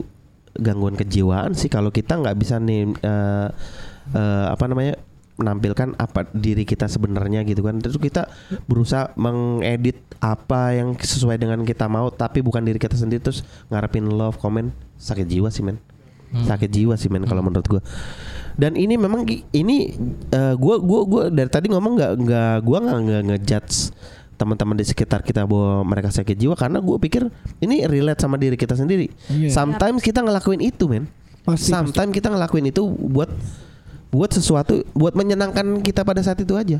gangguan 0.55 0.95
kejiwaan 0.95 1.59
sih 1.59 1.67
kalau 1.67 1.91
kita 1.91 2.15
nggak 2.15 2.37
bisa 2.39 2.63
nih 2.63 2.95
eh, 2.95 3.49
eh, 4.15 4.47
apa 4.47 4.65
namanya 4.71 5.03
menampilkan 5.37 5.99
apa 6.01 6.31
diri 6.33 6.65
kita 6.65 6.89
sebenarnya 6.89 7.45
gitu 7.45 7.61
kan 7.61 7.77
terus 7.77 8.01
kita 8.01 8.25
berusaha 8.65 9.13
mengedit 9.21 10.01
apa 10.17 10.73
yang 10.73 10.97
sesuai 10.97 11.37
dengan 11.37 11.61
kita 11.61 11.85
mau 11.93 12.09
tapi 12.09 12.41
bukan 12.41 12.65
diri 12.65 12.81
kita 12.81 12.97
sendiri 12.97 13.21
terus 13.21 13.45
ngarepin 13.69 14.09
love 14.09 14.41
comment 14.41 14.73
sakit 14.97 15.29
jiwa 15.29 15.53
sih 15.53 15.61
men 15.61 15.77
sakit 16.35 16.71
jiwa 16.71 16.95
sih 16.99 17.07
men 17.07 17.25
kalau 17.25 17.43
menurut 17.45 17.67
gua 17.67 17.83
dan 18.57 18.75
ini 18.75 18.97
memang 18.97 19.23
ini 19.53 19.95
eh, 20.33 20.55
gua 20.59 20.81
gua 20.81 21.01
gua 21.07 21.23
dari 21.29 21.51
tadi 21.53 21.71
ngomong 21.71 21.93
nggak 21.97 22.13
nggak 22.25 22.57
gua 22.65 22.79
nggak 22.83 22.99
nggak 23.05 23.23
ngejudge 23.31 23.77
teman-teman 24.37 24.77
di 24.77 24.85
sekitar 24.85 25.25
kita 25.25 25.49
bahwa 25.49 25.83
mereka 25.83 26.13
sakit 26.13 26.37
jiwa 26.37 26.55
karena 26.55 26.79
gue 26.79 26.97
pikir 27.01 27.33
ini 27.65 27.89
relate 27.89 28.21
sama 28.21 28.37
diri 28.37 28.55
kita 28.55 28.77
sendiri. 28.77 29.09
Iya. 29.33 29.49
Sometimes 29.49 30.05
kita 30.05 30.21
ngelakuin 30.21 30.61
itu, 30.61 30.85
men. 30.87 31.09
Pasti, 31.43 31.73
Sometimes 31.73 32.13
kita 32.13 32.29
ngelakuin 32.29 32.69
itu 32.69 32.85
buat 32.85 33.33
buat 34.13 34.31
sesuatu 34.31 34.87
buat 34.95 35.17
menyenangkan 35.17 35.81
kita 35.83 36.05
pada 36.05 36.21
saat 36.21 36.39
itu 36.39 36.55
aja. 36.55 36.79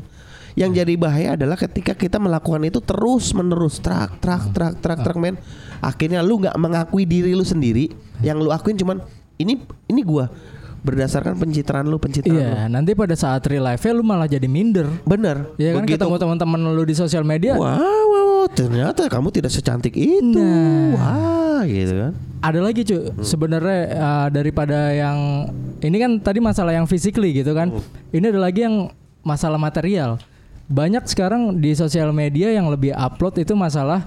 Yang 0.57 0.71
jadi 0.81 0.93
bahaya 0.97 1.29
adalah 1.37 1.53
ketika 1.53 1.93
kita 1.93 2.17
melakukan 2.17 2.65
itu 2.65 2.81
terus 2.81 3.29
menerus 3.29 3.77
trak 3.77 4.17
trak 4.17 4.49
trak 4.53 4.73
trak 4.81 4.99
trak 5.05 5.17
men. 5.17 5.37
Akhirnya 5.81 6.25
lu 6.25 6.41
nggak 6.41 6.57
mengakui 6.57 7.05
diri 7.05 7.37
lu 7.37 7.45
sendiri. 7.45 7.93
Yang 8.25 8.37
lu 8.41 8.49
akuin 8.49 8.77
cuman 8.77 8.97
ini 9.37 9.61
ini 9.89 10.01
gua 10.01 10.29
berdasarkan 10.77 11.35
pencitraan 11.35 11.89
lu, 11.89 11.97
pencitraan 11.99 12.37
lu. 12.37 12.39
Iya, 12.39 12.71
nanti 12.71 12.95
pada 12.95 13.11
saat 13.17 13.43
real 13.49 13.65
life 13.65 13.83
lu 13.91 14.05
malah 14.05 14.29
jadi 14.29 14.45
minder. 14.47 14.87
Bener. 15.03 15.51
Ya 15.59 15.75
kan 15.75 15.83
Begitu- 15.83 15.99
ketemu 15.99 16.15
teman-teman 16.15 16.59
lu 16.71 16.83
di 16.87 16.95
sosial 16.95 17.27
media. 17.27 17.59
Wow, 17.59 17.75
wow, 17.75 18.45
ternyata 18.47 19.09
kamu 19.11 19.33
tidak 19.35 19.51
secantik 19.51 19.97
itu. 19.97 20.37
Nah. 20.39 20.95
Wah, 20.95 21.61
gitu 21.67 21.91
kan. 21.91 22.13
Ada 22.39 22.59
lagi 22.61 22.81
cuy, 22.85 23.01
sebenarnya 23.19 23.79
uh, 23.97 24.27
daripada 24.29 24.93
yang 24.93 25.49
ini 25.81 25.97
kan 25.97 26.11
tadi 26.21 26.39
masalah 26.39 26.71
yang 26.71 26.85
physically 26.85 27.33
gitu 27.35 27.51
kan. 27.51 27.73
Ini 28.13 28.31
ada 28.31 28.39
lagi 28.39 28.63
yang 28.63 28.93
masalah 29.25 29.59
material. 29.59 30.21
Banyak 30.69 31.03
sekarang 31.09 31.57
di 31.59 31.73
sosial 31.73 32.13
media 32.13 32.53
yang 32.53 32.69
lebih 32.69 32.93
upload 32.95 33.41
itu 33.41 33.57
masalah 33.57 34.05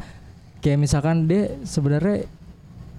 kayak 0.64 0.80
misalkan 0.80 1.26
dia 1.28 1.56
sebenarnya 1.66 2.24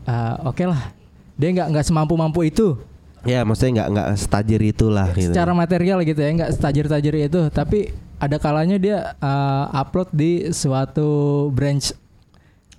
uh, 0.05 0.49
oke 0.49 0.65
lah, 0.67 0.93
dia 1.41 1.49
nggak 1.51 1.67
nggak 1.73 1.85
semampu 1.85 2.13
mampu 2.13 2.45
itu. 2.45 2.77
Ya, 3.21 3.41
maksudnya 3.41 3.81
nggak 3.81 3.89
nggak 3.89 4.07
setajir 4.17 4.61
itulah 4.61 5.09
gitu. 5.13 5.29
secara 5.29 5.53
material 5.53 6.01
gitu 6.01 6.17
ya, 6.17 6.29
nggak 6.37 6.51
setajir-tajir 6.53 7.13
itu, 7.17 7.41
tapi 7.49 7.89
ada 8.17 8.37
kalanya 8.37 8.77
dia 8.77 8.97
uh, 9.17 9.65
upload 9.75 10.09
di 10.11 10.49
suatu 10.51 11.09
branch 11.49 11.97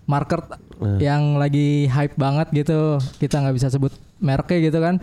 market 0.04 0.42
Hmm. 0.82 0.98
yang 0.98 1.38
lagi 1.38 1.86
hype 1.86 2.18
banget 2.18 2.50
gitu. 2.50 2.98
Kita 3.22 3.38
nggak 3.38 3.54
bisa 3.54 3.70
sebut 3.70 3.94
mereknya 4.18 4.58
gitu 4.66 4.82
kan. 4.82 4.98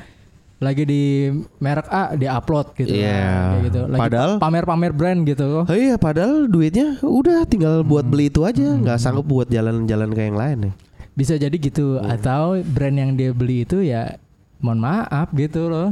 Lagi 0.60 0.84
di 0.84 1.32
merek 1.56 1.88
A 1.88 2.20
dia 2.20 2.36
upload 2.36 2.76
gitu. 2.76 2.92
Iya. 2.92 3.16
kan, 3.16 3.32
kayak 3.32 3.64
gitu. 3.64 3.82
Lagi 3.88 4.02
Padahal- 4.04 4.38
pamer-pamer 4.44 4.92
brand 4.92 5.24
gitu. 5.24 5.64
Oh 5.64 5.72
iya, 5.72 5.96
padahal 5.96 6.52
duitnya 6.52 7.00
udah 7.00 7.48
tinggal 7.48 7.88
buat 7.88 8.04
beli 8.04 8.28
itu 8.28 8.44
aja, 8.44 8.76
nggak 8.76 9.00
sanggup 9.00 9.24
buat 9.24 9.48
jalan-jalan 9.48 10.12
ke 10.12 10.20
yang 10.20 10.36
lain 10.36 10.58
nih. 10.68 10.74
Bisa 11.20 11.36
jadi 11.36 11.52
gitu. 11.60 12.00
Hmm. 12.00 12.16
atau 12.16 12.56
brand 12.64 12.96
yang 12.96 13.12
dia 13.20 13.36
beli 13.36 13.68
itu 13.68 13.84
ya 13.84 14.16
mohon 14.64 14.80
maaf 14.80 15.28
gitu 15.36 15.68
loh. 15.68 15.92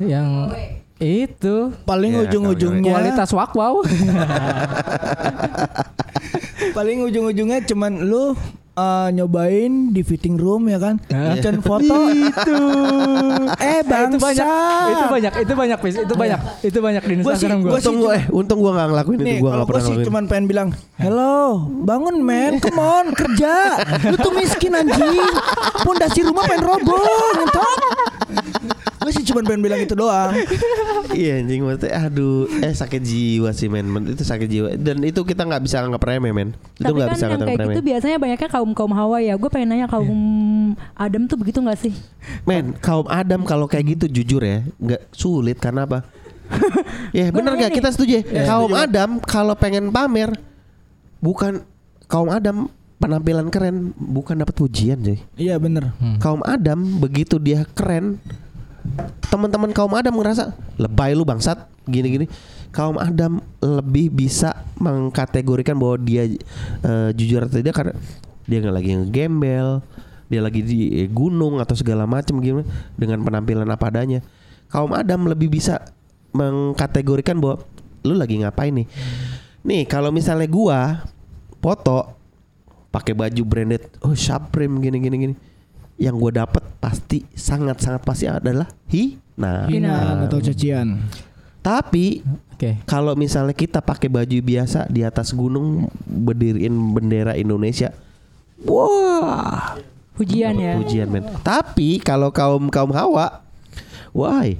Yang 0.00 0.56
itu. 1.02 1.56
Paling 1.84 2.12
Ya, 2.16 2.20
ujung-ujungnya 2.24 2.92
kualitas 2.94 3.30
wak 3.34 3.52
wow 3.52 3.82
paling 6.76 7.04
ujung-ujungnya 7.04 7.60
cuman 7.68 7.92
lu 8.06 8.32
uh, 8.74 9.08
nyobain 9.10 9.90
di 9.90 10.00
fitting 10.00 10.36
room 10.36 10.68
ya 10.68 10.78
kan? 10.78 10.96
Dan 11.10 11.60
foto. 11.60 11.96
Itu. 12.12 12.56
Eh 13.58 13.80
Nah, 13.82 14.08
itu 14.08 14.16
bangsa 14.16 14.22
banyak. 14.22 14.46
Itu 14.88 15.04
banyak 15.06 15.32
itu 15.42 15.52
banyak 15.52 15.78
Pis. 15.78 15.94
itu 15.98 16.14
banyak. 16.14 16.40
Itu 16.62 16.78
banyak 16.80 17.02
di 17.02 17.12
Instagram 17.18 17.58
gue 17.60 17.70
Untung 17.72 17.96
gua 17.98 18.12
eh 18.14 18.24
untung 18.30 18.58
gua 18.62 18.72
nggak 18.72 18.88
ngelakuin 18.88 19.18
itu, 19.18 19.26
Nih, 19.26 19.36
gua 19.36 19.42
kalau 19.42 19.50
nggak 19.52 19.58
gue 19.58 19.68
pernah 19.68 19.82
sih 19.82 19.90
ngelakuin. 19.90 20.06
cuman 20.08 20.22
pengen 20.24 20.46
bilang, 20.46 20.68
hello, 20.96 21.36
bangun 21.82 22.16
men, 22.22 22.52
come 22.62 22.80
on, 22.80 23.06
kerja. 23.12 23.52
Lu 24.08 24.16
tuh 24.16 24.32
miskin 24.32 24.72
anjing. 24.72 25.28
Pondasi 25.82 26.20
rumah 26.24 26.46
pengen 26.46 26.62
roboh, 26.64 27.04
ngentot. 27.36 27.78
Gue 29.02 29.12
sih 29.12 29.24
cuman 29.24 29.42
pengen 29.42 29.62
bilang 29.62 29.80
itu 29.80 29.92
doang. 29.92 30.32
Iya 31.12 31.44
anjing 31.44 31.60
maksudnya 31.60 32.08
aduh 32.08 32.48
eh 32.62 32.72
sakit 32.72 33.02
jiwa 33.02 33.52
sih 33.52 33.68
men 33.68 33.84
Men, 33.84 34.08
itu 34.08 34.22
sakit 34.22 34.48
jiwa 34.48 34.68
dan 34.74 35.02
itu 35.02 35.20
kita 35.20 35.44
nggak 35.44 35.60
bisa 35.60 35.84
anggap 35.84 36.00
remeh 36.00 36.32
men 36.32 36.56
itu 36.72 36.80
Tapi 36.80 36.94
nggak 36.94 37.04
kan 37.04 37.12
bisa 37.12 37.22
yang 37.22 37.32
anggap 37.34 37.48
kayak 37.48 37.60
remeh 37.60 37.68
gitu 37.68 37.82
biasanya 37.84 38.16
banyaknya 38.16 38.48
kaum 38.48 38.70
kaum 38.72 38.92
Hawa 38.92 39.18
ya. 39.18 39.34
Gue 39.34 39.50
pengen 39.50 39.68
nanya 39.68 39.86
kaum 39.86 40.08
Adam 40.94 41.22
tuh 41.26 41.36
begitu 41.36 41.58
nggak 41.58 41.76
sih? 41.78 41.92
men 42.42 42.72
kaum 42.74 43.04
Adam 43.06 43.42
kalau 43.42 43.66
kayak 43.66 43.92
gitu 43.92 44.06
jujur 44.08 44.40
ya 44.40 44.64
nggak 44.78 45.02
sulit 45.12 45.58
karena 45.58 45.84
apa 45.84 46.06
ya 47.12 47.28
bener 47.28 47.50
nanya 47.50 47.60
gak 47.60 47.70
nih. 47.70 47.76
kita 47.76 47.88
setuju 47.90 48.12
ya 48.22 48.42
kaum 48.46 48.72
Adam 48.72 49.10
kalau 49.20 49.52
pengen 49.52 49.90
pamer 49.90 50.32
bukan 51.18 51.60
kaum 52.06 52.28
Adam 52.28 52.70
penampilan 52.96 53.48
keren 53.48 53.90
bukan 53.92 54.38
dapat 54.38 54.54
pujian 54.54 54.96
cuy 54.96 55.18
Iya 55.34 55.58
bener. 55.58 55.92
kaum 56.18 56.40
Adam 56.40 56.78
begitu 56.98 57.36
dia 57.36 57.66
keren 57.68 58.16
teman-teman 59.28 59.70
kaum 59.72 59.92
Adam 59.96 60.14
ngerasa 60.18 60.52
lebay 60.76 61.16
lu 61.16 61.24
bangsat. 61.24 61.68
Gini-gini. 61.88 62.30
Kaum 62.72 62.96
Adam 62.96 63.42
lebih 63.60 64.08
bisa 64.08 64.56
mengkategorikan 64.80 65.76
bahwa 65.76 65.96
dia 66.00 66.24
eh, 66.84 67.10
jujur 67.12 67.44
atau 67.44 67.60
tidak 67.60 67.74
karena 67.76 67.94
dia 68.48 68.58
nggak 68.58 68.74
lagi 68.74 68.90
ngegembel 68.98 69.68
dia 70.32 70.40
lagi 70.40 70.64
di 70.64 71.04
gunung 71.12 71.60
atau 71.60 71.76
segala 71.76 72.08
macam 72.08 72.40
gimana 72.40 72.64
dengan 72.96 73.20
penampilan 73.20 73.68
apa 73.68 73.92
adanya. 73.92 74.24
Kaum 74.72 74.96
Adam 74.96 75.28
lebih 75.28 75.52
bisa 75.52 75.84
mengkategorikan 76.32 77.36
bahwa 77.36 77.60
lu 78.00 78.16
lagi 78.16 78.40
ngapain 78.40 78.72
nih? 78.72 78.88
Nih 79.60 79.84
kalau 79.84 80.08
misalnya 80.08 80.48
gua 80.48 81.04
foto 81.60 82.16
pakai 82.88 83.12
baju 83.12 83.42
branded 83.44 83.84
oh 84.00 84.16
Supreme 84.16 84.80
gini 84.80 84.98
gini 85.04 85.16
gini 85.20 85.34
yang 86.02 86.18
gue 86.18 86.34
dapat 86.34 86.66
pasti 86.76 87.22
sangat 87.32 87.78
sangat 87.78 88.02
pasti 88.02 88.26
adalah 88.26 88.66
hina. 88.90 89.70
Hina 89.70 90.26
atau 90.26 90.42
cacian. 90.42 90.98
Tapi 91.62 92.26
oke 92.52 92.82
kalau 92.82 93.14
misalnya 93.14 93.54
kita 93.54 93.78
pakai 93.78 94.10
baju 94.10 94.34
biasa 94.34 94.90
di 94.90 95.06
atas 95.06 95.30
gunung 95.30 95.86
berdiriin 96.02 96.74
bendera 96.90 97.38
Indonesia, 97.38 97.94
wah 98.66 99.78
Pujian 100.12 100.58
ya. 100.58 100.74
pujian 100.76 101.06
men. 101.06 101.22
Tapi 101.40 101.96
kalau 101.98 102.28
kaum 102.28 102.66
kaum 102.66 102.90
hawa, 102.90 103.40
wah 104.10 104.42
eh, 104.42 104.58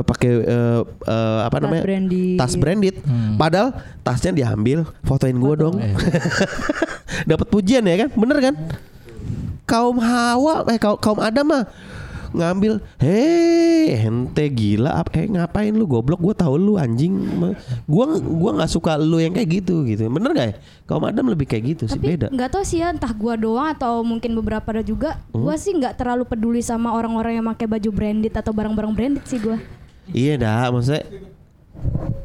pakai 0.00 0.30
eh, 0.40 0.80
eh, 0.86 1.38
apa 1.42 1.52
Tas 1.52 1.62
namanya 1.66 1.82
branded. 1.84 2.36
tas 2.38 2.54
branded, 2.54 2.96
Hmm. 3.02 3.34
padahal 3.34 3.68
tasnya 4.00 4.32
diambil, 4.32 4.86
fotoin 5.02 5.34
gue 5.34 5.44
Foto. 5.50 5.60
dong, 5.60 5.74
dapat 7.30 7.46
pujian 7.48 7.82
ya 7.82 8.06
kan, 8.06 8.08
bener 8.14 8.38
kan? 8.40 8.54
Kaum 9.64 9.96
hawa, 9.96 10.68
eh 10.68 10.76
kaum, 10.76 11.00
kaum 11.00 11.18
adam 11.18 11.48
mah 11.48 11.64
ngambil, 12.34 12.82
hei 12.98 13.94
ente 13.94 14.44
gila, 14.50 14.90
ap- 14.98 15.14
eh 15.14 15.30
ngapain 15.30 15.70
lu 15.70 15.86
goblok? 15.86 16.18
Gue 16.18 16.34
tahu 16.34 16.58
lu 16.58 16.74
anjing, 16.74 17.14
Ma- 17.14 17.54
gua 17.86 18.18
gua 18.18 18.50
nggak 18.58 18.70
suka 18.74 18.98
lu 18.98 19.22
yang 19.22 19.30
kayak 19.30 19.62
gitu 19.62 19.86
gitu, 19.86 20.10
bener 20.10 20.34
gak 20.34 20.46
ya? 20.50 20.54
Kaum 20.82 21.06
adam 21.06 21.30
lebih 21.30 21.46
kayak 21.46 21.78
gitu 21.78 21.84
sih 21.86 21.94
Tapi 21.94 22.18
beda. 22.18 22.26
nggak 22.34 22.50
tahu 22.50 22.66
sih 22.66 22.82
ya 22.82 22.90
entah 22.90 23.14
gua 23.14 23.38
doang 23.38 23.70
atau 23.70 24.02
mungkin 24.02 24.34
beberapa 24.34 24.66
ada 24.74 24.82
juga. 24.82 25.16
Hmm? 25.30 25.46
Gua 25.46 25.54
sih 25.54 25.72
nggak 25.78 25.94
terlalu 25.94 26.26
peduli 26.26 26.58
sama 26.58 26.90
orang-orang 26.90 27.38
yang 27.38 27.46
pakai 27.54 27.70
baju 27.70 27.88
branded 27.94 28.34
atau 28.34 28.50
barang-barang 28.50 28.92
branded 28.92 29.24
sih 29.30 29.38
gua. 29.38 29.56
Iya 30.10 30.34
dah, 30.36 30.74
maksudnya 30.74 31.06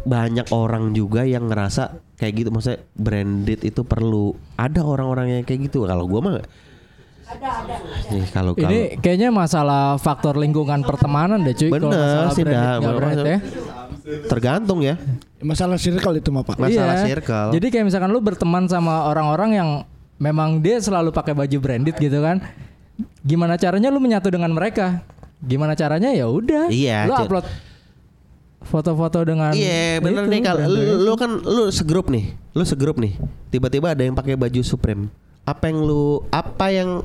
banyak 0.04 0.48
orang 0.50 0.90
juga 0.92 1.22
yang 1.22 1.46
ngerasa 1.48 2.02
kayak 2.18 2.34
gitu, 2.34 2.50
maksudnya 2.50 2.82
branded 2.98 3.62
itu 3.62 3.86
perlu. 3.86 4.34
Ada 4.58 4.82
orang-orang 4.82 5.38
yang 5.38 5.44
kayak 5.46 5.70
gitu. 5.70 5.86
Kalau 5.86 6.10
gua 6.10 6.20
mah. 6.20 6.42
Nih 8.10 8.26
kalau 8.34 8.58
kalau 8.58 8.66
ini 8.66 8.98
kayaknya 8.98 9.30
masalah 9.30 9.96
faktor 10.02 10.34
lingkungan 10.36 10.82
pertemanan 10.82 11.38
deh 11.40 11.54
cuy 11.54 11.70
kalau 11.70 11.90
Bener 11.90 12.02
masalah 12.02 12.32
sih, 12.34 12.44
dah. 12.44 12.54
ya. 13.22 13.40
tergantung 14.26 14.80
ya. 14.82 14.96
Masalah 15.40 15.78
circle 15.78 16.18
itu 16.18 16.30
mah 16.34 16.42
pak. 16.42 16.58
Masalah 16.58 16.96
Iya. 17.00 17.06
circle. 17.06 17.50
Jadi 17.54 17.68
kayak 17.70 17.86
misalkan 17.86 18.10
lu 18.10 18.20
berteman 18.20 18.66
sama 18.66 19.06
orang-orang 19.06 19.50
yang 19.54 19.70
memang 20.18 20.60
dia 20.60 20.82
selalu 20.82 21.14
pakai 21.14 21.38
baju 21.38 21.58
branded 21.62 21.96
gitu 21.96 22.20
kan. 22.20 22.42
Gimana 23.22 23.56
caranya 23.56 23.94
lu 23.94 24.02
menyatu 24.02 24.28
dengan 24.28 24.50
mereka? 24.52 25.06
Gimana 25.40 25.78
caranya 25.78 26.12
ya 26.12 26.28
udah. 26.28 26.68
Iya, 26.68 27.08
Lu 27.08 27.14
upload 27.16 27.46
foto-foto 28.60 29.24
dengan 29.24 29.56
Iya 29.56 30.04
bener 30.04 30.28
itu, 30.28 30.32
nih 30.36 30.42
kalau 30.44 30.68
lu, 30.68 30.82
lu 31.08 31.14
kan 31.16 31.32
lu 31.32 31.72
segrup 31.72 32.12
nih, 32.12 32.36
lu 32.52 32.64
segrup 32.68 33.00
nih. 33.00 33.16
Tiba-tiba 33.48 33.96
ada 33.96 34.04
yang 34.04 34.18
pakai 34.18 34.36
baju 34.36 34.60
Supreme. 34.66 35.08
Apa 35.50 35.74
yang 35.74 35.82
lu 35.82 36.22
apa 36.30 36.70
yang 36.70 37.02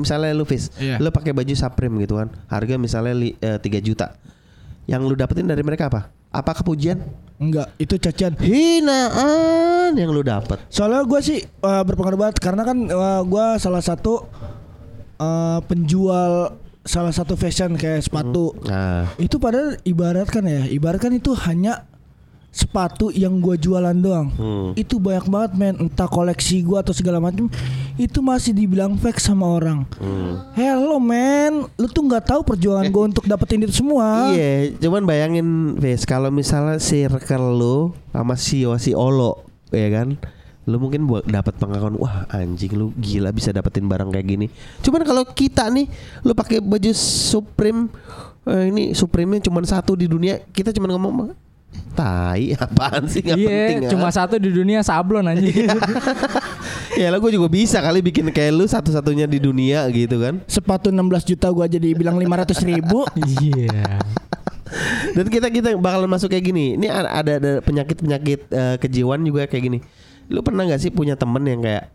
misalnya 0.00 0.32
lu 0.32 0.48
Fis, 0.48 0.72
Iya. 0.80 0.96
lu 0.96 1.12
pakai 1.12 1.36
baju 1.36 1.52
Supreme 1.52 2.00
gitu 2.00 2.16
kan. 2.16 2.32
Harga 2.48 2.80
misalnya 2.80 3.12
li, 3.12 3.36
eh, 3.36 3.60
3 3.60 3.84
juta. 3.84 4.16
Yang 4.88 5.02
lu 5.04 5.14
dapetin 5.14 5.44
dari 5.44 5.60
mereka 5.60 5.92
apa? 5.92 6.08
Apa 6.32 6.56
kepujian? 6.56 6.96
Enggak, 7.36 7.68
itu 7.76 8.00
cacian. 8.00 8.32
Hinaan 8.40 9.92
yang 9.92 10.08
lu 10.08 10.24
dapet. 10.24 10.56
Soalnya 10.72 11.04
gue 11.04 11.20
sih 11.20 11.38
uh, 11.60 11.82
berpengaruh 11.84 12.16
banget 12.16 12.36
karena 12.40 12.62
kan 12.64 12.78
gue 13.22 13.46
salah 13.58 13.82
satu 13.84 14.24
uh, 15.18 15.58
penjual 15.66 16.56
salah 16.82 17.14
satu 17.14 17.38
fashion 17.38 17.78
kayak 17.78 18.02
sepatu. 18.02 18.54
Nah, 18.66 19.06
Itu 19.18 19.38
padahal 19.38 19.78
ibaratkan 19.82 20.42
ya, 20.46 20.66
ibaratkan 20.66 21.14
itu 21.14 21.30
hanya 21.46 21.86
sepatu 22.52 23.08
yang 23.08 23.40
gua 23.40 23.56
jualan 23.56 23.96
doang. 23.96 24.28
Hmm. 24.36 24.70
Itu 24.76 25.00
banyak 25.00 25.26
banget 25.26 25.52
men, 25.56 25.74
entah 25.88 26.04
koleksi 26.04 26.60
gua 26.60 26.84
atau 26.84 26.92
segala 26.92 27.16
macam. 27.16 27.48
Itu 27.96 28.20
masih 28.20 28.52
dibilang 28.52 29.00
fake 29.00 29.18
sama 29.18 29.48
orang. 29.48 29.88
hmm. 29.96 30.52
Hello 30.52 31.00
men, 31.00 31.64
lu 31.80 31.88
tuh 31.88 32.04
nggak 32.04 32.28
tahu 32.28 32.44
perjuangan 32.44 32.92
gua 32.92 33.08
untuk 33.08 33.24
dapetin 33.24 33.64
itu 33.64 33.80
semua. 33.80 34.36
Iya, 34.36 34.76
cuman 34.84 35.08
bayangin 35.08 35.80
Fis 35.80 36.04
kalau 36.04 36.28
misalnya 36.28 36.76
circle 36.76 37.56
lu 37.56 37.76
sama 38.12 38.36
si 38.36 38.68
si 38.76 38.92
Olo, 38.92 39.48
ya 39.72 39.88
kan? 39.88 40.20
Lu 40.62 40.78
mungkin 40.78 41.10
buat 41.10 41.26
dapat 41.26 41.58
pengakuan, 41.58 41.98
wah 41.98 42.22
anjing 42.30 42.78
lu 42.78 42.94
gila 42.94 43.34
bisa 43.34 43.50
dapetin 43.50 43.90
barang 43.90 44.14
kayak 44.14 44.26
gini. 44.28 44.46
Cuman 44.78 45.02
kalau 45.02 45.26
kita 45.26 45.66
nih, 45.66 45.90
lu 46.22 46.38
pakai 46.38 46.62
baju 46.62 46.92
Supreme, 46.94 47.90
eh, 48.46 48.70
ini 48.70 48.94
Supreme-nya 48.94 49.50
cuma 49.50 49.58
satu 49.66 49.98
di 49.98 50.06
dunia, 50.06 50.38
kita 50.54 50.70
cuma 50.70 50.86
ngomong 50.86 51.34
tai 51.92 52.56
apaan 52.56 53.04
sih 53.04 53.20
nggak 53.20 53.36
Iya, 53.36 53.48
penting 53.48 53.80
cuma 53.92 54.08
ah." 54.08 54.14
satu 54.14 54.40
di 54.40 54.48
dunia 54.48 54.80
sablon 54.80 55.28
anjing. 55.28 55.68
ya 57.00 57.08
lah 57.12 57.18
gue 57.20 57.30
juga 57.32 57.48
bisa 57.52 57.80
kali 57.84 58.00
bikin 58.00 58.32
kayak 58.32 58.52
lu 58.52 58.64
satu-satunya 58.64 59.28
di 59.28 59.40
dunia 59.40 59.84
gitu 59.92 60.20
kan 60.20 60.40
Sepatu 60.48 60.88
16 60.88 61.36
juta 61.36 61.48
gua 61.52 61.68
jadi 61.68 61.92
bilang 61.92 62.16
500 62.16 62.64
ribu. 62.64 63.04
Iya. 63.44 64.00
Dan 65.12 65.28
kita 65.28 65.52
kita 65.52 65.76
bakalan 65.76 66.08
masuk 66.08 66.32
kayak 66.32 66.48
gini. 66.48 66.80
Ini 66.80 66.88
ada 66.88 67.28
ada 67.28 67.50
penyakit-penyakit 67.60 68.40
eh, 68.48 68.76
kejiwaan 68.80 69.20
juga 69.20 69.44
kayak 69.44 69.62
gini. 69.68 69.78
Lu 70.32 70.40
pernah 70.40 70.64
nggak 70.64 70.80
sih 70.80 70.88
punya 70.88 71.12
temen 71.12 71.44
yang 71.44 71.60
kayak 71.60 71.92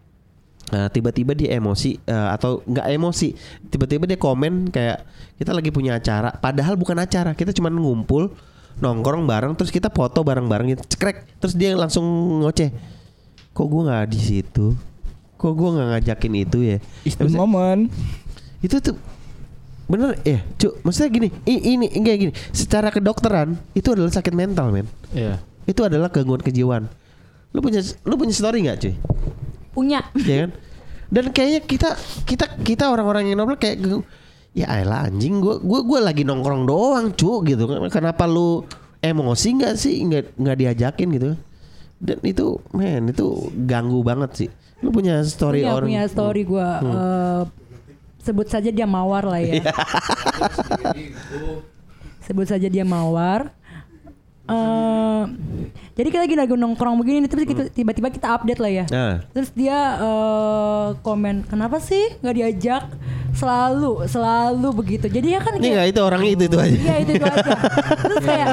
eh, 0.78 0.88
tiba-tiba 0.93 1.34
dia 1.34 1.57
emosi 1.57 1.97
eh, 2.05 2.28
atau 2.38 2.61
nggak 2.69 2.88
emosi, 2.93 3.34
tiba-tiba 3.73 4.05
dia 4.05 4.19
komen 4.21 4.69
kayak 4.69 5.01
kita 5.41 5.51
lagi 5.57 5.69
punya 5.73 5.97
acara, 5.97 6.34
padahal 6.38 6.78
bukan 6.78 6.97
acara, 7.01 7.34
kita 7.34 7.53
cuma 7.53 7.69
ngumpul 7.69 8.34
nongkrong 8.78 9.25
bareng, 9.25 9.53
terus 9.57 9.73
kita 9.73 9.89
foto 9.89 10.21
bareng-bareng 10.21 10.78
gitu, 10.78 10.84
cekrek, 10.95 11.25
terus 11.41 11.57
dia 11.57 11.73
langsung 11.73 12.05
ngoceh, 12.45 12.69
kok 13.51 13.67
gua 13.67 13.82
nggak 13.89 14.05
di 14.13 14.19
situ, 14.21 14.78
kok 15.36 15.53
gua 15.57 15.69
nggak 15.78 15.88
ngajakin 15.97 16.34
itu 16.38 16.57
ya, 16.61 16.78
Is 17.01 17.17
the 17.17 17.25
moment. 17.30 17.89
itu 18.61 18.78
tuh 18.82 18.97
bener 19.88 20.19
ya 20.28 20.43
cuk. 20.59 20.84
Maksudnya 20.84 21.09
gini 21.13 21.28
ini 21.47 21.88
enggak 21.88 22.15
gini. 22.19 22.32
Secara 22.51 22.91
kedokteran 22.91 23.55
itu 23.71 23.88
adalah 23.95 24.11
sakit 24.11 24.34
mental 24.36 24.73
men. 24.75 24.88
Iya. 25.15 25.39
itu 25.63 25.80
adalah 25.84 26.11
gangguan 26.11 26.43
kejiwaan. 26.43 26.91
Lu 27.55 27.59
punya 27.63 27.80
lu 28.03 28.19
punya 28.19 28.34
story 28.36 28.67
nggak 28.67 28.78
cuy? 28.84 28.93
Punya. 29.71 29.99
ya 30.28 30.47
kan? 30.47 30.51
Dan 31.07 31.25
kayaknya 31.32 31.61
kita 31.63 31.89
kita 32.28 32.45
kita 32.67 32.91
orang-orang 32.91 33.32
yang 33.32 33.39
normal 33.39 33.55
kayak 33.55 33.80
ya 34.52 34.68
elah 34.78 35.08
anjing 35.08 35.39
gua 35.39 35.58
gua 35.58 35.80
gua 35.82 36.00
lagi 36.06 36.24
nongkrong 36.24 36.64
doang 36.64 37.06
cu 37.12 37.41
gitu. 37.43 37.64
Kenapa 37.88 38.24
lu 38.24 38.64
emosi 39.00 39.48
nggak 39.56 39.76
sih? 39.76 40.04
Nggak 40.04 40.24
nggak 40.36 40.58
diajakin 40.58 41.08
gitu. 41.12 41.30
Dan 41.98 42.18
itu 42.22 42.45
men 42.72 43.10
itu 43.10 43.28
ganggu 43.66 44.02
banget 44.02 44.32
sih. 44.36 44.50
Lu 44.80 44.93
punya 44.93 45.22
story 45.24 45.66
punya, 45.66 45.74
orang 45.74 45.88
punya 45.89 46.04
story 46.06 46.41
gue 46.45 46.70
sebut 48.22 48.45
saja 48.45 48.70
dia 48.70 48.84
mawar 48.84 49.24
lah 49.24 49.39
ya. 49.39 49.64
Sebut 52.22 52.43
saja 52.43 52.68
dia 52.68 52.84
mawar. 52.84 53.56
Eh, 54.48 55.24
jadi 55.95 56.08
kita 56.08 56.22
lagi 56.24 56.36
lagi 56.39 56.54
nongkrong 56.56 56.95
begini 56.95 57.28
terus 57.28 57.43
kita- 57.43 57.68
tiba-tiba 57.68 58.08
kita 58.08 58.32
update 58.32 58.62
lah 58.64 58.72
ya. 58.72 58.86
Nah. 58.88 59.16
terus 59.36 59.52
dia 59.52 59.76
eh, 60.00 60.88
komen 61.04 61.43
kenapa 61.43 61.84
sih 61.84 62.16
nggak 62.24 62.36
diajak 62.36 62.84
selalu 63.34 64.05
selalu 64.05 64.69
begitu. 64.75 65.05
Jadi 65.07 65.28
ya 65.34 65.39
kan 65.39 65.55
ini 65.55 65.73
nggak 65.73 65.88
itu 65.91 65.99
orangnya 65.99 66.32
itu 66.32 66.43
itu 66.45 66.57
aja. 66.57 66.78
Iya 66.78 66.95
itu, 67.01 67.11
itu 67.15 67.25
aja. 67.25 67.51
Terus 67.99 68.17
kayak 68.21 68.47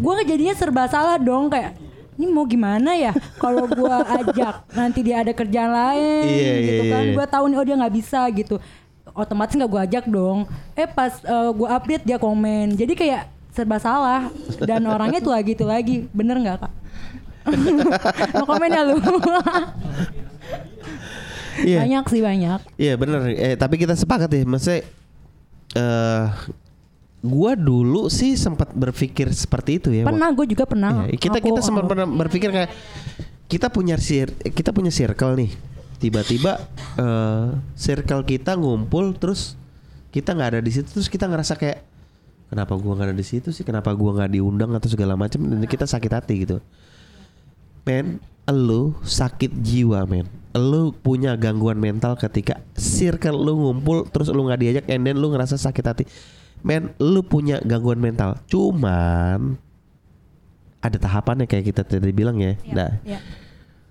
gue 0.00 0.12
jadinya 0.24 0.54
serba 0.54 0.84
salah 0.86 1.16
dong 1.16 1.48
kayak 1.48 1.76
ini 2.16 2.28
mau 2.28 2.44
gimana 2.44 2.92
ya? 2.92 3.12
Kalau 3.36 3.64
gue 3.64 3.96
ajak 4.20 4.68
nanti 4.72 5.00
dia 5.00 5.24
ada 5.24 5.32
kerjaan 5.32 5.72
lain 5.72 6.24
Iya, 6.28 6.36
iya, 6.36 6.52
gitu 6.68 6.82
kan. 6.88 7.02
iya. 7.02 7.12
gue 7.16 7.26
tahu 7.26 7.44
nih 7.48 7.56
oh 7.56 7.64
dia 7.64 7.76
nggak 7.80 7.94
bisa 7.94 8.20
gitu. 8.30 8.56
Otomatis 9.10 9.56
nggak 9.56 9.70
gue 9.70 9.80
ajak 9.88 10.04
dong. 10.06 10.44
Eh 10.76 10.84
pas 10.84 11.12
gue 11.50 11.68
update 11.68 12.04
dia 12.04 12.16
komen. 12.16 12.76
Jadi 12.76 12.92
kayak 12.92 13.22
serba 13.50 13.80
salah. 13.80 14.28
Dan 14.60 14.84
orangnya 14.84 15.18
tuh 15.18 15.32
lagi 15.32 15.56
itu 15.56 15.64
lagi. 15.64 16.04
Bener 16.12 16.36
nggak 16.36 16.58
kak? 16.60 16.72
Mau 18.36 18.44
komen 18.44 18.68
ya 18.68 18.84
lu 18.84 19.00
Iya. 21.60 21.78
banyak 21.84 22.04
sih 22.08 22.20
banyak. 22.24 22.60
Iya 22.76 22.94
bener. 22.96 23.20
Eh, 23.30 23.56
Tapi 23.56 23.76
kita 23.76 23.92
sepakat 23.92 24.30
ya 24.32 24.42
Maksudnya 24.48 24.80
eh 25.76 26.26
Gua 27.20 27.52
dulu 27.52 28.08
sih 28.08 28.32
sempat 28.32 28.72
berpikir 28.72 29.28
seperti 29.36 29.76
itu 29.76 29.92
ya 29.92 30.08
pernah 30.08 30.32
gue 30.32 30.46
juga 30.48 30.64
pernah. 30.64 31.04
Iya, 31.04 31.20
kita 31.20 31.36
Aku- 31.36 31.52
kita 31.52 31.60
sempat 31.60 31.84
pernah 31.84 32.08
berpikir 32.08 32.48
kayak 32.48 32.72
kita 33.44 33.68
punya 33.68 34.00
sir 34.00 34.32
kita 34.40 34.72
punya 34.72 34.88
circle 34.88 35.36
nih. 35.36 35.52
Tiba-tiba 36.00 36.56
eh 36.96 37.48
circle 37.76 38.24
kita 38.24 38.56
ngumpul 38.56 39.12
terus 39.20 39.52
kita 40.16 40.32
nggak 40.32 40.48
ada 40.56 40.60
di 40.64 40.72
situ 40.72 40.88
terus 40.96 41.12
kita 41.12 41.28
ngerasa 41.28 41.60
kayak 41.60 41.84
kenapa 42.48 42.72
gua 42.80 42.96
nggak 42.96 43.12
ada 43.12 43.16
di 43.20 43.26
situ 43.28 43.52
sih? 43.52 43.68
Kenapa 43.68 43.92
gua 43.92 44.16
nggak 44.16 44.40
diundang 44.40 44.72
atau 44.72 44.88
segala 44.88 45.12
macam? 45.12 45.44
Dan 45.44 45.60
kita 45.68 45.84
sakit 45.84 46.08
hati 46.16 46.48
gitu. 46.48 46.56
Men 47.84 48.16
lu 48.52 48.94
sakit 49.02 49.50
jiwa 49.62 50.04
men 50.06 50.26
lu 50.54 50.90
punya 50.90 51.38
gangguan 51.38 51.78
mental 51.78 52.18
ketika 52.18 52.58
circle 52.74 53.38
lu 53.38 53.54
ngumpul 53.58 54.06
terus 54.10 54.30
lu 54.34 54.42
nggak 54.46 54.60
diajak 54.60 54.84
and 54.90 55.06
then 55.06 55.16
lu 55.18 55.30
ngerasa 55.30 55.54
sakit 55.54 55.84
hati 55.86 56.04
men 56.66 56.90
lu 56.98 57.22
punya 57.22 57.62
gangguan 57.62 58.02
mental 58.02 58.36
cuman 58.50 59.56
ada 60.80 60.96
tahapannya 60.96 61.44
kayak 61.44 61.64
kita 61.72 61.82
tadi 61.84 62.12
bilang 62.12 62.40
ya. 62.40 62.56
Nah, 62.72 62.90
ya. 63.04 63.20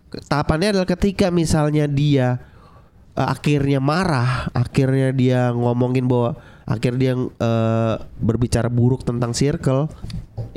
ke- 0.10 0.26
tahapannya 0.26 0.74
adalah 0.74 0.89
ketika 0.89 1.30
misalnya 1.30 1.86
dia 1.86 2.41
eh, 3.14 3.28
akhirnya 3.30 3.78
marah, 3.78 4.49
akhirnya 4.57 5.14
dia 5.14 5.53
ngomongin 5.53 6.10
bahwa 6.10 6.34
akhir 6.66 6.97
dia 6.97 7.14
eh, 7.14 7.95
berbicara 8.18 8.74
buruk 8.74 9.05
tentang 9.05 9.38
circle 9.38 9.86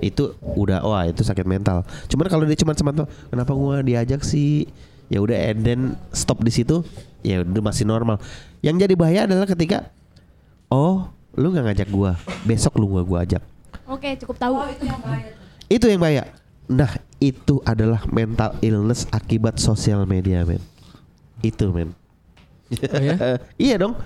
itu 0.03 0.35
udah 0.43 0.83
wah 0.83 1.07
itu 1.07 1.23
sakit 1.23 1.47
mental. 1.47 1.87
Cuman 2.11 2.27
kalau 2.27 2.43
dia 2.43 2.59
cuma 2.59 2.75
sempat 2.75 3.07
kenapa 3.31 3.53
gua 3.55 3.81
diajak 3.81 4.27
sih? 4.27 4.67
Ya 5.07 5.23
udah 5.23 5.39
and 5.39 5.63
then 5.63 5.81
stop 6.11 6.43
di 6.43 6.51
situ, 6.51 6.83
ya 7.23 7.47
udah 7.47 7.63
masih 7.63 7.87
normal. 7.87 8.19
Yang 8.65 8.89
jadi 8.89 8.95
bahaya 8.99 9.21
adalah 9.31 9.47
ketika 9.47 9.95
oh, 10.73 11.07
lu 11.39 11.55
nggak 11.55 11.71
ngajak 11.71 11.89
gua, 11.89 12.19
besok 12.43 12.83
lu 12.83 12.91
gua 12.91 13.03
gua 13.07 13.19
ajak. 13.23 13.43
Oke, 13.87 14.19
cukup 14.19 14.37
tahu. 14.41 14.55
Itu 15.71 15.87
yang 15.87 16.01
bahaya. 16.03 16.27
Nah, 16.73 16.97
itu 17.21 17.61
adalah 17.69 18.09
mental 18.09 18.57
illness 18.65 19.05
akibat 19.13 19.61
sosial 19.61 20.09
media, 20.09 20.49
men. 20.49 20.63
Itu, 21.45 21.69
men. 21.75 21.93
ya? 22.73 23.39
iya 23.71 23.77
dong. 23.77 23.99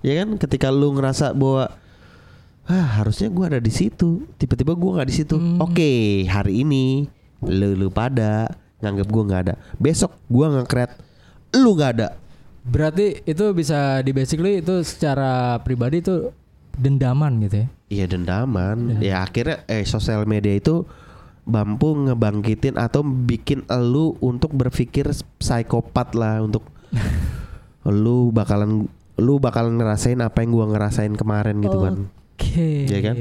Ya 0.00 0.24
kan 0.24 0.38
ketika 0.40 0.72
lu 0.72 0.94
ngerasa 0.96 1.34
bahwa 1.36 1.74
ah 2.68 3.00
harusnya 3.00 3.32
gua 3.32 3.48
ada 3.48 3.60
di 3.60 3.72
situ, 3.72 4.28
tiba-tiba 4.36 4.76
gua 4.76 5.00
nggak 5.00 5.08
di 5.08 5.16
situ. 5.16 5.36
Oke, 5.58 6.24
hari 6.28 6.62
ini 6.62 7.08
lu 7.40 7.72
lu 7.72 7.88
pada 7.88 8.52
nganggap 8.84 9.08
gua 9.08 9.22
nggak 9.24 9.42
ada. 9.48 9.54
Besok 9.80 10.12
gua 10.28 10.52
ngekret 10.52 10.92
lu 11.56 11.72
nggak 11.74 11.92
ada. 11.96 12.08
Berarti 12.68 13.24
itu 13.24 13.44
bisa 13.56 14.04
di 14.04 14.12
basically 14.12 14.60
itu 14.60 14.84
secara 14.84 15.56
pribadi 15.64 16.04
itu 16.04 16.28
dendaman 16.76 17.40
gitu 17.48 17.64
ya. 17.64 17.66
Iya 17.88 18.04
dendaman. 18.12 19.00
Ya 19.00 19.24
akhirnya 19.24 19.64
eh 19.64 19.88
sosial 19.88 20.28
media 20.28 20.52
itu 20.52 20.84
mampu 21.48 21.96
ngebangkitin 21.96 22.76
atau 22.76 23.00
bikin 23.00 23.64
elu 23.72 24.20
untuk 24.20 24.52
berpikir 24.52 25.08
psikopat 25.40 26.12
lah 26.12 26.44
untuk 26.44 26.68
lu 27.88 28.28
bakalan 28.28 28.84
lu 29.16 29.40
bakalan 29.40 29.80
ngerasain 29.80 30.20
apa 30.20 30.44
yang 30.44 30.52
gua 30.52 30.66
ngerasain 30.68 31.16
kemarin 31.16 31.64
gitu 31.64 31.80
kan. 31.80 32.12
Iya 32.56 32.98
kan? 33.02 33.14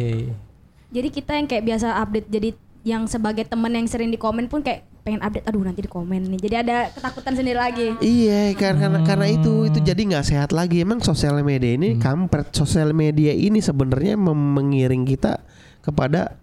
Jadi 0.88 1.08
kita 1.12 1.32
yang 1.36 1.48
kayak 1.50 1.64
biasa 1.68 1.88
update 2.00 2.28
jadi 2.32 2.50
yang 2.88 3.04
sebagai 3.04 3.44
temen 3.44 3.68
yang 3.76 3.84
sering 3.84 4.08
di 4.08 4.16
komen 4.16 4.48
pun 4.48 4.64
kayak 4.64 4.88
pengen 5.04 5.24
update 5.24 5.48
aduh 5.48 5.64
nanti 5.64 5.84
di 5.84 5.92
komen 5.92 6.24
nih. 6.36 6.40
Jadi 6.40 6.56
ada 6.68 6.78
ketakutan 6.92 7.34
sendiri 7.36 7.60
lagi. 7.60 7.88
Iya 8.00 8.56
karena 8.56 9.04
karena 9.08 9.28
itu 9.28 9.68
itu 9.68 9.80
jadi 9.84 9.96
nggak 10.00 10.26
sehat 10.28 10.50
lagi. 10.52 10.84
Emang 10.84 11.00
sosial 11.00 11.40
media 11.44 11.76
ini 11.76 12.00
kampret. 12.00 12.52
Sosial 12.52 12.92
media 12.92 13.32
ini 13.32 13.64
sebenarnya 13.64 14.20
mengiring 14.20 15.08
kita 15.08 15.44
kepada 15.84 16.36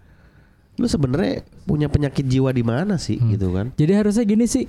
lu 0.75 0.89
sebenarnya 0.89 1.45
punya 1.63 1.87
penyakit 1.89 2.25
jiwa 2.25 2.49
di 2.49 2.65
mana 2.65 2.97
sih? 2.97 3.17
Gitu 3.17 3.53
kan. 3.53 3.73
Jadi 3.77 3.91
harusnya 3.93 4.25
gini 4.25 4.45
sih 4.45 4.65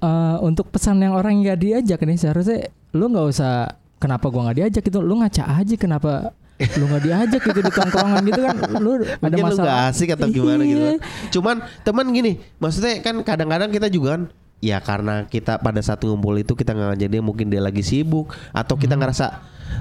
eh, 0.00 0.36
untuk 0.40 0.68
pesan 0.68 1.00
yang 1.00 1.16
orang 1.16 1.40
nggak 1.40 1.60
diajak 1.60 2.00
nih 2.04 2.20
seharusnya 2.20 2.72
lu 2.96 3.12
nggak 3.12 3.26
usah 3.32 3.76
kenapa 3.96 4.28
gua 4.28 4.48
nggak 4.48 4.58
diajak? 4.60 4.84
Itu 4.88 5.00
lu 5.00 5.20
ngaca 5.20 5.56
aja 5.56 5.76
kenapa 5.76 6.36
lu 6.56 6.84
nggak 6.88 7.02
diajak 7.04 7.42
gitu 7.44 7.60
di 7.60 7.72
tongkrongan 7.72 8.22
gitu 8.24 8.40
kan 8.40 8.56
lu 8.80 8.90
ada 8.96 9.06
Mungkin 9.20 9.36
lu 9.36 9.46
masalah 9.52 9.66
gak 9.68 9.80
asik 9.92 10.08
atau 10.16 10.26
gimana 10.28 10.62
gitu 10.64 10.80
Iya. 10.80 10.88
kan. 10.88 10.98
Cuman 11.28 11.56
teman 11.84 12.06
gini 12.10 12.32
Maksudnya 12.56 13.04
kan 13.04 13.14
kadang-kadang 13.20 13.68
kita 13.68 13.88
juga 13.88 14.16
kan 14.16 14.22
Ya 14.58 14.80
karena 14.80 15.28
kita 15.28 15.60
pada 15.60 15.84
saat 15.84 16.00
ngumpul 16.00 16.32
itu 16.36 16.56
kita 16.56 16.72
nggak 16.72 16.88
ngajak 16.96 17.08
dia 17.12 17.20
mungkin 17.20 17.46
dia 17.52 17.60
lagi 17.60 17.84
sibuk 17.84 18.32
atau 18.50 18.74
kita 18.74 18.96
Hmm. 18.96 19.04
ngerasa 19.04 19.26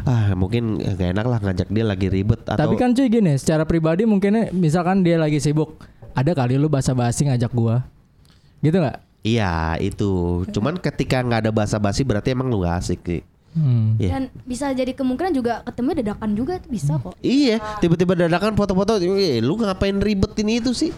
ah 0.04 0.36
mungkin 0.36 0.76
gak 0.76 1.16
enak 1.16 1.26
lah 1.26 1.40
ngajak 1.40 1.72
dia 1.72 1.86
lagi 1.88 2.12
ribet 2.12 2.44
atau 2.44 2.60
Tapi 2.60 2.76
kan 2.76 2.92
cuy 2.92 3.08
gini, 3.08 3.40
secara 3.40 3.64
pribadi 3.64 4.04
mungkin 4.04 4.52
misalkan 4.52 5.00
dia 5.00 5.16
lagi 5.16 5.40
sibuk, 5.40 5.80
ada 6.12 6.36
kali 6.36 6.60
lu 6.60 6.68
basa-basi 6.68 7.24
ngajak 7.24 7.56
gua. 7.56 7.88
Gitu 8.60 8.76
nggak? 8.76 9.00
iya 9.22 9.74
itu 9.80 10.44
cuman 10.52 10.78
ketika 10.78 11.18
nggak 11.18 11.48
ada 11.48 11.52
basa-basi 11.56 12.04
berarti 12.04 12.36
emang 12.36 12.52
lu 12.52 12.62
gak 12.62 12.78
asik 12.78 13.00
sih 13.02 13.22
Hmm. 13.56 13.96
Iya. 13.96 14.10
Dan 14.20 14.24
bisa 14.44 14.76
jadi 14.76 14.92
kemungkinan 14.92 15.32
juga 15.32 15.64
ketemu 15.64 16.04
dadakan 16.04 16.30
juga 16.36 16.54
itu 16.60 16.68
bisa 16.68 17.00
kok. 17.00 17.16
Iya, 17.24 17.58
tiba-tiba 17.80 18.14
dadakan 18.28 18.54
foto-foto, 18.54 19.00
"Eh, 19.00 19.40
lu 19.40 19.56
ngapain 19.56 19.96
ribetin 20.04 20.52
itu 20.52 20.76
sih? 20.76 20.92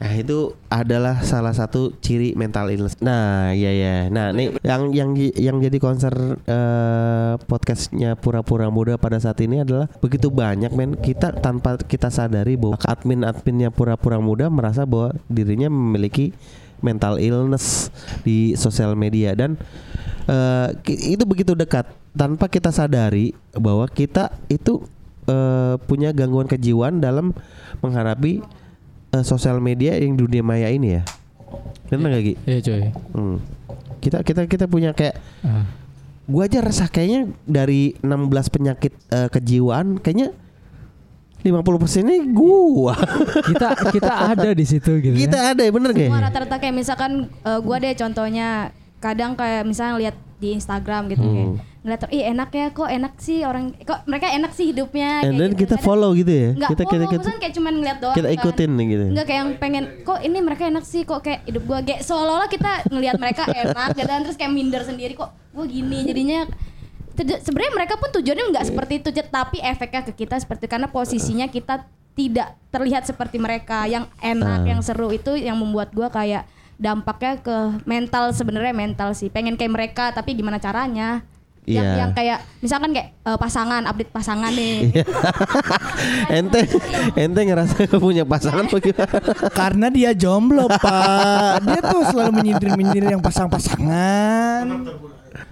Nah 0.00 0.16
itu 0.16 0.56
adalah 0.72 1.20
salah 1.20 1.52
satu 1.52 1.92
ciri 2.00 2.32
mental 2.32 2.72
illness. 2.72 2.96
Nah, 3.04 3.52
iya 3.52 3.68
ya. 3.68 3.96
Nah, 4.08 4.32
nih 4.32 4.56
yang 4.64 4.96
yang 4.96 5.12
yang 5.36 5.56
jadi 5.60 5.76
konser 5.76 6.40
eh, 6.40 7.34
podcastnya 7.44 8.16
pura-pura 8.16 8.72
muda 8.72 8.96
pada 8.96 9.20
saat 9.20 9.36
ini 9.44 9.60
adalah 9.60 9.92
begitu 10.00 10.32
banyak 10.32 10.72
men 10.72 10.96
kita 10.96 11.36
tanpa 11.44 11.76
kita 11.76 12.08
sadari 12.08 12.56
bahwa 12.56 12.80
admin-adminnya 12.80 13.68
pura-pura 13.68 14.16
muda 14.16 14.48
merasa 14.48 14.88
bahwa 14.88 15.12
dirinya 15.28 15.68
memiliki 15.68 16.32
mental 16.80 17.16
illness 17.16 17.88
di 18.20 18.52
sosial 18.54 18.92
media 18.94 19.32
dan 19.32 19.56
ki- 20.82 21.14
itu 21.14 21.24
begitu 21.24 21.52
dekat 21.52 21.84
tanpa 22.10 22.46
kita 22.46 22.70
sadari 22.70 23.30
bahwa 23.52 23.86
kita 23.86 24.30
itu 24.46 24.82
eh, 25.26 25.74
punya 25.84 26.10
gangguan 26.10 26.46
kejiwaan 26.46 26.98
dalam 26.98 27.30
menghadapi 27.78 28.42
eh, 29.10 29.24
sosial 29.24 29.58
media 29.58 29.94
yang 29.94 30.14
dunia 30.14 30.42
maya 30.42 30.68
ini 30.68 30.98
ya. 30.98 31.02
Benar 31.88 32.14
nggak 32.14 32.22
Gi? 32.22 32.34
Iya 32.46 32.58
cuy. 32.60 32.82
Hmm. 33.10 33.36
Kita 33.98 34.22
kita 34.22 34.46
kita 34.46 34.64
punya 34.64 34.94
kayak 34.94 35.18
Ah. 35.42 35.66
gua 36.24 36.46
aja 36.46 36.62
rasa 36.62 36.86
kayaknya 36.86 37.26
dari 37.42 37.98
16 38.00 38.54
penyakit 38.54 38.92
eh, 39.10 39.28
kejiwaan 39.28 39.98
kayaknya 39.98 40.30
50% 41.42 41.56
ini 42.02 42.28
gua. 42.28 42.94
Kita 43.48 43.68
kita 43.88 44.12
ada 44.30 44.48
di 44.50 44.62
situ 44.62 44.98
gitu. 44.98 45.12
ya. 45.12 45.20
kita 45.20 45.38
ada 45.50 45.60
ya 45.60 45.70
bener 45.70 45.90
gak? 45.90 46.06
Semua 46.06 46.18
ya? 46.18 46.26
rata-rata 46.26 46.56
kayak 46.56 46.74
misalkan 46.74 47.12
eh, 47.26 47.58
gua 47.58 47.76
deh 47.76 47.92
contohnya 47.94 48.48
kadang 48.96 49.32
kayak 49.32 49.64
misalnya 49.64 49.94
lihat 49.98 50.16
di 50.36 50.52
Instagram 50.52 51.08
gitu 51.08 51.20
Hmm. 51.20 51.32
kayak 51.32 51.50
ngeliat 51.80 52.00
ih 52.10 52.24
enak 52.26 52.50
ya 52.50 52.66
kok 52.70 52.84
enak 52.86 53.12
sih 53.16 53.40
orang 53.40 53.72
kok 53.74 54.04
mereka 54.04 54.28
enak 54.28 54.52
sih 54.52 54.68
hidupnya 54.68 55.24
And 55.24 55.24
kayak 55.26 55.36
then 55.38 55.50
gitu. 55.50 55.60
kita 55.62 55.74
Kadang- 55.74 55.86
follow 55.86 56.10
gitu 56.12 56.28
ya. 56.30 56.48
Nggak 56.50 56.68
kita 56.68 56.76
kita 56.76 56.84
follow, 56.86 57.00
kita, 57.02 57.16
maksudnya 57.16 57.40
kayak 57.40 57.54
cuman 57.54 57.72
ngeliat 57.74 57.98
doang 57.98 58.14
kita 58.14 58.26
kan. 58.26 58.36
ikutin 58.36 58.70
nih 58.70 58.86
gitu. 58.86 59.04
Enggak 59.06 59.26
kayak 59.26 59.38
yang 59.38 59.50
pengen 59.56 59.84
kok 60.02 60.18
ini 60.20 60.38
mereka 60.38 60.62
enak 60.66 60.84
sih 60.84 61.02
kok 61.02 61.20
kayak 61.20 61.40
hidup 61.42 61.62
gua 61.64 61.78
kayak 61.80 62.00
seolah-olah 62.02 62.48
kita 62.48 62.70
ngelihat 62.86 63.16
mereka 63.16 63.42
enak 63.48 63.88
gitu 63.94 64.06
kan 64.06 64.20
terus 64.22 64.36
kayak 64.36 64.50
minder 64.50 64.82
sendiri 64.82 65.12
kok 65.14 65.32
gua 65.50 65.64
gini 65.66 65.98
jadinya 66.04 66.40
sebenarnya 67.22 67.72
mereka 67.74 67.94
pun 67.96 68.08
tujuannya 68.10 68.44
nggak 68.50 68.66
seperti 68.66 68.92
itu 69.00 69.08
tapi 69.26 69.58
efeknya 69.60 70.02
ke 70.06 70.12
kita 70.14 70.36
seperti 70.38 70.64
karena 70.66 70.88
posisinya 70.88 71.46
kita 71.46 71.84
tidak 72.12 72.58
terlihat 72.68 73.06
seperti 73.06 73.38
mereka. 73.38 73.86
Yang 73.86 74.10
enak 74.20 74.60
Ah. 74.60 74.66
yang 74.66 74.80
seru 74.82 75.08
itu 75.10 75.36
yang 75.36 75.56
membuat 75.56 75.94
gua 75.94 76.10
kayak 76.10 76.44
dampaknya 76.76 77.36
ke 77.40 77.56
mental 77.84 78.32
sebenarnya 78.32 78.72
mental 78.72 79.12
sih. 79.12 79.28
Pengen 79.28 79.56
kayak 79.56 79.72
mereka 79.72 80.04
tapi 80.10 80.32
gimana 80.32 80.56
caranya? 80.56 81.22
Yang 81.68 81.86
Iya. 81.86 81.96
yang 82.00 82.10
kayak 82.16 82.38
misalkan 82.64 82.90
kayak 82.96 83.08
eh, 83.20 83.38
pasangan 83.38 83.82
update 83.84 84.10
pasangan 84.10 84.48
nih. 84.50 84.76
Iya. 84.90 85.04
ente 86.40 86.60
ente 87.14 87.40
ngerasa 87.44 87.84
punya 88.00 88.24
pasangan 88.24 88.64
apa 88.64 88.76
gimana? 88.80 89.18
Karena 89.60 89.86
dia 89.92 90.10
jomblo 90.16 90.66
pak. 90.66 91.62
Dia 91.62 91.80
tuh 91.84 92.02
selalu 92.10 92.32
menyindir-menyindir 92.42 93.12
yang 93.12 93.22
pasang-pasangan 93.22 94.64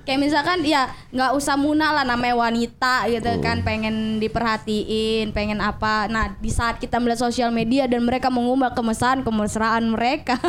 kayak 0.09 0.25
misalkan 0.25 0.65
ya 0.65 0.89
nggak 1.13 1.37
usah 1.37 1.61
muna 1.61 1.93
lah 1.93 2.01
namanya 2.03 2.33
wanita 2.33 3.05
gitu 3.07 3.29
Oh. 3.29 3.45
kan 3.45 3.61
pengen 3.61 4.17
diperhatiin 4.17 5.31
pengen 5.31 5.61
apa 5.61 6.09
nah 6.09 6.33
di 6.33 6.49
saat 6.49 6.81
kita 6.81 6.97
melihat 6.97 7.21
sosial 7.21 7.53
media 7.53 7.85
dan 7.85 8.01
mereka 8.01 8.33
mengubah 8.33 8.73
kemesahan 8.73 9.21
kemesraan 9.21 9.85
mereka 9.85 10.41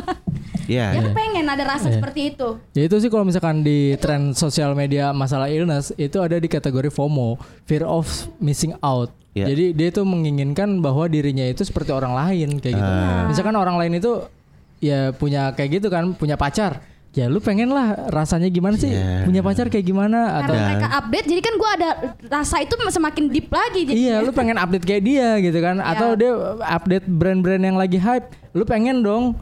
Iya. 0.70 0.94
ya 0.96 1.02
pengen 1.12 1.50
ada 1.50 1.66
rasa 1.66 1.90
seperti 1.90 2.30
itu 2.32 2.62
Ya 2.72 2.86
itu 2.86 2.96
sih 3.02 3.10
kalau 3.10 3.26
misalkan 3.26 3.66
di 3.66 3.98
tren 3.98 4.32
sosial 4.32 4.72
media 4.72 5.10
masalah 5.12 5.50
illness 5.50 5.90
itu 5.98 6.22
ada 6.22 6.38
di 6.38 6.46
kategori 6.46 6.88
FOMO, 6.88 7.36
fear 7.66 7.82
of 7.82 8.06
missing 8.38 8.78
out. 8.80 9.10
Ya. 9.34 9.50
Jadi 9.50 9.74
dia 9.74 9.90
itu 9.90 10.06
menginginkan 10.06 10.78
bahwa 10.78 11.10
dirinya 11.10 11.42
itu 11.42 11.66
seperti 11.66 11.90
orang 11.90 12.14
lain 12.14 12.62
kayak 12.62 12.76
gitu. 12.78 12.92
Ah. 12.94 13.26
Misalkan 13.26 13.58
orang 13.58 13.82
lain 13.82 13.98
itu 13.98 14.30
ya 14.78 15.10
punya 15.10 15.58
kayak 15.58 15.82
gitu 15.82 15.88
kan, 15.90 16.14
punya 16.14 16.38
pacar. 16.38 16.86
Ya 17.10 17.26
lu 17.26 17.42
pengen 17.42 17.74
lah 17.74 18.06
rasanya 18.08 18.46
gimana 18.48 18.78
sih? 18.78 18.94
Ya. 18.94 19.26
Punya 19.26 19.42
pacar 19.42 19.66
kayak 19.66 19.82
gimana 19.82 20.40
atau 20.40 20.54
karena 20.54 20.66
mereka 20.70 20.88
update 20.94 21.26
jadi 21.26 21.42
kan 21.42 21.54
gua 21.58 21.70
ada 21.74 21.90
rasa 22.30 22.62
itu 22.62 22.74
semakin 22.78 23.24
deep 23.28 23.50
lagi 23.50 23.82
jadi 23.82 23.98
Iya, 23.98 24.16
lu 24.22 24.30
pengen 24.30 24.56
update 24.56 24.86
kayak 24.86 25.04
dia 25.04 25.30
gitu 25.42 25.58
kan? 25.58 25.82
Atau 25.82 26.14
dia 26.14 26.32
update 26.62 27.10
brand-brand 27.10 27.66
yang 27.66 27.76
lagi 27.76 27.98
hype, 27.98 28.30
lu 28.54 28.62
pengen 28.62 29.02
dong 29.02 29.34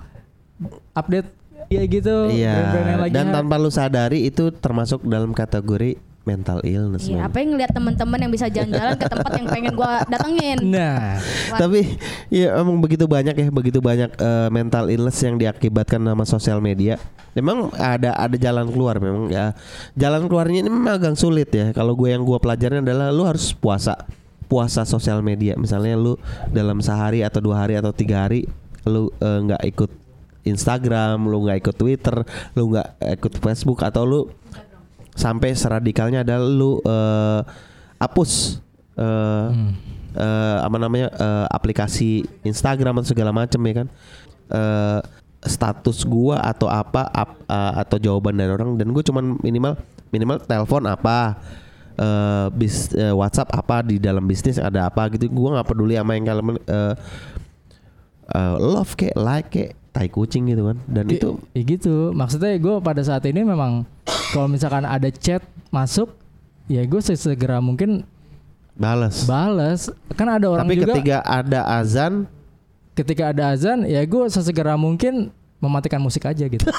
update 0.93 1.28
ya 1.68 1.84
gitu 1.84 2.32
Iya. 2.32 2.55
brand-brand 2.55 2.88
yang 2.88 3.01
lagi 3.03 3.13
Dan 3.13 3.26
hype. 3.28 3.36
tanpa 3.36 3.55
lu 3.59 3.68
sadari 3.68 4.20
itu 4.24 4.47
termasuk 4.49 5.03
dalam 5.03 5.36
kategori 5.36 5.99
mental 6.28 6.59
illness. 6.67 7.07
Iya, 7.07 7.32
apa 7.32 7.39
yang 7.39 7.55
ngeliat 7.55 7.71
teman-teman 7.71 8.19
yang 8.19 8.32
bisa 8.36 8.51
jalan-jalan 8.51 8.99
ke 8.99 9.05
tempat 9.07 9.32
yang 9.39 9.47
pengen 9.47 9.73
gua 9.80 10.03
datengin 10.11 10.59
Nah, 10.67 11.23
Tapi 11.55 11.95
ya 12.28 12.59
emang 12.59 12.84
begitu 12.84 13.07
banyak 13.07 13.32
ya, 13.32 13.47
begitu 13.47 13.80
banyak 13.80 14.11
eh, 14.19 14.49
mental 14.51 14.91
illness 14.91 15.23
yang 15.23 15.39
diakibatkan 15.39 16.03
sama 16.03 16.28
sosial 16.28 16.59
media. 16.59 16.99
Memang 17.32 17.71
ada 17.80 18.11
ada 18.19 18.36
jalan 18.36 18.67
keluar 18.67 18.99
memang 18.99 19.32
ya. 19.32 19.55
Jalan 19.95 20.28
keluarnya 20.28 20.67
ini 20.67 20.69
memang 20.73 20.99
agak 20.99 21.15
sulit 21.15 21.47
ya. 21.55 21.71
Kalau 21.71 21.95
gue 21.95 22.11
yang 22.11 22.28
gue 22.28 22.36
pelajarin 22.36 22.84
adalah 22.84 23.15
lu 23.15 23.23
harus 23.23 23.55
puasa. 23.55 23.95
Puasa 24.51 24.84
sosial 24.84 25.23
media. 25.23 25.55
Misalnya 25.55 25.95
lu 25.95 26.19
dalam 26.51 26.84
sehari 26.84 27.23
atau 27.23 27.39
dua 27.39 27.63
hari 27.63 27.80
atau 27.80 27.95
tiga 27.95 28.28
hari 28.28 28.47
lu 28.88 29.11
eh, 29.19 29.39
nggak 29.47 29.63
ikut 29.75 29.91
Instagram, 30.47 31.28
lu 31.28 31.43
nggak 31.43 31.59
ikut 31.59 31.75
Twitter, 31.75 32.15
lu 32.55 32.71
nggak 32.71 32.88
ikut 33.19 33.34
Facebook 33.43 33.84
atau 33.84 34.07
lu 34.07 34.21
sampai 35.18 35.57
seradikalnya 35.57 36.22
adalah 36.22 36.45
lu 36.45 36.78
eh, 36.86 37.41
hapus 37.97 38.61
eh, 38.93 39.47
eh, 40.13 40.57
apa 40.61 40.78
namanya 40.78 41.09
eh, 41.09 41.45
aplikasi 41.49 42.22
Instagram 42.45 43.01
atau 43.01 43.09
segala 43.09 43.34
macam 43.34 43.57
ya 43.65 43.74
kan? 43.84 43.88
Eh, 44.47 44.99
status 45.38 46.05
gua 46.05 46.41
atau 46.45 46.70
apa 46.70 47.09
ap- 47.09 47.41
eh, 47.45 47.74
atau 47.82 47.97
jawaban 47.97 48.38
dari 48.38 48.53
orang 48.53 48.78
dan 48.78 48.93
gue 48.93 49.01
cuman 49.01 49.41
minimal 49.41 49.74
minimal 50.13 50.38
telepon 50.45 50.86
apa 50.86 51.38
eh, 51.97 52.47
bis 52.53 52.93
eh, 52.93 53.13
WhatsApp 53.13 53.53
apa 53.53 53.82
di 53.82 53.97
dalam 53.97 54.26
bisnis 54.26 54.61
ada 54.61 54.86
apa 54.86 55.09
gitu. 55.13 55.30
Gua 55.34 55.57
nggak 55.57 55.68
peduli 55.68 55.97
sama 55.97 56.13
yang 56.13 56.26
kalian 56.26 56.61
eh, 56.61 56.93
eh, 58.34 58.55
love 58.61 58.93
kayak 58.93 59.18
like 59.18 59.49
kayak 59.49 59.72
tai 59.93 60.07
kucing 60.13 60.45
gitu 60.45 60.70
kan. 60.70 60.78
Dan 60.86 61.09
Ki- 61.09 61.18
itu 61.18 61.30
ya 61.57 61.61
gitu. 61.65 62.13
Maksudnya 62.13 62.53
gue 62.57 62.76
pada 62.86 63.01
saat 63.01 63.26
ini 63.26 63.41
memang 63.41 63.82
kalau 64.32 64.47
misalkan 64.47 64.84
ada 64.84 65.07
chat 65.09 65.43
masuk, 65.69 66.11
ya 66.67 66.84
gue 66.84 66.99
sesegera 66.99 67.59
mungkin 67.59 68.03
balas 68.78 69.25
balas. 69.25 69.89
Kan 70.13 70.30
ada 70.30 70.47
orang 70.47 70.67
tapi 70.67 70.80
juga 70.80 70.93
ketika 70.95 71.17
ada 71.25 71.61
azan 71.80 72.28
ketika 72.93 73.30
ada 73.30 73.53
azan, 73.53 73.86
ya 73.86 74.01
gue 74.01 74.23
sesegera 74.28 74.73
mungkin 74.73 75.30
mematikan 75.57 75.97
musik 75.97 76.25
aja 76.25 76.45
gitu. 76.45 76.61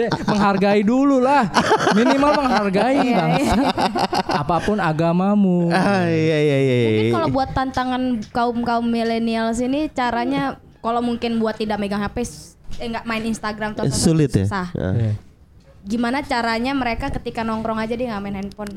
ya, 0.00 0.08
menghargai 0.26 0.82
dulu 0.86 1.18
lah, 1.18 1.50
minimal 1.94 2.30
menghargai 2.38 3.02
Iya, 3.02 3.16
bangsa. 3.18 3.54
Apa 4.46 4.62
pun 4.62 4.78
agamamu. 4.78 5.70
ah 5.74 6.06
iya 6.06 6.38
iya 6.38 6.56
iya 6.62 6.76
Mungkin 6.86 7.06
iya. 7.10 7.14
kalau 7.14 7.28
buat 7.30 7.50
tantangan 7.50 8.02
kaum 8.30 8.62
kaum 8.62 8.86
milenial 8.86 9.50
sini 9.54 9.90
caranya 9.90 10.58
kalau 10.82 11.02
mungkin 11.02 11.42
buat 11.42 11.58
tidak 11.58 11.82
megang 11.82 12.02
HP 12.02 12.22
eh, 12.78 12.86
nggak 12.90 13.04
main 13.04 13.24
Instagram 13.24 13.70
Eh, 13.78 13.92
sulit 13.92 14.30
ya 14.34 14.44
susah. 14.46 14.68
Ah. 14.74 14.94
Iya. 14.94 15.14
Gimana 15.86 16.18
caranya 16.26 16.74
mereka 16.74 17.14
ketika 17.14 17.46
nongkrong 17.46 17.78
aja 17.78 17.94
dia 17.94 18.10
nggak 18.10 18.22
main 18.26 18.36
handphone? 18.42 18.72